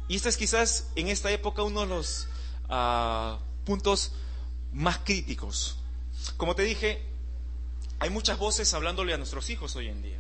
Y 0.09 0.17
este 0.17 0.29
es 0.29 0.37
quizás 0.37 0.89
en 0.95 1.09
esta 1.09 1.31
época 1.31 1.63
uno 1.63 1.81
de 1.81 1.87
los 1.87 2.29
ah, 2.73 3.39
puntos 3.65 4.13
más 4.73 4.99
críticos. 4.99 5.77
Como 6.37 6.57
te 6.57 6.63
dije, 6.63 7.03
hay 8.01 8.11
muchas 8.11 8.39
voces 8.39 8.73
hablándole 8.75 9.15
a 9.15 9.19
nuestros 9.19 9.49
hijos 9.51 9.77
hoy 9.77 9.89
en 9.89 10.03
día. 10.03 10.19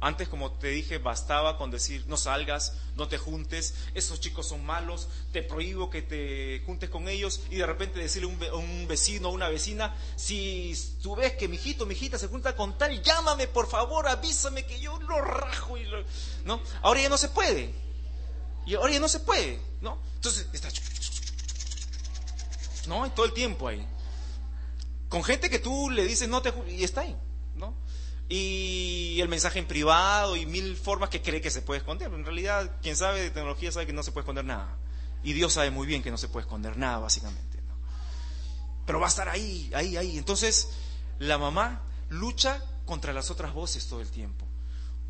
Antes, 0.00 0.28
como 0.28 0.52
te 0.52 0.68
dije, 0.68 0.98
bastaba 0.98 1.56
con 1.58 1.72
decir 1.72 2.04
no 2.06 2.16
salgas, 2.16 2.74
no 2.94 3.08
te 3.08 3.18
juntes, 3.18 3.74
esos 3.94 4.20
chicos 4.20 4.46
son 4.46 4.64
malos, 4.64 5.08
te 5.32 5.42
prohíbo 5.42 5.90
que 5.90 6.02
te 6.02 6.62
juntes 6.66 6.88
con 6.88 7.08
ellos 7.08 7.40
y 7.50 7.56
de 7.56 7.66
repente 7.66 7.98
decirle 7.98 8.28
a 8.48 8.54
un, 8.54 8.86
vecino 8.86 9.28
o 9.28 9.32
una 9.32 9.48
vecina, 9.48 9.96
si 10.14 10.72
tú 11.02 11.16
ves 11.16 11.32
que 11.32 11.48
mi 11.48 11.56
hijito, 11.56 11.84
mi 11.84 11.94
hijita 11.94 12.16
se 12.16 12.28
junta 12.28 12.54
con 12.54 12.78
tal, 12.78 13.02
llámame 13.02 13.48
por 13.48 13.68
favor, 13.68 14.06
avísame 14.06 14.64
que 14.66 14.78
yo 14.78 15.00
lo 15.00 15.20
rajo 15.20 15.76
y 15.76 15.84
lo... 15.84 16.04
¿no? 16.44 16.60
Ahora 16.82 17.00
ya 17.00 17.08
no 17.08 17.18
se 17.18 17.30
puede. 17.30 17.87
Y 18.68 18.74
ahora 18.74 18.98
no 18.98 19.08
se 19.08 19.20
puede, 19.20 19.60
¿no? 19.80 19.98
Entonces 20.16 20.46
está 20.52 20.68
¿no? 22.86 23.10
Todo 23.12 23.26
el 23.26 23.32
tiempo 23.32 23.68
ahí. 23.68 23.86
Con 25.08 25.24
gente 25.24 25.50
que 25.50 25.58
tú 25.58 25.90
le 25.90 26.04
dices 26.04 26.28
no 26.28 26.42
te 26.42 26.52
y 26.68 26.84
está 26.84 27.00
ahí, 27.00 27.16
¿no? 27.56 27.74
y 28.28 29.18
el 29.22 29.28
mensaje 29.28 29.58
en 29.58 29.66
privado 29.66 30.36
y 30.36 30.44
mil 30.44 30.76
formas 30.76 31.08
que 31.08 31.22
cree 31.22 31.40
que 31.40 31.50
se 31.50 31.62
puede 31.62 31.78
esconder. 31.78 32.12
En 32.12 32.24
realidad, 32.24 32.76
quien 32.82 32.94
sabe 32.94 33.20
de 33.20 33.30
tecnología 33.30 33.72
sabe 33.72 33.86
que 33.86 33.92
no 33.92 34.02
se 34.02 34.12
puede 34.12 34.24
esconder 34.24 34.44
nada. 34.44 34.76
Y 35.22 35.32
Dios 35.32 35.54
sabe 35.54 35.70
muy 35.70 35.86
bien 35.86 36.02
que 36.02 36.10
no 36.10 36.18
se 36.18 36.28
puede 36.28 36.44
esconder 36.44 36.76
nada, 36.76 36.98
básicamente. 36.98 37.58
Pero 38.84 39.00
va 39.00 39.06
a 39.06 39.08
estar 39.08 39.28
ahí, 39.28 39.70
ahí, 39.74 39.96
ahí. 39.96 40.18
Entonces, 40.18 40.68
la 41.18 41.38
mamá 41.38 41.82
lucha 42.10 42.62
contra 42.84 43.12
las 43.12 43.30
otras 43.30 43.54
voces 43.54 43.86
todo 43.86 44.00
el 44.00 44.10
tiempo. 44.10 44.46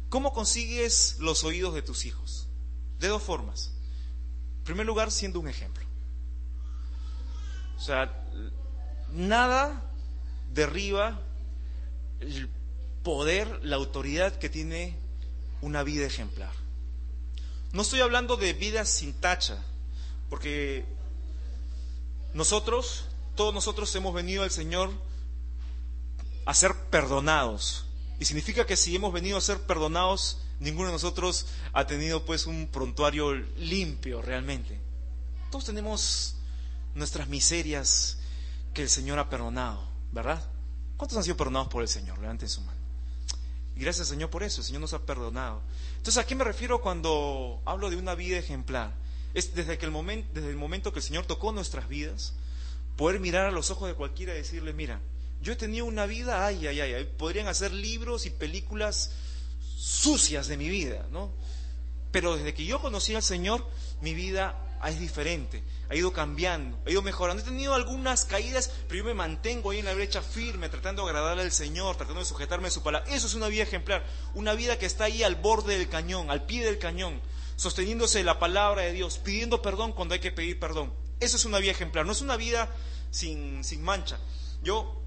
¿Cómo 0.09 0.33
consigues 0.33 1.17
los 1.19 1.45
oídos 1.45 1.75
de 1.75 1.83
tus 1.83 2.05
hijos? 2.05 2.48
De 2.99 3.09
dos 3.09 3.23
formas. 3.23 3.73
En 4.59 4.65
primer 4.65 4.87
lugar, 4.87 5.11
siendo 5.11 5.41
un 5.41 5.49
ejemplo. 5.49 5.85
O 7.77 7.81
sea, 7.81 8.13
nada 9.13 9.83
derriba 10.53 11.21
el 12.21 12.49
poder, 13.03 13.65
la 13.65 13.77
autoridad 13.77 14.39
que 14.39 14.49
tiene 14.49 14.97
una 15.63 15.83
vida 15.83 16.07
ejemplar. 16.07 16.53
No 17.73 17.83
estoy 17.83 18.01
hablando 18.01 18.37
de 18.37 18.53
vida 18.53 18.85
sin 18.85 19.13
tacha, 19.13 19.63
porque 20.29 20.85
nosotros, 22.35 23.05
todos 23.37 23.55
nosotros 23.55 23.95
hemos 23.95 24.15
venido 24.15 24.43
al 24.43 24.51
Señor 24.51 24.91
a 26.47 26.55
ser 26.55 26.75
perdonados. 26.91 27.85
Y 28.19 28.25
significa 28.25 28.67
que 28.67 28.77
si 28.77 28.97
hemos 28.97 29.13
venido 29.13 29.39
a 29.39 29.41
ser 29.41 29.61
perdonados, 29.61 30.39
ninguno 30.61 30.89
de 30.89 30.93
nosotros 30.93 31.47
ha 31.73 31.87
tenido 31.87 32.25
pues 32.25 32.47
un 32.47 32.69
prontuario 32.69 33.35
limpio 33.35 34.23
realmente. 34.23 34.79
Todos 35.51 35.65
tenemos 35.65 36.37
nuestras 36.95 37.29
miserias 37.29 38.19
que 38.75 38.83
el 38.83 38.91
Señor 38.91 39.19
ha 39.19 39.31
perdonado, 39.31 39.89
¿verdad? 40.13 40.45
¿Cuántos 40.97 41.17
han 41.17 41.25
sido 41.25 41.37
perdonados 41.37 41.69
por 41.69 41.83
el 41.83 41.89
Señor? 41.89 42.19
Levanten 42.19 42.49
su 42.49 42.61
mano. 42.61 42.79
Y 43.77 43.81
gracias 43.81 44.09
Señor 44.09 44.31
por 44.31 44.43
eso, 44.43 44.61
el 44.61 44.67
Señor 44.67 44.81
nos 44.81 44.93
ha 44.93 45.07
perdonado. 45.07 45.63
Entonces, 45.97 46.19
¿a 46.19 46.27
qué 46.27 46.35
me 46.35 46.45
refiero 46.45 46.81
cuando 46.81 47.63
hablo 47.65 47.91
de 47.91 47.97
una 47.97 48.15
vida 48.15 48.37
ejemplar? 48.37 48.93
Es 49.35 49.55
desde, 49.55 49.79
que 49.79 49.87
el 49.87 49.93
momento, 49.93 50.29
desde 50.35 50.51
el 50.51 50.57
momento 50.57 50.93
que 50.93 50.99
el 50.99 51.05
Señor 51.05 51.27
tocó 51.27 51.53
nuestras 51.53 51.89
vidas, 51.89 52.35
poder 52.97 53.21
mirar 53.21 53.47
a 53.47 53.53
los 53.53 53.71
ojos 53.71 53.89
de 53.89 53.95
cualquiera 53.95 54.35
y 54.35 54.39
decirle, 54.39 54.73
mira, 54.73 55.01
yo 55.41 55.53
he 55.53 55.57
tenido 55.57 55.85
una 55.85 56.07
vida, 56.07 56.45
ay, 56.45 56.67
ay, 56.67 56.81
ay, 56.81 57.09
podrían 57.17 57.47
hacer 57.47 57.73
libros 57.73 58.27
y 58.27 58.31
películas 58.31 59.13
sucias 59.79 60.49
de 60.49 60.57
mi 60.57 60.69
vida, 60.69 61.07
¿no? 61.13 61.33
Pero 62.11 62.37
desde 62.37 62.53
que 62.53 62.65
yo 62.65 62.81
conocí 62.81 63.15
al 63.15 63.23
Señor, 63.23 63.65
mi 64.01 64.13
vida 64.13 64.57
es 64.85 64.99
diferente, 64.99 65.63
ha 65.89 65.95
ido 65.95 66.13
cambiando, 66.13 66.79
ha 66.85 66.91
ido 66.91 67.01
mejorando. 67.01 67.43
He 67.43 67.47
tenido 67.47 67.75
algunas 67.75 68.25
caídas, 68.25 68.73
pero 68.89 68.99
yo 68.99 69.05
me 69.05 69.15
mantengo 69.15 69.71
ahí 69.71 69.79
en 69.79 69.85
la 69.85 69.95
brecha 69.95 70.21
firme, 70.21 70.69
tratando 70.69 71.05
de 71.05 71.11
agradarle 71.11 71.45
al 71.45 71.53
Señor, 71.53 71.97
tratando 71.97 72.21
de 72.21 72.27
sujetarme 72.27 72.69
a 72.69 72.71
su 72.73 72.83
palabra. 72.83 73.09
Eso 73.13 73.29
es 73.29 73.35
una 73.35 73.47
vida 73.47 73.63
ejemplar, 73.63 74.05
una 74.35 74.55
vida 74.55 74.79
que 74.79 74.87
está 74.87 75.05
ahí 75.05 75.23
al 75.23 75.37
borde 75.37 75.79
del 75.79 75.89
cañón, 75.89 76.31
al 76.31 76.45
pie 76.45 76.65
del 76.65 76.79
cañón, 76.79 77.21
sosteniéndose 77.55 78.25
la 78.25 78.41
palabra 78.41 78.83
de 78.83 78.93
Dios, 78.93 79.19
pidiendo 79.19 79.63
perdón 79.63 79.93
cuando 79.93 80.15
hay 80.15 80.21
que 80.21 80.33
pedir 80.33 80.59
perdón. 80.59 80.93
Eso 81.21 81.37
es 81.37 81.45
una 81.45 81.59
vida 81.59 81.71
ejemplar, 81.71 82.05
no 82.05 82.13
es 82.13 82.21
una 82.21 82.37
vida 82.37 82.69
sin, 83.13 83.63
sin 83.63 83.83
mancha. 83.83 84.19
Yo 84.63 85.01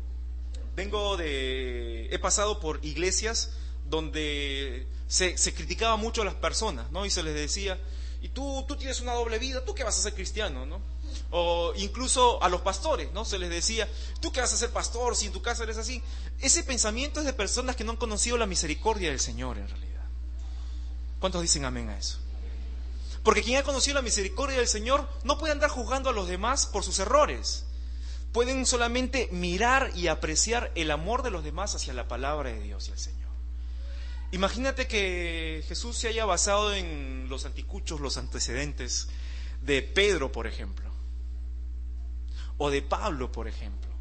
vengo 0.76 1.18
de, 1.18 2.08
he 2.12 2.20
pasado 2.20 2.62
por 2.62 2.80
iglesias 2.86 3.52
donde 3.92 4.88
se, 5.08 5.36
criticaba 5.54 5.98
mucho 5.98 6.24
a 6.24 6.26
las 6.26 6.36
personas, 6.36 6.90
¿no? 6.92 7.06
Y 7.06 7.12
se 7.12 7.22
les 7.22 7.36
decía, 7.36 7.78
y 8.22 8.30
tú, 8.30 8.66
tú 8.68 8.78
tienes 8.78 9.02
una 9.02 9.14
doble 9.14 9.38
vida, 9.38 9.64
¿tú 9.64 9.76
qué 9.76 9.84
vas 9.84 10.00
a 10.00 10.02
ser 10.02 10.14
cristiano? 10.14 10.66
¿no? 10.66 10.80
O 11.30 11.74
incluso 11.76 12.42
a 12.42 12.50
los 12.50 12.62
pastores, 12.62 13.12
¿no? 13.12 13.26
Se 13.26 13.38
les 13.38 13.50
decía, 13.50 13.88
¿tú 14.22 14.32
qué 14.32 14.42
vas 14.42 14.54
a 14.54 14.58
ser 14.58 14.72
pastor 14.72 15.16
si 15.16 15.28
en 15.28 15.34
tu 15.34 15.42
casa 15.42 15.64
eres 15.64 15.78
así? 15.78 16.02
Ese 16.40 16.64
pensamiento 16.64 17.20
es 17.20 17.26
de 17.26 17.34
personas 17.34 17.76
que 17.76 17.84
no 17.84 17.92
han 17.92 17.98
conocido 17.98 18.38
la 18.38 18.46
misericordia 18.46 19.10
del 19.10 19.20
Señor 19.20 19.58
en 19.58 19.68
realidad. 19.68 20.06
¿Cuántos 21.20 21.42
dicen 21.42 21.66
amén 21.66 21.90
a 21.90 21.98
eso? 21.98 22.18
Porque 23.24 23.44
quien 23.44 23.58
ha 23.58 23.64
conocido 23.64 23.96
la 23.96 24.02
misericordia 24.02 24.58
del 24.58 24.68
Señor 24.68 25.08
no 25.24 25.38
puede 25.38 25.52
andar 25.52 25.70
juzgando 25.70 26.10
a 26.10 26.14
los 26.14 26.28
demás 26.28 26.66
por 26.66 26.84
sus 26.84 26.98
errores. 27.00 27.66
Pueden 28.32 28.66
solamente 28.66 29.28
mirar 29.32 29.92
y 29.94 30.08
apreciar 30.08 30.72
el 30.76 30.90
amor 30.90 31.22
de 31.22 31.32
los 31.32 31.44
demás 31.44 31.76
hacia 31.76 31.94
la 31.94 32.08
palabra 32.08 32.50
de 32.50 32.62
Dios 32.62 32.88
y 32.88 32.92
el 32.92 32.98
Señor. 32.98 33.21
Imagínate 34.32 34.88
que 34.88 35.64
Jesús 35.68 35.98
se 35.98 36.08
haya 36.08 36.26
basado 36.26 36.74
en 36.74 37.28
los 37.28 37.46
anticuchos, 37.46 38.00
los 38.00 38.18
antecedentes 38.18 39.10
de 39.62 39.82
Pedro, 39.82 40.32
por 40.32 40.48
ejemplo, 40.48 40.90
o 42.58 42.70
de 42.70 42.82
Pablo, 42.82 43.32
por 43.32 43.50
ejemplo. 43.50 43.92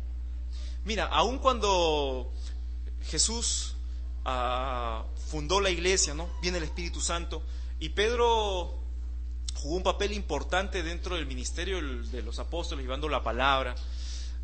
Mira, 0.85 1.07
aun 1.07 1.39
cuando 1.39 2.33
Jesús 3.03 3.75
ah, 4.25 5.05
fundó 5.31 5.61
la 5.61 5.71
iglesia, 5.71 6.15
¿no? 6.15 6.31
Viene 6.41 6.59
el 6.59 6.65
Espíritu 6.65 7.01
Santo 7.01 7.43
y 7.81 7.89
Pedro 7.91 8.79
jugó 9.55 9.77
un 9.77 9.83
papel 9.83 10.13
importante 10.13 10.83
dentro 10.83 11.17
del 11.17 11.27
ministerio 11.27 11.81
de 11.83 12.23
los 12.23 12.39
apóstoles, 12.39 12.85
llevando 12.85 13.09
la 13.09 13.23
palabra. 13.23 13.75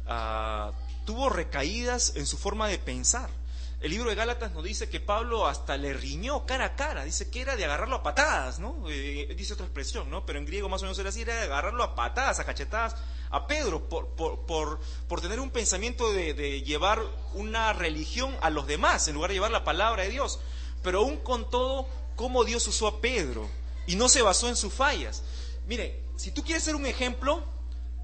Ah, 0.06 0.72
tuvo 1.04 1.28
recaídas 1.28 2.16
en 2.16 2.26
su 2.26 2.36
forma 2.36 2.66
de 2.66 2.78
pensar. 2.78 3.30
El 3.78 3.90
libro 3.90 4.08
de 4.08 4.16
Gálatas 4.16 4.52
nos 4.52 4.64
dice 4.64 4.88
que 4.88 5.00
Pablo 5.00 5.46
hasta 5.46 5.76
le 5.76 5.92
riñó 5.92 6.46
cara 6.46 6.64
a 6.64 6.76
cara, 6.76 7.04
dice 7.04 7.30
que 7.30 7.42
era 7.42 7.56
de 7.56 7.66
agarrarlo 7.66 7.96
a 7.96 8.02
patadas, 8.02 8.58
¿no? 8.58 8.84
Eh, 8.88 9.34
dice 9.36 9.52
otra 9.52 9.66
expresión, 9.66 10.10
¿no? 10.10 10.24
Pero 10.24 10.38
en 10.38 10.46
griego 10.46 10.70
más 10.70 10.80
o 10.80 10.86
menos 10.86 10.98
era 10.98 11.10
así, 11.10 11.20
era 11.22 11.34
de 11.34 11.42
agarrarlo 11.42 11.82
a 11.82 11.94
patadas, 11.94 12.40
a 12.40 12.46
cachetadas 12.46 12.96
a 13.30 13.46
Pedro 13.46 13.86
por, 13.88 14.08
por, 14.14 14.46
por, 14.46 15.20
tener 15.20 15.40
un 15.40 15.50
pensamiento 15.50 16.10
de, 16.12 16.32
de, 16.32 16.62
llevar 16.62 17.02
una 17.34 17.74
religión 17.74 18.34
a 18.40 18.48
los 18.48 18.66
demás 18.66 19.08
en 19.08 19.14
lugar 19.14 19.30
de 19.30 19.34
llevar 19.34 19.50
la 19.50 19.64
palabra 19.64 20.04
de 20.04 20.10
Dios. 20.10 20.40
Pero 20.82 21.00
aún 21.00 21.18
con 21.18 21.50
todo, 21.50 21.86
cómo 22.14 22.44
Dios 22.44 22.66
usó 22.66 22.86
a 22.86 23.00
Pedro 23.02 23.46
y 23.86 23.96
no 23.96 24.08
se 24.08 24.22
basó 24.22 24.48
en 24.48 24.56
sus 24.56 24.72
fallas. 24.72 25.22
Mire, 25.66 26.02
si 26.16 26.30
tú 26.30 26.42
quieres 26.42 26.64
ser 26.64 26.76
un 26.76 26.86
ejemplo, 26.86 27.44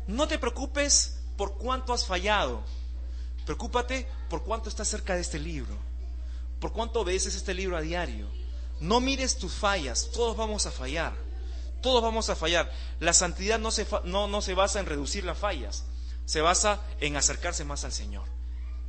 no 0.06 0.28
te 0.28 0.38
preocupes 0.38 1.18
por 1.36 1.56
cuánto 1.56 1.94
has 1.94 2.06
fallado 2.06 2.62
Preocúpate 3.44 4.06
por 4.28 4.44
cuánto 4.44 4.68
estás 4.68 4.88
cerca 4.88 5.14
de 5.14 5.20
este 5.20 5.38
libro, 5.38 5.76
por 6.60 6.72
cuánto 6.72 7.00
obedeces 7.00 7.34
este 7.34 7.54
libro 7.54 7.76
a 7.76 7.80
diario. 7.80 8.28
No 8.80 9.00
mires 9.00 9.36
tus 9.36 9.52
fallas, 9.52 10.10
todos 10.12 10.36
vamos 10.36 10.66
a 10.66 10.70
fallar, 10.70 11.14
todos 11.80 12.02
vamos 12.02 12.30
a 12.30 12.36
fallar. 12.36 12.72
La 13.00 13.12
santidad 13.12 13.58
no 13.58 13.70
se, 13.70 13.86
no, 14.04 14.28
no 14.28 14.42
se 14.42 14.54
basa 14.54 14.80
en 14.80 14.86
reducir 14.86 15.24
las 15.24 15.38
fallas, 15.38 15.84
se 16.24 16.40
basa 16.40 16.80
en 17.00 17.16
acercarse 17.16 17.64
más 17.64 17.84
al 17.84 17.92
Señor. 17.92 18.24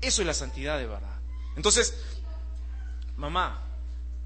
Eso 0.01 0.21
es 0.21 0.27
la 0.27 0.33
santidad 0.33 0.77
de 0.77 0.87
verdad. 0.87 1.19
Entonces, 1.55 1.95
mamá, 3.15 3.63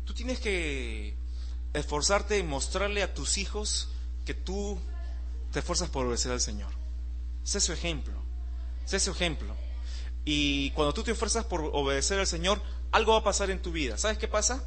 tú 0.05 0.13
tienes 0.13 0.39
que 0.39 1.15
esforzarte 1.73 2.37
en 2.37 2.47
mostrarle 2.47 3.03
a 3.03 3.13
tus 3.13 3.37
hijos 3.37 3.89
que 4.25 4.33
tú 4.33 4.79
te 5.51 5.59
esfuerzas 5.59 5.89
por 5.89 6.05
obedecer 6.05 6.31
al 6.31 6.41
Señor. 6.41 6.71
Sé 7.43 7.59
su 7.59 7.71
ejemplo, 7.71 8.13
sé 8.85 8.99
su 8.99 9.11
ejemplo. 9.11 9.55
Y 10.29 10.71
cuando 10.71 10.93
tú 10.93 11.03
te 11.03 11.11
esfuerzas 11.11 11.45
por 11.45 11.61
obedecer 11.71 12.19
al 12.19 12.27
Señor, 12.27 12.61
algo 12.91 13.13
va 13.13 13.19
a 13.19 13.23
pasar 13.23 13.49
en 13.49 13.61
tu 13.61 13.71
vida. 13.71 13.97
¿Sabes 13.97 14.17
qué 14.17 14.27
pasa? 14.27 14.61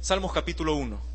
Salmos 0.00 0.32
capítulo 0.32 0.76
1. 0.76 1.10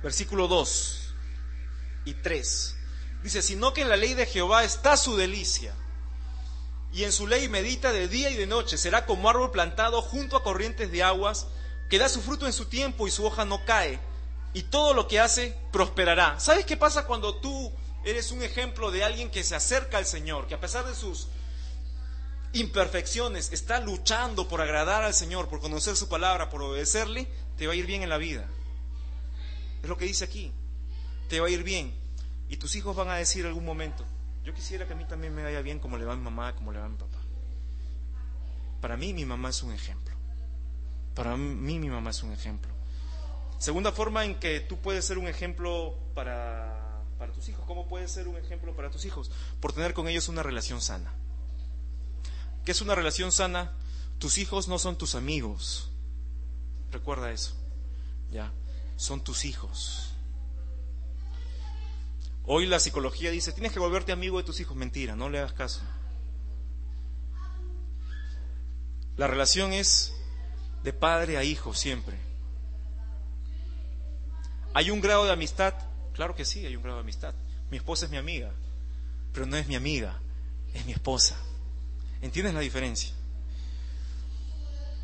versículo 0.00 0.46
2 0.46 1.14
y 2.04 2.14
3. 2.14 2.76
Dice, 3.24 3.42
sino 3.42 3.72
que 3.72 3.80
en 3.80 3.88
la 3.88 3.96
ley 3.96 4.14
de 4.14 4.26
Jehová 4.26 4.62
está 4.62 4.96
su 4.96 5.16
delicia, 5.16 5.74
y 6.92 7.02
en 7.02 7.10
su 7.10 7.26
ley 7.26 7.48
medita 7.48 7.90
de 7.90 8.06
día 8.06 8.30
y 8.30 8.36
de 8.36 8.46
noche. 8.46 8.78
Será 8.78 9.06
como 9.06 9.28
árbol 9.28 9.50
plantado 9.50 10.02
junto 10.02 10.36
a 10.36 10.44
corrientes 10.44 10.92
de 10.92 11.02
aguas, 11.02 11.48
que 11.90 11.98
da 11.98 12.08
su 12.08 12.20
fruto 12.20 12.46
en 12.46 12.52
su 12.52 12.66
tiempo 12.66 13.08
y 13.08 13.10
su 13.10 13.24
hoja 13.24 13.44
no 13.44 13.64
cae, 13.64 13.98
y 14.54 14.62
todo 14.62 14.94
lo 14.94 15.06
que 15.06 15.20
hace 15.20 15.54
prosperará. 15.72 16.40
¿Sabes 16.40 16.64
qué 16.64 16.76
pasa 16.76 17.06
cuando 17.06 17.36
tú 17.36 17.72
eres 18.04 18.30
un 18.30 18.42
ejemplo 18.42 18.90
de 18.90 19.04
alguien 19.04 19.30
que 19.30 19.42
se 19.42 19.56
acerca 19.56 19.98
al 19.98 20.06
Señor, 20.06 20.46
que 20.46 20.54
a 20.54 20.60
pesar 20.60 20.86
de 20.86 20.94
sus 20.94 21.28
imperfecciones 22.52 23.52
está 23.52 23.80
luchando 23.80 24.46
por 24.46 24.60
agradar 24.60 25.02
al 25.02 25.12
Señor, 25.12 25.48
por 25.48 25.60
conocer 25.60 25.96
su 25.96 26.08
palabra, 26.08 26.48
por 26.50 26.62
obedecerle, 26.62 27.28
te 27.56 27.66
va 27.66 27.72
a 27.72 27.76
ir 27.76 27.84
bien 27.84 28.02
en 28.02 28.08
la 28.08 28.16
vida? 28.16 28.48
Es 29.82 29.88
lo 29.88 29.98
que 29.98 30.06
dice 30.06 30.24
aquí. 30.24 30.52
Te 31.28 31.40
va 31.40 31.48
a 31.48 31.50
ir 31.50 31.64
bien. 31.64 31.92
Y 32.48 32.56
tus 32.56 32.76
hijos 32.76 32.94
van 32.94 33.08
a 33.08 33.16
decir 33.16 33.42
en 33.42 33.48
algún 33.48 33.64
momento, 33.64 34.04
yo 34.44 34.54
quisiera 34.54 34.86
que 34.86 34.92
a 34.92 34.96
mí 34.96 35.04
también 35.04 35.34
me 35.34 35.42
vaya 35.42 35.62
bien 35.62 35.80
como 35.80 35.98
le 35.98 36.04
va 36.04 36.12
a 36.12 36.16
mi 36.16 36.22
mamá, 36.22 36.54
como 36.54 36.70
le 36.70 36.78
va 36.78 36.86
a 36.86 36.88
mi 36.88 36.96
papá. 36.96 37.18
Para 38.80 38.96
mí 38.96 39.12
mi 39.14 39.24
mamá 39.24 39.48
es 39.48 39.62
un 39.62 39.72
ejemplo. 39.72 40.14
Para 41.14 41.36
mí 41.36 41.78
mi 41.78 41.88
mamá 41.88 42.10
es 42.10 42.22
un 42.22 42.32
ejemplo. 42.32 42.73
Segunda 43.58 43.92
forma 43.92 44.24
en 44.24 44.38
que 44.38 44.60
tú 44.60 44.78
puedes 44.78 45.04
ser 45.04 45.18
un 45.18 45.26
ejemplo 45.26 45.96
para, 46.14 47.02
para 47.18 47.32
tus 47.32 47.48
hijos. 47.48 47.64
¿Cómo 47.66 47.88
puedes 47.88 48.10
ser 48.10 48.28
un 48.28 48.36
ejemplo 48.36 48.74
para 48.74 48.90
tus 48.90 49.04
hijos? 49.04 49.30
Por 49.60 49.72
tener 49.72 49.94
con 49.94 50.08
ellos 50.08 50.28
una 50.28 50.42
relación 50.42 50.80
sana. 50.80 51.12
¿Qué 52.64 52.72
es 52.72 52.80
una 52.80 52.94
relación 52.94 53.32
sana? 53.32 53.72
Tus 54.18 54.38
hijos 54.38 54.68
no 54.68 54.78
son 54.78 54.96
tus 54.96 55.14
amigos. 55.14 55.90
Recuerda 56.90 57.30
eso. 57.30 57.54
Ya, 58.30 58.52
son 58.96 59.22
tus 59.22 59.44
hijos. 59.44 60.10
Hoy 62.46 62.66
la 62.66 62.78
psicología 62.78 63.30
dice, 63.30 63.52
tienes 63.52 63.72
que 63.72 63.78
volverte 63.78 64.12
amigo 64.12 64.38
de 64.38 64.44
tus 64.44 64.60
hijos. 64.60 64.76
Mentira, 64.76 65.16
no 65.16 65.30
le 65.30 65.38
hagas 65.38 65.52
caso. 65.54 65.80
La 69.16 69.26
relación 69.26 69.72
es 69.72 70.12
de 70.82 70.92
padre 70.92 71.36
a 71.36 71.44
hijo 71.44 71.72
siempre. 71.72 72.18
¿Hay 74.74 74.90
un 74.90 75.00
grado 75.00 75.24
de 75.24 75.32
amistad? 75.32 75.72
Claro 76.12 76.34
que 76.34 76.44
sí, 76.44 76.66
hay 76.66 76.76
un 76.76 76.82
grado 76.82 76.98
de 76.98 77.04
amistad. 77.04 77.32
Mi 77.70 77.76
esposa 77.76 78.06
es 78.06 78.10
mi 78.10 78.16
amiga, 78.16 78.52
pero 79.32 79.46
no 79.46 79.56
es 79.56 79.68
mi 79.68 79.76
amiga, 79.76 80.20
es 80.74 80.84
mi 80.84 80.92
esposa. 80.92 81.36
¿Entiendes 82.20 82.54
la 82.54 82.60
diferencia? 82.60 83.12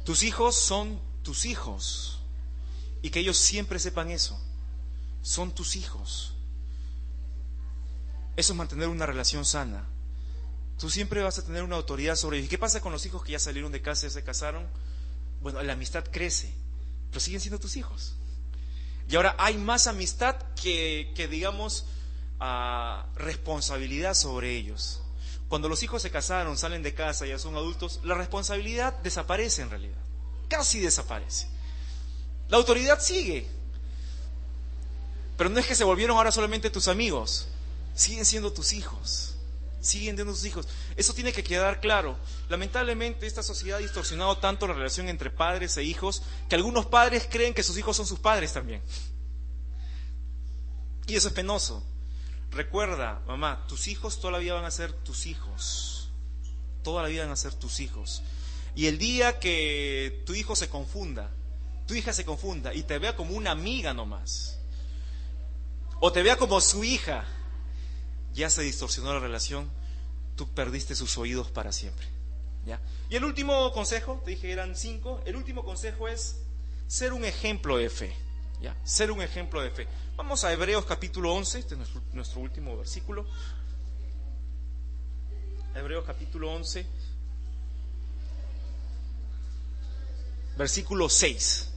Tus 0.04 0.24
hijos 0.24 0.56
son 0.56 1.00
tus 1.22 1.46
hijos. 1.46 2.18
Y 3.02 3.10
que 3.10 3.20
ellos 3.20 3.38
siempre 3.38 3.78
sepan 3.78 4.10
eso. 4.10 4.38
Son 5.22 5.52
tus 5.54 5.76
hijos. 5.76 6.34
Eso 8.36 8.52
es 8.52 8.56
mantener 8.56 8.88
una 8.88 9.06
relación 9.06 9.44
sana. 9.44 9.84
Tú 10.78 10.90
siempre 10.90 11.22
vas 11.22 11.38
a 11.38 11.44
tener 11.44 11.62
una 11.62 11.76
autoridad 11.76 12.16
sobre 12.16 12.38
ellos. 12.38 12.46
¿Y 12.46 12.50
qué 12.50 12.58
pasa 12.58 12.80
con 12.80 12.92
los 12.92 13.06
hijos 13.06 13.22
que 13.22 13.32
ya 13.32 13.38
salieron 13.38 13.70
de 13.70 13.82
casa 13.82 14.06
y 14.06 14.10
se 14.10 14.24
casaron? 14.24 14.66
Bueno, 15.42 15.62
la 15.62 15.74
amistad 15.74 16.04
crece, 16.10 16.52
pero 17.10 17.20
siguen 17.20 17.40
siendo 17.40 17.60
tus 17.60 17.76
hijos. 17.76 18.16
Y 19.10 19.16
ahora 19.16 19.34
hay 19.38 19.58
más 19.58 19.88
amistad 19.88 20.36
que, 20.54 21.28
digamos, 21.28 21.84
ah, 22.38 23.06
responsabilidad 23.16 24.14
sobre 24.14 24.56
ellos. 24.56 25.02
Cuando 25.48 25.68
los 25.68 25.82
hijos 25.82 26.00
se 26.00 26.12
casaron, 26.12 26.56
salen 26.56 26.84
de 26.84 26.94
casa, 26.94 27.26
ya 27.26 27.36
son 27.36 27.56
adultos, 27.56 27.98
la 28.04 28.14
responsabilidad 28.14 28.96
desaparece 29.02 29.62
en 29.62 29.70
realidad. 29.70 29.98
Casi 30.48 30.78
desaparece. 30.78 31.48
La 32.48 32.58
autoridad 32.58 33.00
sigue. 33.00 33.48
Pero 35.36 35.50
no 35.50 35.58
es 35.58 35.66
que 35.66 35.74
se 35.74 35.82
volvieron 35.82 36.16
ahora 36.16 36.30
solamente 36.30 36.70
tus 36.70 36.86
amigos, 36.86 37.48
siguen 37.96 38.24
siendo 38.24 38.52
tus 38.52 38.72
hijos. 38.72 39.29
Siguen 39.80 40.16
siendo 40.16 40.32
tus 40.32 40.44
hijos. 40.44 40.68
Eso 40.96 41.14
tiene 41.14 41.32
que 41.32 41.42
quedar 41.42 41.80
claro. 41.80 42.18
Lamentablemente 42.48 43.26
esta 43.26 43.42
sociedad 43.42 43.78
ha 43.78 43.82
distorsionado 43.82 44.36
tanto 44.38 44.66
la 44.66 44.74
relación 44.74 45.08
entre 45.08 45.30
padres 45.30 45.76
e 45.76 45.82
hijos 45.82 46.22
que 46.48 46.56
algunos 46.56 46.86
padres 46.86 47.26
creen 47.30 47.54
que 47.54 47.62
sus 47.62 47.78
hijos 47.78 47.96
son 47.96 48.06
sus 48.06 48.18
padres 48.18 48.52
también. 48.52 48.82
Y 51.06 51.16
eso 51.16 51.28
es 51.28 51.34
penoso. 51.34 51.84
Recuerda, 52.50 53.22
mamá, 53.26 53.64
tus 53.68 53.88
hijos 53.88 54.20
toda 54.20 54.32
la 54.32 54.38
vida 54.38 54.54
van 54.54 54.64
a 54.64 54.70
ser 54.70 54.92
tus 54.92 55.26
hijos. 55.26 56.10
Toda 56.82 57.02
la 57.02 57.08
vida 57.08 57.22
van 57.22 57.32
a 57.32 57.36
ser 57.36 57.54
tus 57.54 57.80
hijos. 57.80 58.22
Y 58.74 58.86
el 58.86 58.98
día 58.98 59.38
que 59.38 60.22
tu 60.26 60.34
hijo 60.34 60.54
se 60.56 60.68
confunda, 60.68 61.30
tu 61.86 61.94
hija 61.94 62.12
se 62.12 62.24
confunda 62.24 62.72
y 62.74 62.82
te 62.84 62.98
vea 62.98 63.16
como 63.16 63.34
una 63.34 63.50
amiga 63.50 63.92
nomás, 63.92 64.58
o 65.98 66.12
te 66.12 66.22
vea 66.22 66.36
como 66.36 66.60
su 66.60 66.84
hija, 66.84 67.24
ya 68.34 68.50
se 68.50 68.62
distorsionó 68.62 69.12
la 69.12 69.20
relación, 69.20 69.70
tú 70.36 70.48
perdiste 70.48 70.94
sus 70.94 71.18
oídos 71.18 71.50
para 71.50 71.72
siempre. 71.72 72.06
¿ya? 72.64 72.80
Y 73.08 73.16
el 73.16 73.24
último 73.24 73.72
consejo, 73.72 74.20
te 74.24 74.32
dije 74.32 74.50
eran 74.50 74.76
cinco, 74.76 75.20
el 75.26 75.36
último 75.36 75.64
consejo 75.64 76.08
es 76.08 76.36
ser 76.86 77.12
un 77.12 77.24
ejemplo 77.24 77.76
de 77.76 77.90
fe. 77.90 78.14
¿ya? 78.60 78.76
Ser 78.84 79.10
un 79.10 79.22
ejemplo 79.22 79.62
de 79.62 79.70
fe. 79.70 79.86
Vamos 80.16 80.44
a 80.44 80.52
Hebreos 80.52 80.84
capítulo 80.84 81.34
11, 81.34 81.58
este 81.58 81.74
es 81.74 81.80
nuestro, 82.12 82.40
último 82.40 82.76
versículo. 82.76 83.26
Hebreos 85.74 86.04
capítulo 86.04 86.52
11, 86.52 86.86
versículo 90.58 91.08
6. 91.08 91.68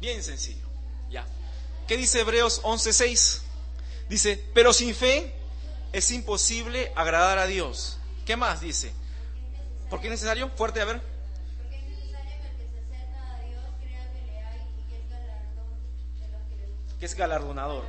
Bien 0.00 0.22
sencillo, 0.22 0.68
ya. 1.10 1.26
¿Qué 1.88 1.96
dice 1.96 2.20
Hebreos 2.20 2.62
11:6? 2.62 3.40
Dice, 4.08 4.44
pero 4.54 4.72
sin 4.72 4.94
fe 4.94 5.34
es 5.92 6.10
imposible 6.10 6.92
agradar 6.96 7.38
a 7.38 7.46
Dios. 7.46 7.98
¿Qué 8.24 8.36
más 8.36 8.60
dice? 8.60 8.92
¿Por 9.90 10.00
qué 10.00 10.08
es 10.08 10.12
necesario? 10.12 10.50
Fuerte, 10.50 10.80
a 10.80 10.84
ver. 10.84 11.16
que 16.98 17.06
es 17.06 17.14
galardonador. 17.14 17.84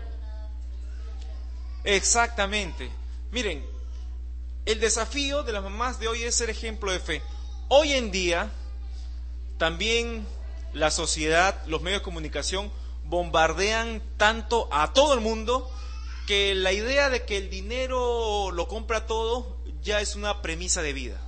Exactamente. 1.83 2.91
Miren, 3.31 3.65
el 4.65 4.79
desafío 4.79 5.43
de 5.43 5.53
las 5.53 5.63
mamás 5.63 5.99
de 5.99 6.07
hoy 6.07 6.23
es 6.23 6.35
ser 6.35 6.49
ejemplo 6.49 6.91
de 6.91 6.99
fe. 6.99 7.21
Hoy 7.69 7.93
en 7.93 8.11
día, 8.11 8.51
también 9.57 10.27
la 10.73 10.91
sociedad, 10.91 11.63
los 11.67 11.81
medios 11.81 12.01
de 12.01 12.05
comunicación 12.05 12.71
bombardean 13.05 14.01
tanto 14.17 14.67
a 14.71 14.91
todo 14.93 15.13
el 15.13 15.21
mundo 15.21 15.71
que 16.27 16.53
la 16.53 16.73
idea 16.73 17.09
de 17.09 17.25
que 17.25 17.37
el 17.37 17.49
dinero 17.49 18.51
lo 18.51 18.67
compra 18.67 19.07
todo 19.07 19.57
ya 19.81 20.01
es 20.01 20.15
una 20.15 20.41
premisa 20.41 20.81
de 20.81 20.91
vida. 20.91 21.21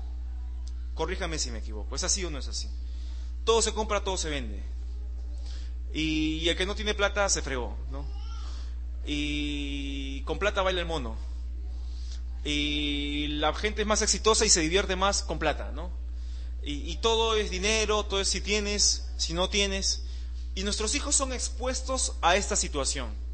Corríjame 0.94 1.40
si 1.40 1.50
me 1.52 1.60
equivoco, 1.60 1.96
¿es 1.96 2.04
así 2.04 2.24
o 2.26 2.30
no 2.30 2.38
es 2.38 2.50
así? 2.50 2.70
Todo 3.46 3.62
se 3.62 3.74
compra, 3.74 4.04
todo 4.04 4.18
se 4.18 4.30
vende. 4.30 4.62
Y, 5.94 6.48
el 6.50 6.58
que 6.58 6.66
no 6.66 6.76
tiene 6.76 6.94
plata 6.94 7.30
se 7.30 7.42
fregó, 7.42 7.78
¿no? 7.90 8.06
Y 9.06 10.22
con 10.24 10.38
plata 10.38 10.62
baila 10.62 10.82
el 10.82 10.86
mono. 10.86 11.16
Y 12.44 13.28
la 13.40 13.54
gente 13.54 13.82
es 13.82 13.88
más 13.88 14.02
exitosa 14.02 14.46
y 14.46 14.50
se 14.50 14.60
divierte 14.60 14.98
más 14.98 15.24
con 15.24 15.40
plata, 15.40 15.72
¿no? 15.72 15.92
Y, 16.62 16.92
y 16.92 16.98
todo 16.98 17.38
es 17.38 17.50
dinero, 17.50 18.06
todo 18.06 18.20
es 18.20 18.28
si 18.28 18.42
tienes, 18.42 19.10
si 19.16 19.32
no 19.34 19.50
tienes. 19.50 20.04
Y 20.56 20.64
nuestros 20.64 20.94
hijos 20.94 21.16
son 21.16 21.32
expuestos 21.32 22.18
a 22.22 22.36
esta 22.36 22.58
situación. 22.58 23.29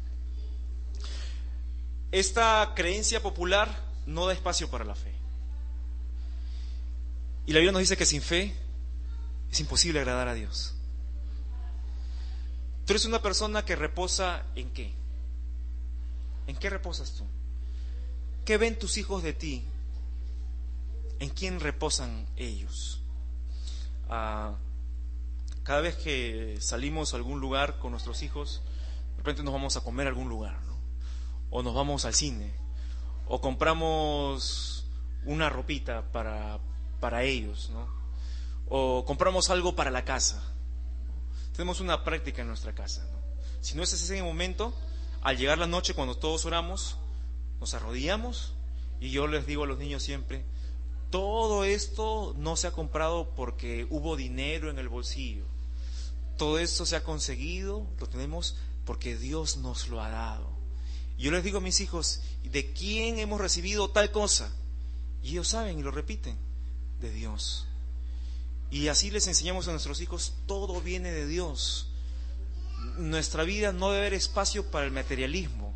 Esta 2.12 2.72
creencia 2.74 3.22
popular 3.22 3.68
no 4.06 4.26
da 4.26 4.32
espacio 4.32 4.70
para 4.70 4.84
la 4.84 4.94
fe. 4.94 5.12
Y 7.46 7.52
la 7.52 7.58
Biblia 7.58 7.72
nos 7.72 7.80
dice 7.80 7.96
que 7.96 8.06
sin 8.06 8.22
fe 8.22 8.54
es 9.50 9.60
imposible 9.60 10.00
agradar 10.00 10.28
a 10.28 10.34
Dios. 10.34 10.74
Tú 12.84 12.92
eres 12.92 13.04
una 13.04 13.20
persona 13.20 13.64
que 13.64 13.76
reposa 13.76 14.44
en 14.54 14.70
qué? 14.70 14.92
¿En 16.46 16.56
qué 16.56 16.70
reposas 16.70 17.12
tú? 17.12 17.24
¿Qué 18.44 18.58
ven 18.58 18.78
tus 18.78 18.96
hijos 18.96 19.22
de 19.22 19.32
ti? 19.32 19.64
¿En 21.18 21.30
quién 21.30 21.58
reposan 21.58 22.26
ellos? 22.36 23.00
Ah, 24.08 24.54
cada 25.64 25.80
vez 25.80 25.96
que 25.96 26.58
salimos 26.60 27.12
a 27.12 27.16
algún 27.16 27.40
lugar 27.40 27.80
con 27.80 27.90
nuestros 27.90 28.22
hijos, 28.22 28.62
de 29.12 29.18
repente 29.18 29.42
nos 29.42 29.52
vamos 29.52 29.76
a 29.76 29.80
comer 29.80 30.06
a 30.06 30.10
algún 30.10 30.28
lugar. 30.28 30.65
O 31.50 31.62
nos 31.62 31.74
vamos 31.74 32.04
al 32.04 32.14
cine, 32.14 32.52
o 33.28 33.40
compramos 33.40 34.86
una 35.24 35.48
ropita 35.48 36.10
para, 36.12 36.58
para 37.00 37.22
ellos, 37.22 37.70
¿no? 37.70 37.88
O 38.68 39.04
compramos 39.04 39.50
algo 39.50 39.76
para 39.76 39.90
la 39.90 40.04
casa 40.04 40.56
tenemos 41.56 41.80
una 41.80 42.04
práctica 42.04 42.42
en 42.42 42.48
nuestra 42.48 42.74
casa. 42.74 43.08
Si 43.62 43.74
no 43.74 43.82
es 43.82 43.90
ese 43.92 44.22
momento, 44.22 44.74
al 45.22 45.38
llegar 45.38 45.56
la 45.56 45.66
noche 45.66 45.94
cuando 45.94 46.14
todos 46.18 46.44
oramos, 46.44 46.98
nos 47.60 47.72
arrodillamos 47.72 48.52
y 49.00 49.10
yo 49.10 49.26
les 49.26 49.46
digo 49.46 49.64
a 49.64 49.66
los 49.66 49.78
niños 49.78 50.02
siempre, 50.02 50.44
todo 51.08 51.64
esto 51.64 52.34
no 52.36 52.56
se 52.56 52.66
ha 52.66 52.72
comprado 52.72 53.30
porque 53.34 53.86
hubo 53.88 54.16
dinero 54.16 54.68
en 54.68 54.78
el 54.78 54.90
bolsillo. 54.90 55.46
Todo 56.36 56.58
esto 56.58 56.84
se 56.84 56.96
ha 56.96 57.02
conseguido, 57.02 57.86
lo 57.98 58.06
tenemos 58.06 58.56
porque 58.84 59.16
Dios 59.16 59.56
nos 59.56 59.88
lo 59.88 60.02
ha 60.02 60.10
dado. 60.10 60.50
Yo 61.18 61.30
les 61.30 61.42
digo 61.42 61.58
a 61.58 61.62
mis 61.62 61.80
hijos, 61.80 62.20
¿de 62.44 62.72
quién 62.72 63.18
hemos 63.18 63.40
recibido 63.40 63.90
tal 63.90 64.10
cosa? 64.10 64.52
Y 65.22 65.30
ellos 65.30 65.48
saben 65.48 65.78
y 65.78 65.82
lo 65.82 65.90
repiten, 65.90 66.36
de 67.00 67.10
Dios. 67.10 67.66
Y 68.70 68.88
así 68.88 69.10
les 69.10 69.26
enseñamos 69.26 69.68
a 69.68 69.70
nuestros 69.70 70.00
hijos, 70.00 70.34
todo 70.46 70.80
viene 70.80 71.10
de 71.10 71.26
Dios. 71.26 71.88
Nuestra 72.98 73.44
vida 73.44 73.72
no 73.72 73.90
debe 73.90 74.06
haber 74.06 74.14
espacio 74.14 74.70
para 74.70 74.84
el 74.84 74.92
materialismo. 74.92 75.74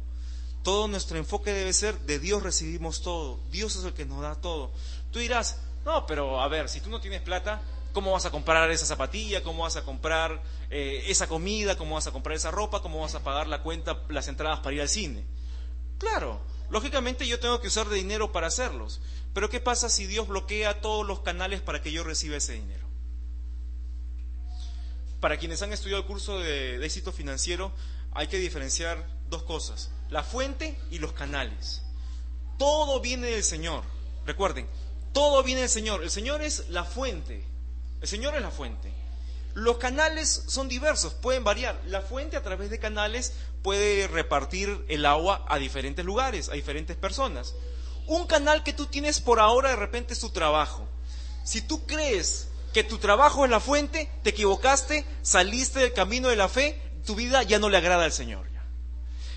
Todo 0.62 0.88
nuestro 0.88 1.16
enfoque 1.16 1.52
debe 1.52 1.72
ser, 1.72 1.98
de 2.00 2.18
Dios 2.18 2.42
recibimos 2.42 3.00
todo. 3.00 3.40
Dios 3.50 3.76
es 3.76 3.84
el 3.84 3.94
que 3.94 4.04
nos 4.04 4.20
da 4.20 4.34
todo. 4.34 4.72
Tú 5.10 5.18
dirás, 5.18 5.56
no, 5.84 6.06
pero 6.06 6.40
a 6.40 6.48
ver, 6.48 6.68
si 6.68 6.80
tú 6.80 6.90
no 6.90 7.00
tienes 7.00 7.22
plata, 7.22 7.62
¿cómo 7.92 8.12
vas 8.12 8.26
a 8.26 8.30
comprar 8.30 8.70
esa 8.70 8.86
zapatilla? 8.86 9.42
¿Cómo 9.42 9.62
vas 9.62 9.76
a 9.76 9.82
comprar 9.82 10.42
eh, 10.70 11.04
esa 11.06 11.26
comida? 11.26 11.76
¿Cómo 11.76 11.94
vas 11.94 12.06
a 12.06 12.12
comprar 12.12 12.36
esa 12.36 12.50
ropa? 12.50 12.82
¿Cómo 12.82 13.00
vas 13.00 13.14
a 13.14 13.22
pagar 13.22 13.46
la 13.46 13.62
cuenta, 13.62 14.02
las 14.08 14.28
entradas 14.28 14.60
para 14.60 14.74
ir 14.74 14.80
al 14.80 14.88
cine? 14.88 15.24
Claro, 15.98 16.40
lógicamente 16.70 17.26
yo 17.26 17.38
tengo 17.40 17.60
que 17.60 17.68
usar 17.68 17.88
de 17.88 17.96
dinero 17.96 18.32
para 18.32 18.46
hacerlos. 18.46 19.00
Pero 19.32 19.48
¿qué 19.48 19.60
pasa 19.60 19.88
si 19.88 20.06
Dios 20.06 20.28
bloquea 20.28 20.80
todos 20.80 21.06
los 21.06 21.20
canales 21.20 21.60
para 21.60 21.82
que 21.82 21.92
yo 21.92 22.02
reciba 22.02 22.36
ese 22.36 22.54
dinero? 22.54 22.88
Para 25.20 25.38
quienes 25.38 25.60
han 25.62 25.72
estudiado 25.72 26.00
el 26.00 26.08
curso 26.08 26.40
de, 26.40 26.84
éxito 26.84 27.12
financiero, 27.12 27.72
hay 28.12 28.26
que 28.26 28.38
diferenciar 28.38 29.06
dos 29.28 29.42
cosas, 29.42 29.90
la 30.08 30.24
fuente 30.24 30.78
y 30.90 30.98
los 30.98 31.12
canales. 31.12 31.82
Todo 32.58 33.00
viene 33.00 33.28
del 33.28 33.44
Señor. 33.44 33.84
Recuerden, 34.26 34.66
todo 35.12 35.42
viene 35.42 35.60
del 35.60 35.70
Señor. 35.70 36.02
El 36.02 36.10
Señor 36.10 36.42
es 36.42 36.68
la 36.70 36.84
fuente. 36.84 37.44
El 38.00 38.08
Señor 38.08 38.34
es 38.34 38.42
la 38.42 38.50
fuente. 38.50 38.92
Los 39.54 39.78
canales 39.78 40.44
son 40.46 40.68
diversos, 40.68 41.14
pueden 41.14 41.44
variar. 41.44 41.80
La 41.86 42.02
fuente 42.02 42.36
a 42.36 42.42
través 42.42 42.70
de 42.70 42.78
canales 42.78 43.32
puede 43.62 44.06
repartir 44.06 44.84
el 44.88 45.04
agua 45.04 45.44
a 45.48 45.58
diferentes 45.58 46.04
lugares, 46.04 46.48
a 46.48 46.52
diferentes 46.52 46.96
personas. 46.96 47.54
Un 48.06 48.26
canal 48.26 48.62
que 48.62 48.72
tú 48.72 48.86
tienes 48.86 49.20
por 49.20 49.40
ahora 49.40 49.70
de 49.70 49.76
repente 49.76 50.14
es 50.14 50.20
tu 50.20 50.30
trabajo. 50.30 50.88
Si 51.44 51.60
tú 51.60 51.84
crees 51.86 52.48
que 52.72 52.84
tu 52.84 52.98
trabajo 52.98 53.44
es 53.44 53.50
la 53.50 53.60
fuente, 53.60 54.10
te 54.22 54.30
equivocaste, 54.30 55.04
saliste 55.22 55.80
del 55.80 55.92
camino 55.92 56.28
de 56.28 56.36
la 56.36 56.48
fe, 56.48 56.80
tu 57.04 57.14
vida 57.14 57.42
ya 57.42 57.58
no 57.58 57.68
le 57.68 57.76
agrada 57.76 58.04
al 58.04 58.12
Señor. 58.12 58.50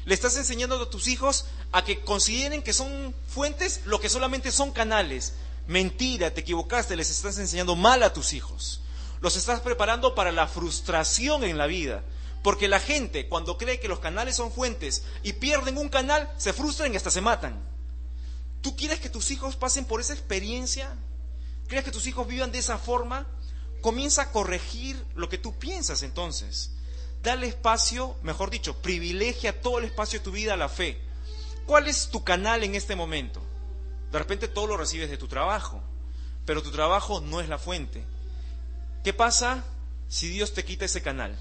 Le 0.06 0.14
estás 0.14 0.36
enseñando 0.36 0.82
a 0.82 0.90
tus 0.90 1.08
hijos 1.08 1.46
a 1.72 1.84
que 1.84 2.02
consideren 2.02 2.62
que 2.62 2.74
son 2.74 3.16
fuentes 3.28 3.82
lo 3.86 4.02
que 4.02 4.10
solamente 4.10 4.52
son 4.52 4.72
canales. 4.72 5.34
Mentira, 5.68 6.34
te 6.34 6.42
equivocaste, 6.42 6.96
les 6.96 7.10
estás 7.10 7.38
enseñando 7.38 7.76
mal 7.76 8.04
a 8.04 8.14
tus 8.14 8.34
hijos. 8.34 8.82
Los 9.22 9.38
estás 9.38 9.62
preparando 9.62 10.16
para 10.16 10.32
la 10.32 10.48
frustración 10.48 11.44
en 11.44 11.58
la 11.58 11.68
vida. 11.68 12.04
Porque 12.44 12.68
la 12.68 12.82
gente, 12.82 13.30
cuando 13.30 13.58
cree 13.58 13.80
que 13.80 13.88
los 13.88 14.00
canales 14.00 14.36
son 14.36 14.52
fuentes 14.52 15.04
y 15.24 15.34
pierden 15.34 15.78
un 15.78 15.88
canal, 15.88 16.30
se 16.38 16.52
frustran 16.52 16.94
y 16.94 16.98
hasta 16.98 17.10
se 17.10 17.22
matan. 17.22 17.64
¿Tú 18.62 18.76
quieres 18.76 19.00
que 19.00 19.10
tus 19.10 19.32
hijos 19.32 19.56
pasen 19.56 19.86
por 19.86 20.02
esa 20.02 20.14
experiencia? 20.14 20.94
¿Crees 21.68 21.86
que 21.86 21.92
tus 21.92 22.06
hijos 22.06 22.28
vivan 22.28 22.52
de 22.52 22.60
esa 22.60 22.78
forma? 22.78 23.26
Comienza 23.82 24.24
a 24.24 24.32
corregir 24.32 25.02
lo 25.16 25.30
que 25.30 25.38
tú 25.38 25.58
piensas 25.58 26.04
entonces. 26.04 26.72
Dale 27.22 27.48
espacio, 27.48 28.18
mejor 28.24 28.50
dicho, 28.50 28.82
privilegia 28.82 29.62
todo 29.62 29.80
el 29.80 29.86
espacio 29.86 30.20
de 30.20 30.26
tu 30.26 30.32
vida 30.32 30.56
a 30.56 30.58
la 30.58 30.68
fe. 30.68 31.00
¿Cuál 31.66 31.88
es 31.88 32.10
tu 32.10 32.26
canal 32.26 32.66
en 32.66 32.76
este 32.76 32.98
momento? 32.98 33.42
De 34.14 34.20
repente 34.20 34.48
todo 34.48 34.68
lo 34.68 34.78
recibes 34.78 35.10
de 35.10 35.18
tu 35.18 35.28
trabajo, 35.28 35.82
pero 36.46 36.62
tu 36.62 36.70
trabajo 36.70 37.20
no 37.20 37.42
es 37.42 37.50
la 37.50 37.58
fuente. 37.58 38.04
¿Qué 39.04 39.12
pasa 39.12 39.64
si 40.08 40.30
Dios 40.30 40.54
te 40.54 40.64
quita 40.64 40.86
ese 40.86 41.02
canal? 41.02 41.36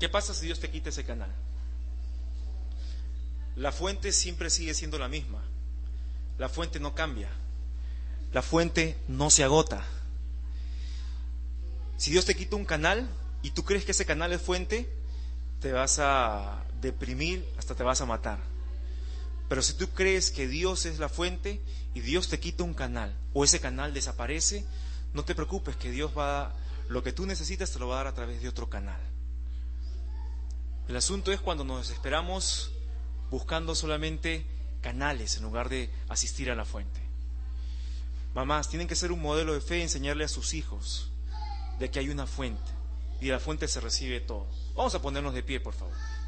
¿Qué 0.00 0.08
pasa 0.08 0.34
si 0.34 0.46
Dios 0.46 0.58
te 0.58 0.68
quita 0.68 0.88
ese 0.88 1.04
canal? 1.04 1.32
La 3.54 3.70
fuente 3.70 4.10
siempre 4.10 4.50
sigue 4.50 4.74
siendo 4.74 4.98
la 4.98 5.06
misma. 5.06 5.44
La 6.36 6.48
fuente 6.48 6.80
no 6.80 6.96
cambia. 6.96 7.28
La 8.32 8.42
fuente 8.42 8.98
no 9.06 9.30
se 9.30 9.44
agota. 9.44 9.84
Si 11.98 12.10
Dios 12.10 12.24
te 12.24 12.34
quita 12.34 12.56
un 12.56 12.64
canal 12.64 13.08
y 13.42 13.52
tú 13.52 13.62
crees 13.62 13.84
que 13.84 13.92
ese 13.92 14.06
canal 14.06 14.32
es 14.32 14.42
fuente, 14.42 14.92
te 15.60 15.70
vas 15.70 16.00
a 16.00 16.64
deprimir, 16.80 17.48
hasta 17.56 17.76
te 17.76 17.84
vas 17.84 18.00
a 18.00 18.06
matar. 18.06 18.49
Pero 19.50 19.62
si 19.62 19.72
tú 19.74 19.88
crees 19.88 20.30
que 20.30 20.46
Dios 20.46 20.86
es 20.86 21.00
la 21.00 21.08
fuente 21.08 21.60
y 21.92 22.02
Dios 22.02 22.28
te 22.28 22.38
quita 22.38 22.62
un 22.62 22.72
canal 22.72 23.12
o 23.32 23.42
ese 23.42 23.58
canal 23.58 23.92
desaparece, 23.92 24.64
no 25.12 25.24
te 25.24 25.34
preocupes 25.34 25.74
que 25.74 25.90
Dios 25.90 26.12
va 26.16 26.42
a, 26.42 26.54
lo 26.88 27.02
que 27.02 27.12
tú 27.12 27.26
necesitas 27.26 27.72
te 27.72 27.80
lo 27.80 27.88
va 27.88 27.96
a 27.96 28.04
dar 28.04 28.06
a 28.06 28.14
través 28.14 28.40
de 28.40 28.48
otro 28.48 28.70
canal. 28.70 29.00
El 30.86 30.94
asunto 30.94 31.32
es 31.32 31.40
cuando 31.40 31.64
nos 31.64 31.88
desesperamos 31.88 32.70
buscando 33.28 33.74
solamente 33.74 34.46
canales 34.82 35.36
en 35.36 35.42
lugar 35.42 35.68
de 35.68 35.90
asistir 36.08 36.48
a 36.52 36.54
la 36.54 36.64
fuente. 36.64 37.00
Mamás, 38.36 38.68
tienen 38.68 38.86
que 38.86 38.94
ser 38.94 39.10
un 39.10 39.20
modelo 39.20 39.52
de 39.52 39.60
fe 39.60 39.80
y 39.80 39.82
enseñarle 39.82 40.22
a 40.22 40.28
sus 40.28 40.54
hijos 40.54 41.10
de 41.80 41.90
que 41.90 41.98
hay 41.98 42.08
una 42.08 42.28
fuente 42.28 42.70
y 43.20 43.26
de 43.26 43.32
la 43.32 43.40
fuente 43.40 43.66
se 43.66 43.80
recibe 43.80 44.20
todo. 44.20 44.46
Vamos 44.76 44.94
a 44.94 45.02
ponernos 45.02 45.34
de 45.34 45.42
pie, 45.42 45.58
por 45.58 45.74
favor. 45.74 46.19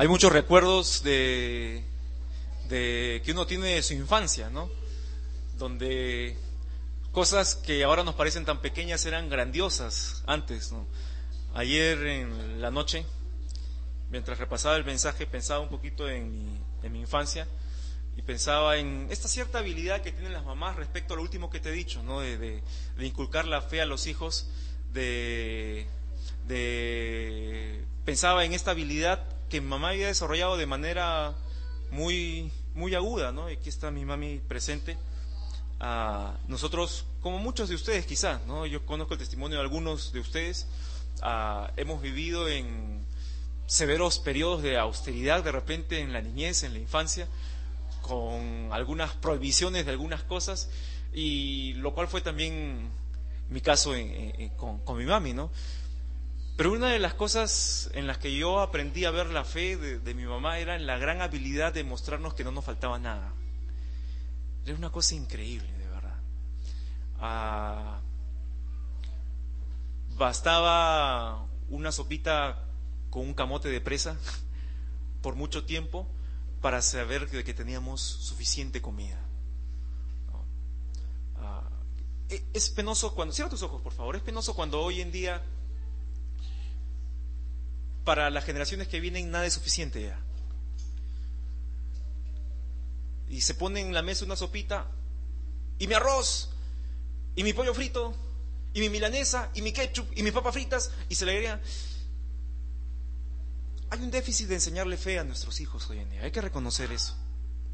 Hay 0.00 0.08
muchos 0.08 0.32
recuerdos 0.32 1.02
de 1.02 1.84
de, 2.70 3.20
que 3.22 3.32
uno 3.32 3.46
tiene 3.46 3.74
de 3.74 3.82
su 3.82 3.92
infancia, 3.92 4.48
¿no? 4.48 4.70
Donde 5.58 6.38
cosas 7.12 7.54
que 7.54 7.84
ahora 7.84 8.02
nos 8.02 8.14
parecen 8.14 8.46
tan 8.46 8.62
pequeñas 8.62 9.04
eran 9.04 9.28
grandiosas 9.28 10.24
antes, 10.26 10.72
¿no? 10.72 10.86
Ayer 11.52 12.06
en 12.06 12.62
la 12.62 12.70
noche, 12.70 13.04
mientras 14.08 14.38
repasaba 14.38 14.76
el 14.76 14.86
mensaje, 14.86 15.26
pensaba 15.26 15.60
un 15.60 15.68
poquito 15.68 16.08
en 16.08 16.32
mi, 16.32 16.58
en 16.82 16.92
mi 16.92 17.00
infancia 17.00 17.46
y 18.16 18.22
pensaba 18.22 18.78
en 18.78 19.06
esta 19.10 19.28
cierta 19.28 19.58
habilidad 19.58 20.00
que 20.00 20.12
tienen 20.12 20.32
las 20.32 20.46
mamás 20.46 20.76
respecto 20.76 21.12
a 21.12 21.18
lo 21.18 21.22
último 21.24 21.50
que 21.50 21.60
te 21.60 21.68
he 21.68 21.72
dicho, 21.72 22.02
¿no? 22.02 22.20
De, 22.20 22.38
de, 22.38 22.62
inculcar 23.06 23.44
la 23.44 23.60
fe 23.60 23.82
a 23.82 23.84
los 23.84 24.06
hijos, 24.06 24.48
de, 24.94 25.86
de 26.48 27.84
pensaba 28.06 28.46
en 28.46 28.54
esta 28.54 28.70
habilidad 28.70 29.39
que 29.50 29.60
mi 29.60 29.66
mamá 29.66 29.90
había 29.90 30.06
desarrollado 30.06 30.56
de 30.56 30.66
manera 30.66 31.34
muy 31.90 32.50
muy 32.74 32.94
aguda, 32.94 33.32
¿no? 33.32 33.46
Aquí 33.46 33.68
está 33.68 33.90
mi 33.90 34.04
mami 34.04 34.38
presente. 34.38 34.96
Ah, 35.80 36.34
nosotros, 36.46 37.04
como 37.20 37.38
muchos 37.38 37.68
de 37.68 37.74
ustedes 37.74 38.06
quizás, 38.06 38.46
¿no? 38.46 38.64
Yo 38.66 38.86
conozco 38.86 39.14
el 39.14 39.18
testimonio 39.18 39.58
de 39.58 39.62
algunos 39.62 40.12
de 40.12 40.20
ustedes, 40.20 40.66
ah, 41.22 41.70
hemos 41.76 42.00
vivido 42.00 42.48
en 42.48 43.04
severos 43.66 44.18
periodos 44.18 44.62
de 44.62 44.78
austeridad 44.78 45.42
de 45.42 45.52
repente 45.52 46.00
en 46.00 46.12
la 46.12 46.20
niñez, 46.20 46.62
en 46.62 46.72
la 46.72 46.78
infancia, 46.78 47.28
con 48.02 48.68
algunas 48.72 49.14
prohibiciones 49.14 49.84
de 49.84 49.92
algunas 49.92 50.22
cosas, 50.22 50.70
y 51.12 51.74
lo 51.74 51.92
cual 51.94 52.08
fue 52.08 52.20
también 52.20 52.90
mi 53.48 53.60
caso 53.60 53.92
con, 54.56 54.78
con 54.80 54.96
mi 54.96 55.04
mami, 55.04 55.32
¿no? 55.32 55.50
Pero 56.60 56.72
una 56.72 56.88
de 56.88 56.98
las 56.98 57.14
cosas 57.14 57.88
en 57.94 58.06
las 58.06 58.18
que 58.18 58.36
yo 58.36 58.60
aprendí 58.60 59.06
a 59.06 59.10
ver 59.10 59.28
la 59.28 59.44
fe 59.46 59.78
de, 59.78 60.14
mi 60.14 60.26
mamá 60.26 60.58
era 60.58 60.76
en 60.76 60.84
la 60.86 60.98
gran 60.98 61.22
habilidad 61.22 61.72
de 61.72 61.84
mostrarnos 61.84 62.34
que 62.34 62.44
no 62.44 62.52
nos 62.52 62.66
faltaba 62.66 62.98
nada. 62.98 63.32
Era 64.66 64.76
una 64.76 64.92
cosa 64.92 65.14
increíble, 65.14 65.72
de 65.72 65.88
verdad. 65.88 66.18
Ah, 67.18 68.00
bastaba 70.18 71.46
una 71.70 71.92
sopita 71.92 72.62
con 73.08 73.22
un 73.22 73.32
camote 73.32 73.70
de 73.70 73.80
presa 73.80 74.18
por 75.22 75.36
mucho 75.36 75.64
tiempo 75.64 76.06
para 76.60 76.82
saber 76.82 77.26
que, 77.30 77.42
que 77.42 77.54
teníamos 77.54 78.02
suficiente 78.02 78.82
comida. 78.82 79.18
Ah, 81.38 81.62
e, 82.28 82.44
es 82.52 82.68
penoso 82.68 83.14
cuando, 83.14 83.32
cierra 83.32 83.48
tus 83.48 83.62
ojos 83.62 83.80
por 83.80 83.94
favor, 83.94 84.14
es 84.14 84.20
penoso 84.20 84.54
cuando 84.54 84.78
hoy 84.82 85.00
en 85.00 85.10
día 85.10 85.42
para 88.10 88.28
las 88.28 88.44
generaciones 88.44 88.88
que 88.88 88.98
vienen 88.98 89.30
nada 89.30 89.46
es 89.46 89.54
suficiente 89.54 90.02
ya. 90.02 90.18
Y 93.28 93.40
se 93.42 93.54
pone 93.54 93.80
en 93.82 93.94
la 93.94 94.02
mesa 94.02 94.24
una 94.24 94.34
sopita, 94.34 94.90
y 95.78 95.86
mi 95.86 95.94
arroz, 95.94 96.50
y 97.36 97.44
mi 97.44 97.52
pollo 97.52 97.72
frito, 97.72 98.12
y 98.74 98.80
mi 98.80 98.88
milanesa, 98.88 99.52
y 99.54 99.62
mi 99.62 99.72
ketchup, 99.72 100.08
y 100.16 100.24
mis 100.24 100.32
papas 100.32 100.54
fritas, 100.54 100.90
y 101.08 101.14
se 101.14 101.24
le 101.24 101.36
agrega. 101.36 101.60
Hay 103.90 104.00
un 104.00 104.10
déficit 104.10 104.48
de 104.48 104.56
enseñarle 104.56 104.96
fe 104.96 105.20
a 105.20 105.22
nuestros 105.22 105.60
hijos 105.60 105.88
hoy 105.88 106.00
en 106.00 106.10
día, 106.10 106.22
hay 106.22 106.32
que 106.32 106.40
reconocer 106.40 106.90
eso. 106.90 107.16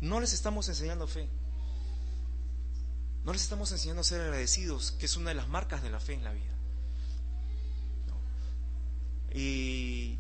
No 0.03 0.21
les 0.21 0.35
estamos 0.35 0.69
enseñando 0.69 1.09
fe. 1.09 1.31
No 3.25 3.33
les 3.33 3.41
estamos 3.41 3.73
enseñando 3.73 4.03
a 4.03 4.05
ser 4.05 4.21
agradecidos, 4.21 4.93
que 4.93 5.07
es 5.07 5.17
una 5.17 5.31
de 5.31 5.37
las 5.37 5.49
marcas 5.49 5.83
de 5.83 5.89
la 5.89 5.99
fe 5.99 6.13
en 6.13 6.25
la 6.25 6.35
vida. 6.35 6.53
Y 9.33 10.19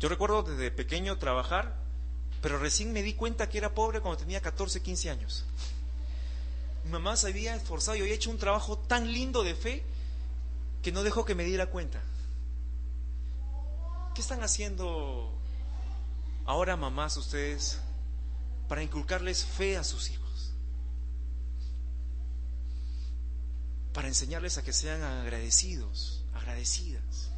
Yo 0.00 0.08
recuerdo 0.08 0.42
desde 0.42 0.70
pequeño 0.70 1.18
trabajar, 1.18 1.76
pero 2.40 2.58
recién 2.58 2.90
me 2.92 3.02
di 3.02 3.12
cuenta 3.12 3.50
que 3.50 3.58
era 3.58 3.74
pobre 3.74 4.00
cuando 4.00 4.18
tenía 4.18 4.40
14, 4.40 4.80
15 4.80 5.10
años. 5.10 5.44
Mi 6.84 6.90
mamá 6.90 7.18
se 7.18 7.28
había 7.28 7.54
esforzado 7.54 7.98
y 7.98 8.00
había 8.00 8.14
hecho 8.14 8.30
un 8.30 8.38
trabajo 8.38 8.78
tan 8.78 9.12
lindo 9.12 9.42
de 9.42 9.54
fe 9.54 9.84
que 10.82 10.90
no 10.90 11.02
dejó 11.02 11.26
que 11.26 11.34
me 11.34 11.44
diera 11.44 11.66
cuenta. 11.66 12.00
¿Qué 14.14 14.22
están 14.22 14.42
haciendo 14.42 15.38
ahora 16.46 16.78
mamás 16.78 17.18
ustedes 17.18 17.78
para 18.68 18.82
inculcarles 18.82 19.44
fe 19.44 19.76
a 19.76 19.84
sus 19.84 20.10
hijos? 20.10 20.54
Para 23.92 24.08
enseñarles 24.08 24.56
a 24.56 24.62
que 24.62 24.72
sean 24.72 25.02
agradecidos, 25.02 26.24
agradecidas. 26.32 27.29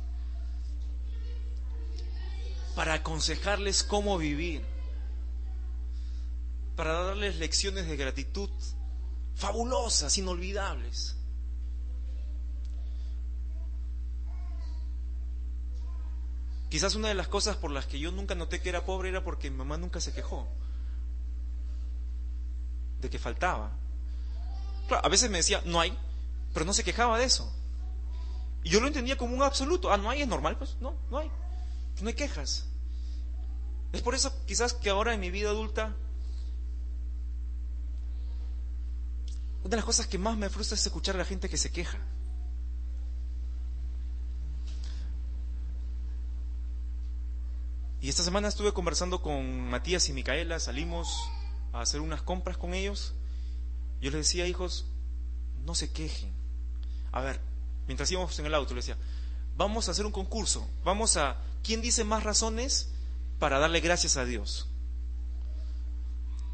Para 2.75 2.95
aconsejarles 2.95 3.83
cómo 3.83 4.19
vivir. 4.19 4.65
Para 6.77 6.93
darles 6.93 7.37
lecciones 7.37 7.87
de 7.87 7.97
gratitud 7.97 8.51
fabulosas, 9.35 10.17
inolvidables. 10.19 11.17
Quizás 16.69 16.95
una 16.95 17.09
de 17.09 17.15
las 17.15 17.29
cosas 17.29 17.57
por 17.57 17.71
las 17.71 17.87
que 17.87 17.99
yo 17.99 18.11
nunca 18.13 18.35
noté 18.35 18.63
que 18.63 18.71
era 18.71 18.85
pobre 18.85 19.11
era 19.11 19.23
porque 19.23 19.51
mi 19.51 19.59
mamá 19.59 19.77
nunca 19.77 20.01
se 20.01 20.13
quejó 20.13 20.49
de 23.03 23.11
que 23.11 23.19
faltaba. 23.19 23.73
Claro, 24.89 25.05
a 25.05 25.09
veces 25.09 25.31
me 25.31 25.39
decía, 25.39 25.61
no 25.67 25.81
hay, 25.81 25.97
pero 26.55 26.65
no 26.65 26.73
se 26.73 26.85
quejaba 26.85 27.19
de 27.19 27.25
eso. 27.25 27.53
Y 28.63 28.71
yo 28.71 28.81
lo 28.81 28.87
entendía 28.87 29.19
como 29.19 29.35
un 29.35 29.43
absoluto. 29.43 29.93
Ah, 29.93 29.99
no 29.99 30.09
hay, 30.09 30.23
es 30.23 30.29
normal, 30.29 30.57
pues 30.57 30.77
no, 30.81 30.95
no 31.11 31.19
hay. 31.19 31.31
No 32.01 32.09
hay 32.09 32.15
quejas. 32.15 32.67
Es 33.93 34.03
por 34.03 34.15
eso 34.15 34.33
quizás 34.47 34.73
que 34.73 34.91
ahora 34.91 35.15
en 35.15 35.21
mi 35.21 35.31
vida 35.31 35.51
adulta 35.51 35.95
Una 39.63 39.71
de 39.71 39.77
las 39.77 39.85
cosas 39.85 40.07
que 40.09 40.19
más 40.19 40.37
me 40.37 40.51
frustra 40.51 40.75
es 40.75 40.85
escuchar 40.85 41.15
a 41.15 41.19
la 41.19 41.25
gente 41.25 41.49
que 41.49 41.57
se 41.57 41.71
queja. 41.71 41.99
Y 48.01 48.09
esta 48.09 48.25
semana 48.25 48.49
estuve 48.49 48.73
conversando 48.73 49.23
con 49.23 49.71
Matías 49.71 50.09
y 50.09 50.13
Micaela, 50.13 50.59
salimos 50.59 51.31
a 51.73 51.83
hacer 51.83 52.01
unas 52.01 52.23
compras 52.23 52.57
con 52.57 52.75
ellos. 52.75 53.15
Yo 54.01 54.11
les 54.11 54.27
decía, 54.27 54.49
hijos, 54.49 54.87
no 55.65 55.77
se 55.77 55.93
quejen. 55.93 56.33
A 57.13 57.21
ver, 57.21 57.41
mientras 57.87 58.11
íbamos 58.11 58.37
en 58.41 58.47
el 58.47 58.55
auto, 58.57 58.75
les 58.75 58.87
decía, 58.87 59.01
vamos 59.57 59.89
a 59.89 59.93
hacer 59.93 60.07
un 60.07 60.13
concurso. 60.13 60.69
Vamos 60.85 61.17
a, 61.17 61.37
¿quién 61.63 61.81
dice 61.81 62.05
más 62.05 62.23
razones 62.23 62.89
para 63.39 63.59
darle 63.59 63.81
gracias 63.81 64.17
a 64.17 64.25
Dios? 64.25 64.69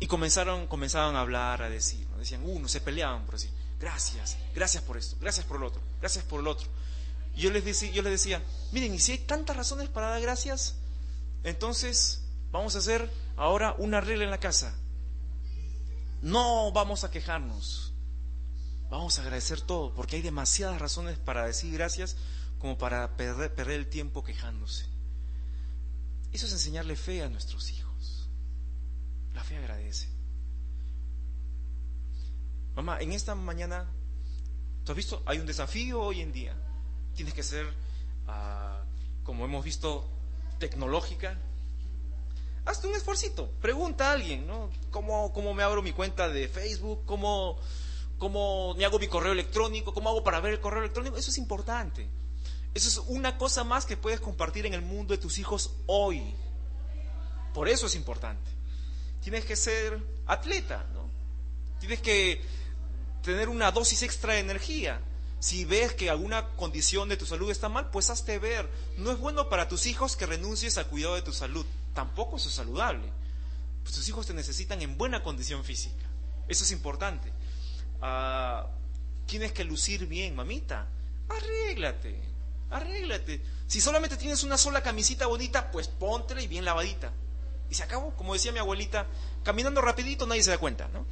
Y 0.00 0.06
comenzaron, 0.06 0.66
comenzaron 0.66 1.16
a 1.16 1.20
hablar, 1.20 1.62
a 1.62 1.68
decir, 1.68 2.06
decían, 2.18 2.42
uno, 2.44 2.68
se 2.68 2.80
peleaban 2.80 3.24
por 3.24 3.34
decir, 3.34 3.50
gracias, 3.80 4.36
gracias 4.54 4.82
por 4.84 4.96
esto, 4.96 5.16
gracias 5.20 5.44
por 5.46 5.56
el 5.56 5.64
otro, 5.64 5.80
gracias 6.00 6.24
por 6.24 6.40
el 6.40 6.46
otro. 6.46 6.68
Y 7.34 7.42
yo 7.42 7.50
les 7.50 7.64
decía, 7.64 7.90
yo 7.90 8.02
les 8.02 8.12
decía, 8.12 8.42
miren, 8.72 8.94
y 8.94 8.98
si 9.00 9.12
hay 9.12 9.18
tantas 9.18 9.56
razones 9.56 9.88
para 9.88 10.10
dar 10.10 10.20
gracias, 10.20 10.76
entonces 11.42 12.22
vamos 12.52 12.76
a 12.76 12.78
hacer 12.78 13.10
ahora 13.36 13.74
una 13.78 14.00
regla 14.00 14.24
en 14.24 14.30
la 14.30 14.38
casa. 14.38 14.74
No 16.22 16.72
vamos 16.72 17.02
a 17.04 17.10
quejarnos, 17.10 17.92
vamos 18.90 19.18
a 19.18 19.22
agradecer 19.22 19.60
todo, 19.60 19.94
porque 19.94 20.16
hay 20.16 20.22
demasiadas 20.22 20.80
razones 20.80 21.18
para 21.18 21.44
decir 21.44 21.72
gracias 21.72 22.16
como 22.58 22.76
para 22.76 23.16
perder, 23.16 23.70
el 23.70 23.88
tiempo 23.88 24.22
quejándose. 24.22 24.86
Eso 26.32 26.46
es 26.46 26.52
enseñarle 26.52 26.96
fe 26.96 27.22
a 27.22 27.28
nuestros 27.28 27.70
hijos. 27.70 28.28
La 29.34 29.42
fe 29.44 29.56
agradece. 29.56 30.08
Mamá, 32.74 33.00
en 33.00 33.12
esta 33.12 33.34
mañana, 33.34 33.86
¿tú 34.84 34.92
has 34.92 34.96
visto? 34.96 35.22
Hay 35.26 35.38
un 35.38 35.46
desafío 35.46 36.00
hoy 36.00 36.20
en 36.20 36.32
día. 36.32 36.56
Tienes 37.14 37.34
que 37.34 37.42
ser, 37.42 37.66
ah, 38.26 38.84
como 39.24 39.44
hemos 39.44 39.64
visto, 39.64 40.08
tecnológica. 40.58 41.38
Hazte 42.64 42.86
un 42.86 42.94
esfuerzo. 42.94 43.50
Pregunta 43.60 44.10
a 44.10 44.12
alguien, 44.12 44.46
¿no? 44.46 44.70
¿Cómo, 44.90 45.32
¿Cómo, 45.32 45.54
me 45.54 45.62
abro 45.62 45.82
mi 45.82 45.92
cuenta 45.92 46.28
de 46.28 46.48
Facebook? 46.48 47.04
¿Cómo, 47.06 47.58
¿Cómo 48.18 48.74
me 48.74 48.84
hago 48.84 48.98
mi 48.98 49.08
correo 49.08 49.32
electrónico? 49.32 49.94
¿Cómo 49.94 50.10
hago 50.10 50.22
para 50.22 50.40
ver 50.40 50.54
el 50.54 50.60
correo 50.60 50.80
electrónico? 50.80 51.16
Eso 51.16 51.30
es 51.30 51.38
importante. 51.38 52.08
Eso 52.74 52.88
es 52.88 52.98
una 53.08 53.38
cosa 53.38 53.64
más 53.64 53.86
que 53.86 53.96
puedes 53.96 54.20
compartir 54.20 54.66
en 54.66 54.74
el 54.74 54.82
mundo 54.82 55.12
de 55.12 55.18
tus 55.18 55.38
hijos 55.38 55.72
hoy. 55.86 56.34
Por 57.54 57.68
eso 57.68 57.86
es 57.86 57.94
importante 57.94 58.58
tienes 59.20 59.44
que 59.44 59.56
ser 59.56 60.02
atleta, 60.26 60.86
¿no? 60.94 61.08
Tienes 61.80 62.00
que 62.00 62.42
tener 63.22 63.48
una 63.48 63.70
dosis 63.70 64.02
extra 64.02 64.34
de 64.34 64.40
energía. 64.40 65.00
Si 65.38 65.64
ves 65.64 65.92
que 65.92 66.10
alguna 66.10 66.48
condición 66.56 67.08
de 67.08 67.16
tu 67.16 67.26
salud 67.26 67.50
está 67.50 67.68
mal, 67.68 67.90
pues 67.90 68.10
hazte 68.10 68.38
ver. 68.38 68.68
No 68.96 69.12
es 69.12 69.18
bueno 69.18 69.48
para 69.48 69.68
tus 69.68 69.86
hijos 69.86 70.16
que 70.16 70.26
renuncies 70.26 70.78
al 70.78 70.86
cuidado 70.86 71.14
de 71.14 71.22
tu 71.22 71.32
salud. 71.32 71.64
Tampoco 71.94 72.38
es 72.38 72.42
saludable. 72.44 73.12
Pues 73.82 73.94
tus 73.94 74.08
hijos 74.08 74.26
te 74.26 74.34
necesitan 74.34 74.82
en 74.82 74.96
buena 74.96 75.22
condición 75.22 75.62
física. 75.64 76.06
Eso 76.48 76.64
es 76.64 76.72
importante. 76.72 77.30
Ah, 78.00 78.66
tienes 79.26 79.52
que 79.52 79.64
lucir 79.64 80.06
bien, 80.06 80.34
mamita. 80.34 80.88
Arréglate, 81.28 82.18
arréglate. 82.70 83.42
Si 83.66 83.80
solamente 83.80 84.16
tienes 84.16 84.42
una 84.44 84.58
sola 84.58 84.82
camisita 84.82 85.26
bonita, 85.26 85.70
pues 85.70 85.88
póntela 85.88 86.42
y 86.42 86.46
bien 86.46 86.64
lavadita. 86.64 87.12
Y 87.70 87.74
se 87.74 87.82
acabó, 87.82 88.14
como 88.16 88.32
decía 88.32 88.52
mi 88.52 88.58
abuelita, 88.58 89.06
caminando 89.42 89.80
rapidito 89.80 90.26
nadie 90.26 90.42
se 90.42 90.50
da 90.50 90.58
cuenta, 90.58 90.88
¿no? 90.88 91.06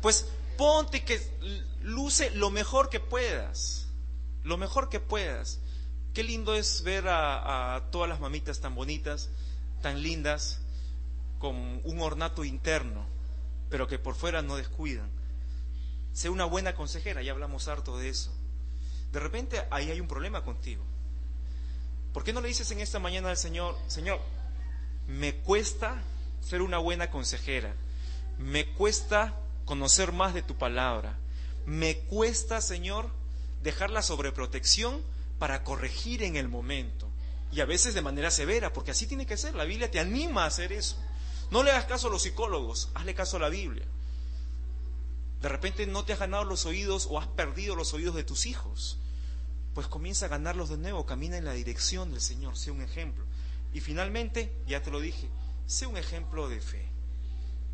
Pues 0.00 0.26
ponte 0.56 1.04
que 1.04 1.20
luce 1.82 2.30
lo 2.30 2.50
mejor 2.50 2.88
que 2.88 3.00
puedas, 3.00 3.88
lo 4.44 4.56
mejor 4.56 4.88
que 4.88 5.00
puedas. 5.00 5.58
Qué 6.14 6.22
lindo 6.22 6.54
es 6.54 6.82
ver 6.82 7.08
a, 7.08 7.74
a 7.74 7.90
todas 7.90 8.08
las 8.08 8.20
mamitas 8.20 8.60
tan 8.60 8.74
bonitas, 8.74 9.30
tan 9.82 10.02
lindas, 10.02 10.60
con 11.38 11.80
un 11.84 12.00
ornato 12.00 12.44
interno, 12.44 13.06
pero 13.68 13.86
que 13.86 13.98
por 13.98 14.14
fuera 14.14 14.42
no 14.42 14.56
descuidan. 14.56 15.10
Sé 16.12 16.30
una 16.30 16.44
buena 16.44 16.74
consejera, 16.74 17.22
ya 17.22 17.32
hablamos 17.32 17.68
harto 17.68 17.98
de 17.98 18.08
eso. 18.08 18.32
De 19.16 19.20
repente 19.20 19.64
ahí 19.70 19.90
hay 19.90 19.98
un 19.98 20.08
problema 20.08 20.44
contigo. 20.44 20.84
¿Por 22.12 22.22
qué 22.22 22.34
no 22.34 22.42
le 22.42 22.48
dices 22.48 22.70
en 22.70 22.80
esta 22.80 22.98
mañana 22.98 23.30
al 23.30 23.38
Señor, 23.38 23.74
Señor, 23.86 24.20
me 25.08 25.36
cuesta 25.36 26.02
ser 26.42 26.60
una 26.60 26.76
buena 26.76 27.10
consejera, 27.10 27.74
me 28.36 28.66
cuesta 28.74 29.34
conocer 29.64 30.12
más 30.12 30.34
de 30.34 30.42
tu 30.42 30.58
palabra, 30.58 31.16
me 31.64 31.96
cuesta, 31.96 32.60
Señor, 32.60 33.08
dejar 33.62 33.88
la 33.88 34.02
sobreprotección 34.02 35.00
para 35.38 35.64
corregir 35.64 36.22
en 36.22 36.36
el 36.36 36.48
momento. 36.48 37.08
Y 37.50 37.60
a 37.60 37.64
veces 37.64 37.94
de 37.94 38.02
manera 38.02 38.30
severa, 38.30 38.74
porque 38.74 38.90
así 38.90 39.06
tiene 39.06 39.24
que 39.24 39.38
ser. 39.38 39.54
La 39.54 39.64
Biblia 39.64 39.90
te 39.90 39.98
anima 39.98 40.44
a 40.44 40.48
hacer 40.48 40.72
eso. 40.72 41.02
No 41.50 41.62
le 41.62 41.70
hagas 41.70 41.86
caso 41.86 42.08
a 42.08 42.10
los 42.10 42.20
psicólogos, 42.20 42.90
hazle 42.92 43.14
caso 43.14 43.38
a 43.38 43.40
la 43.40 43.48
Biblia. 43.48 43.86
De 45.40 45.48
repente 45.48 45.86
no 45.86 46.04
te 46.04 46.12
has 46.12 46.18
ganado 46.18 46.44
los 46.44 46.66
oídos 46.66 47.08
o 47.10 47.18
has 47.18 47.28
perdido 47.28 47.76
los 47.76 47.94
oídos 47.94 48.14
de 48.14 48.22
tus 48.22 48.44
hijos. 48.44 48.98
Pues 49.76 49.88
comienza 49.88 50.24
a 50.24 50.30
ganarlos 50.30 50.70
de 50.70 50.78
nuevo, 50.78 51.04
camina 51.04 51.36
en 51.36 51.44
la 51.44 51.52
dirección 51.52 52.10
del 52.10 52.22
Señor, 52.22 52.56
sea 52.56 52.72
un 52.72 52.80
ejemplo. 52.80 53.26
Y 53.74 53.80
finalmente, 53.80 54.50
ya 54.66 54.80
te 54.82 54.90
lo 54.90 55.00
dije, 55.00 55.28
sé 55.66 55.86
un 55.86 55.98
ejemplo 55.98 56.48
de 56.48 56.62
fe. 56.62 56.88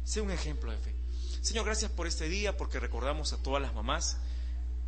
Sé 0.03 0.21
un 0.21 0.33
ejemplo 0.33 0.73
de 0.73 0.79
fe. 0.79 0.97
Señor, 1.43 1.65
gracias 1.65 1.93
por 1.93 2.09
este 2.09 2.29
día, 2.29 2.57
porque 2.57 2.81
recordamos 2.81 3.33
a 3.33 3.37
todas 3.37 3.63
las 3.63 3.73
mamás. 3.73 4.17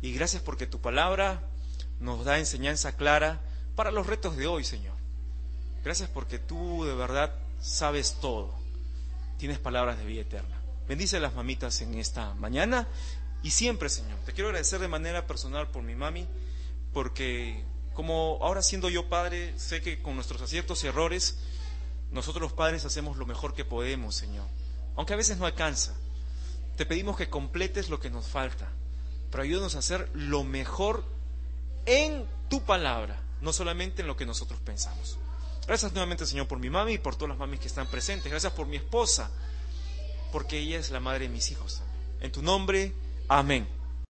Y 0.01 0.11
gracias 0.11 0.43
porque 0.43 0.67
tu 0.67 0.81
palabra 0.81 1.41
nos 2.01 2.25
da 2.25 2.37
enseñanza 2.37 2.97
clara 2.97 3.39
para 3.77 3.91
los 3.91 4.07
retos 4.07 4.35
de 4.35 4.47
hoy, 4.47 4.65
Señor. 4.65 4.97
Gracias 5.85 6.09
porque 6.09 6.37
tú 6.37 6.83
de 6.83 6.95
verdad 6.95 7.33
sabes 7.61 8.17
todo. 8.19 8.53
Tienes 9.37 9.59
palabras 9.59 9.97
de 9.97 10.03
vida 10.03 10.23
eterna. 10.23 10.59
Bendice 10.85 11.15
a 11.15 11.21
las 11.21 11.33
mamitas 11.33 11.79
en 11.79 11.95
esta 11.95 12.33
mañana 12.33 12.89
y 13.41 13.51
siempre, 13.51 13.87
Señor. 13.87 14.19
Te 14.25 14.33
quiero 14.33 14.49
agradecer 14.49 14.81
de 14.81 14.89
manera 14.89 15.25
personal 15.25 15.69
por 15.69 15.81
mi 15.81 15.95
mami, 15.95 16.27
porque 16.95 17.61
como 17.93 18.39
ahora 18.41 18.61
siendo 18.61 18.87
yo 18.89 19.09
padre, 19.09 19.53
sé 19.59 19.81
que 19.81 20.01
con 20.01 20.15
nuestros 20.15 20.41
aciertos 20.41 20.81
y 20.81 20.87
errores, 20.87 21.37
nosotros 22.09 22.41
los 22.41 22.53
padres 22.53 22.85
hacemos 22.85 23.17
lo 23.17 23.25
mejor 23.25 23.53
que 23.53 23.65
podemos, 23.65 24.15
Señor. 24.15 24.47
Aunque 24.95 25.11
a 25.11 25.17
veces 25.17 25.37
no 25.37 25.45
alcanza. 25.45 25.93
Te 26.77 26.85
pedimos 26.85 27.17
que 27.17 27.29
completes 27.29 27.89
lo 27.89 27.99
que 27.99 28.09
nos 28.09 28.27
falta, 28.27 28.69
pero 29.29 29.43
ayúdanos 29.43 29.75
a 29.75 29.79
hacer 29.79 30.09
lo 30.13 30.45
mejor 30.45 31.03
en 31.85 32.25
tu 32.47 32.63
palabra, 32.63 33.21
no 33.41 33.51
solamente 33.51 34.01
en 34.01 34.07
lo 34.07 34.15
que 34.15 34.25
nosotros 34.25 34.61
pensamos. 34.61 35.19
Gracias 35.67 35.91
nuevamente, 35.91 36.25
Señor, 36.25 36.47
por 36.47 36.59
mi 36.59 36.69
mami 36.69 36.93
y 36.93 36.97
por 36.97 37.17
todas 37.17 37.29
las 37.29 37.37
mamis 37.37 37.59
que 37.59 37.67
están 37.67 37.87
presentes. 37.87 38.31
Gracias 38.31 38.53
por 38.53 38.67
mi 38.67 38.77
esposa, 38.77 39.29
porque 40.31 40.59
ella 40.59 40.79
es 40.79 40.91
la 40.91 41.01
madre 41.01 41.27
de 41.27 41.33
mis 41.33 41.51
hijos. 41.51 41.81
En 42.21 42.31
tu 42.31 42.41
nombre, 42.41 42.93
amén. 43.27 43.74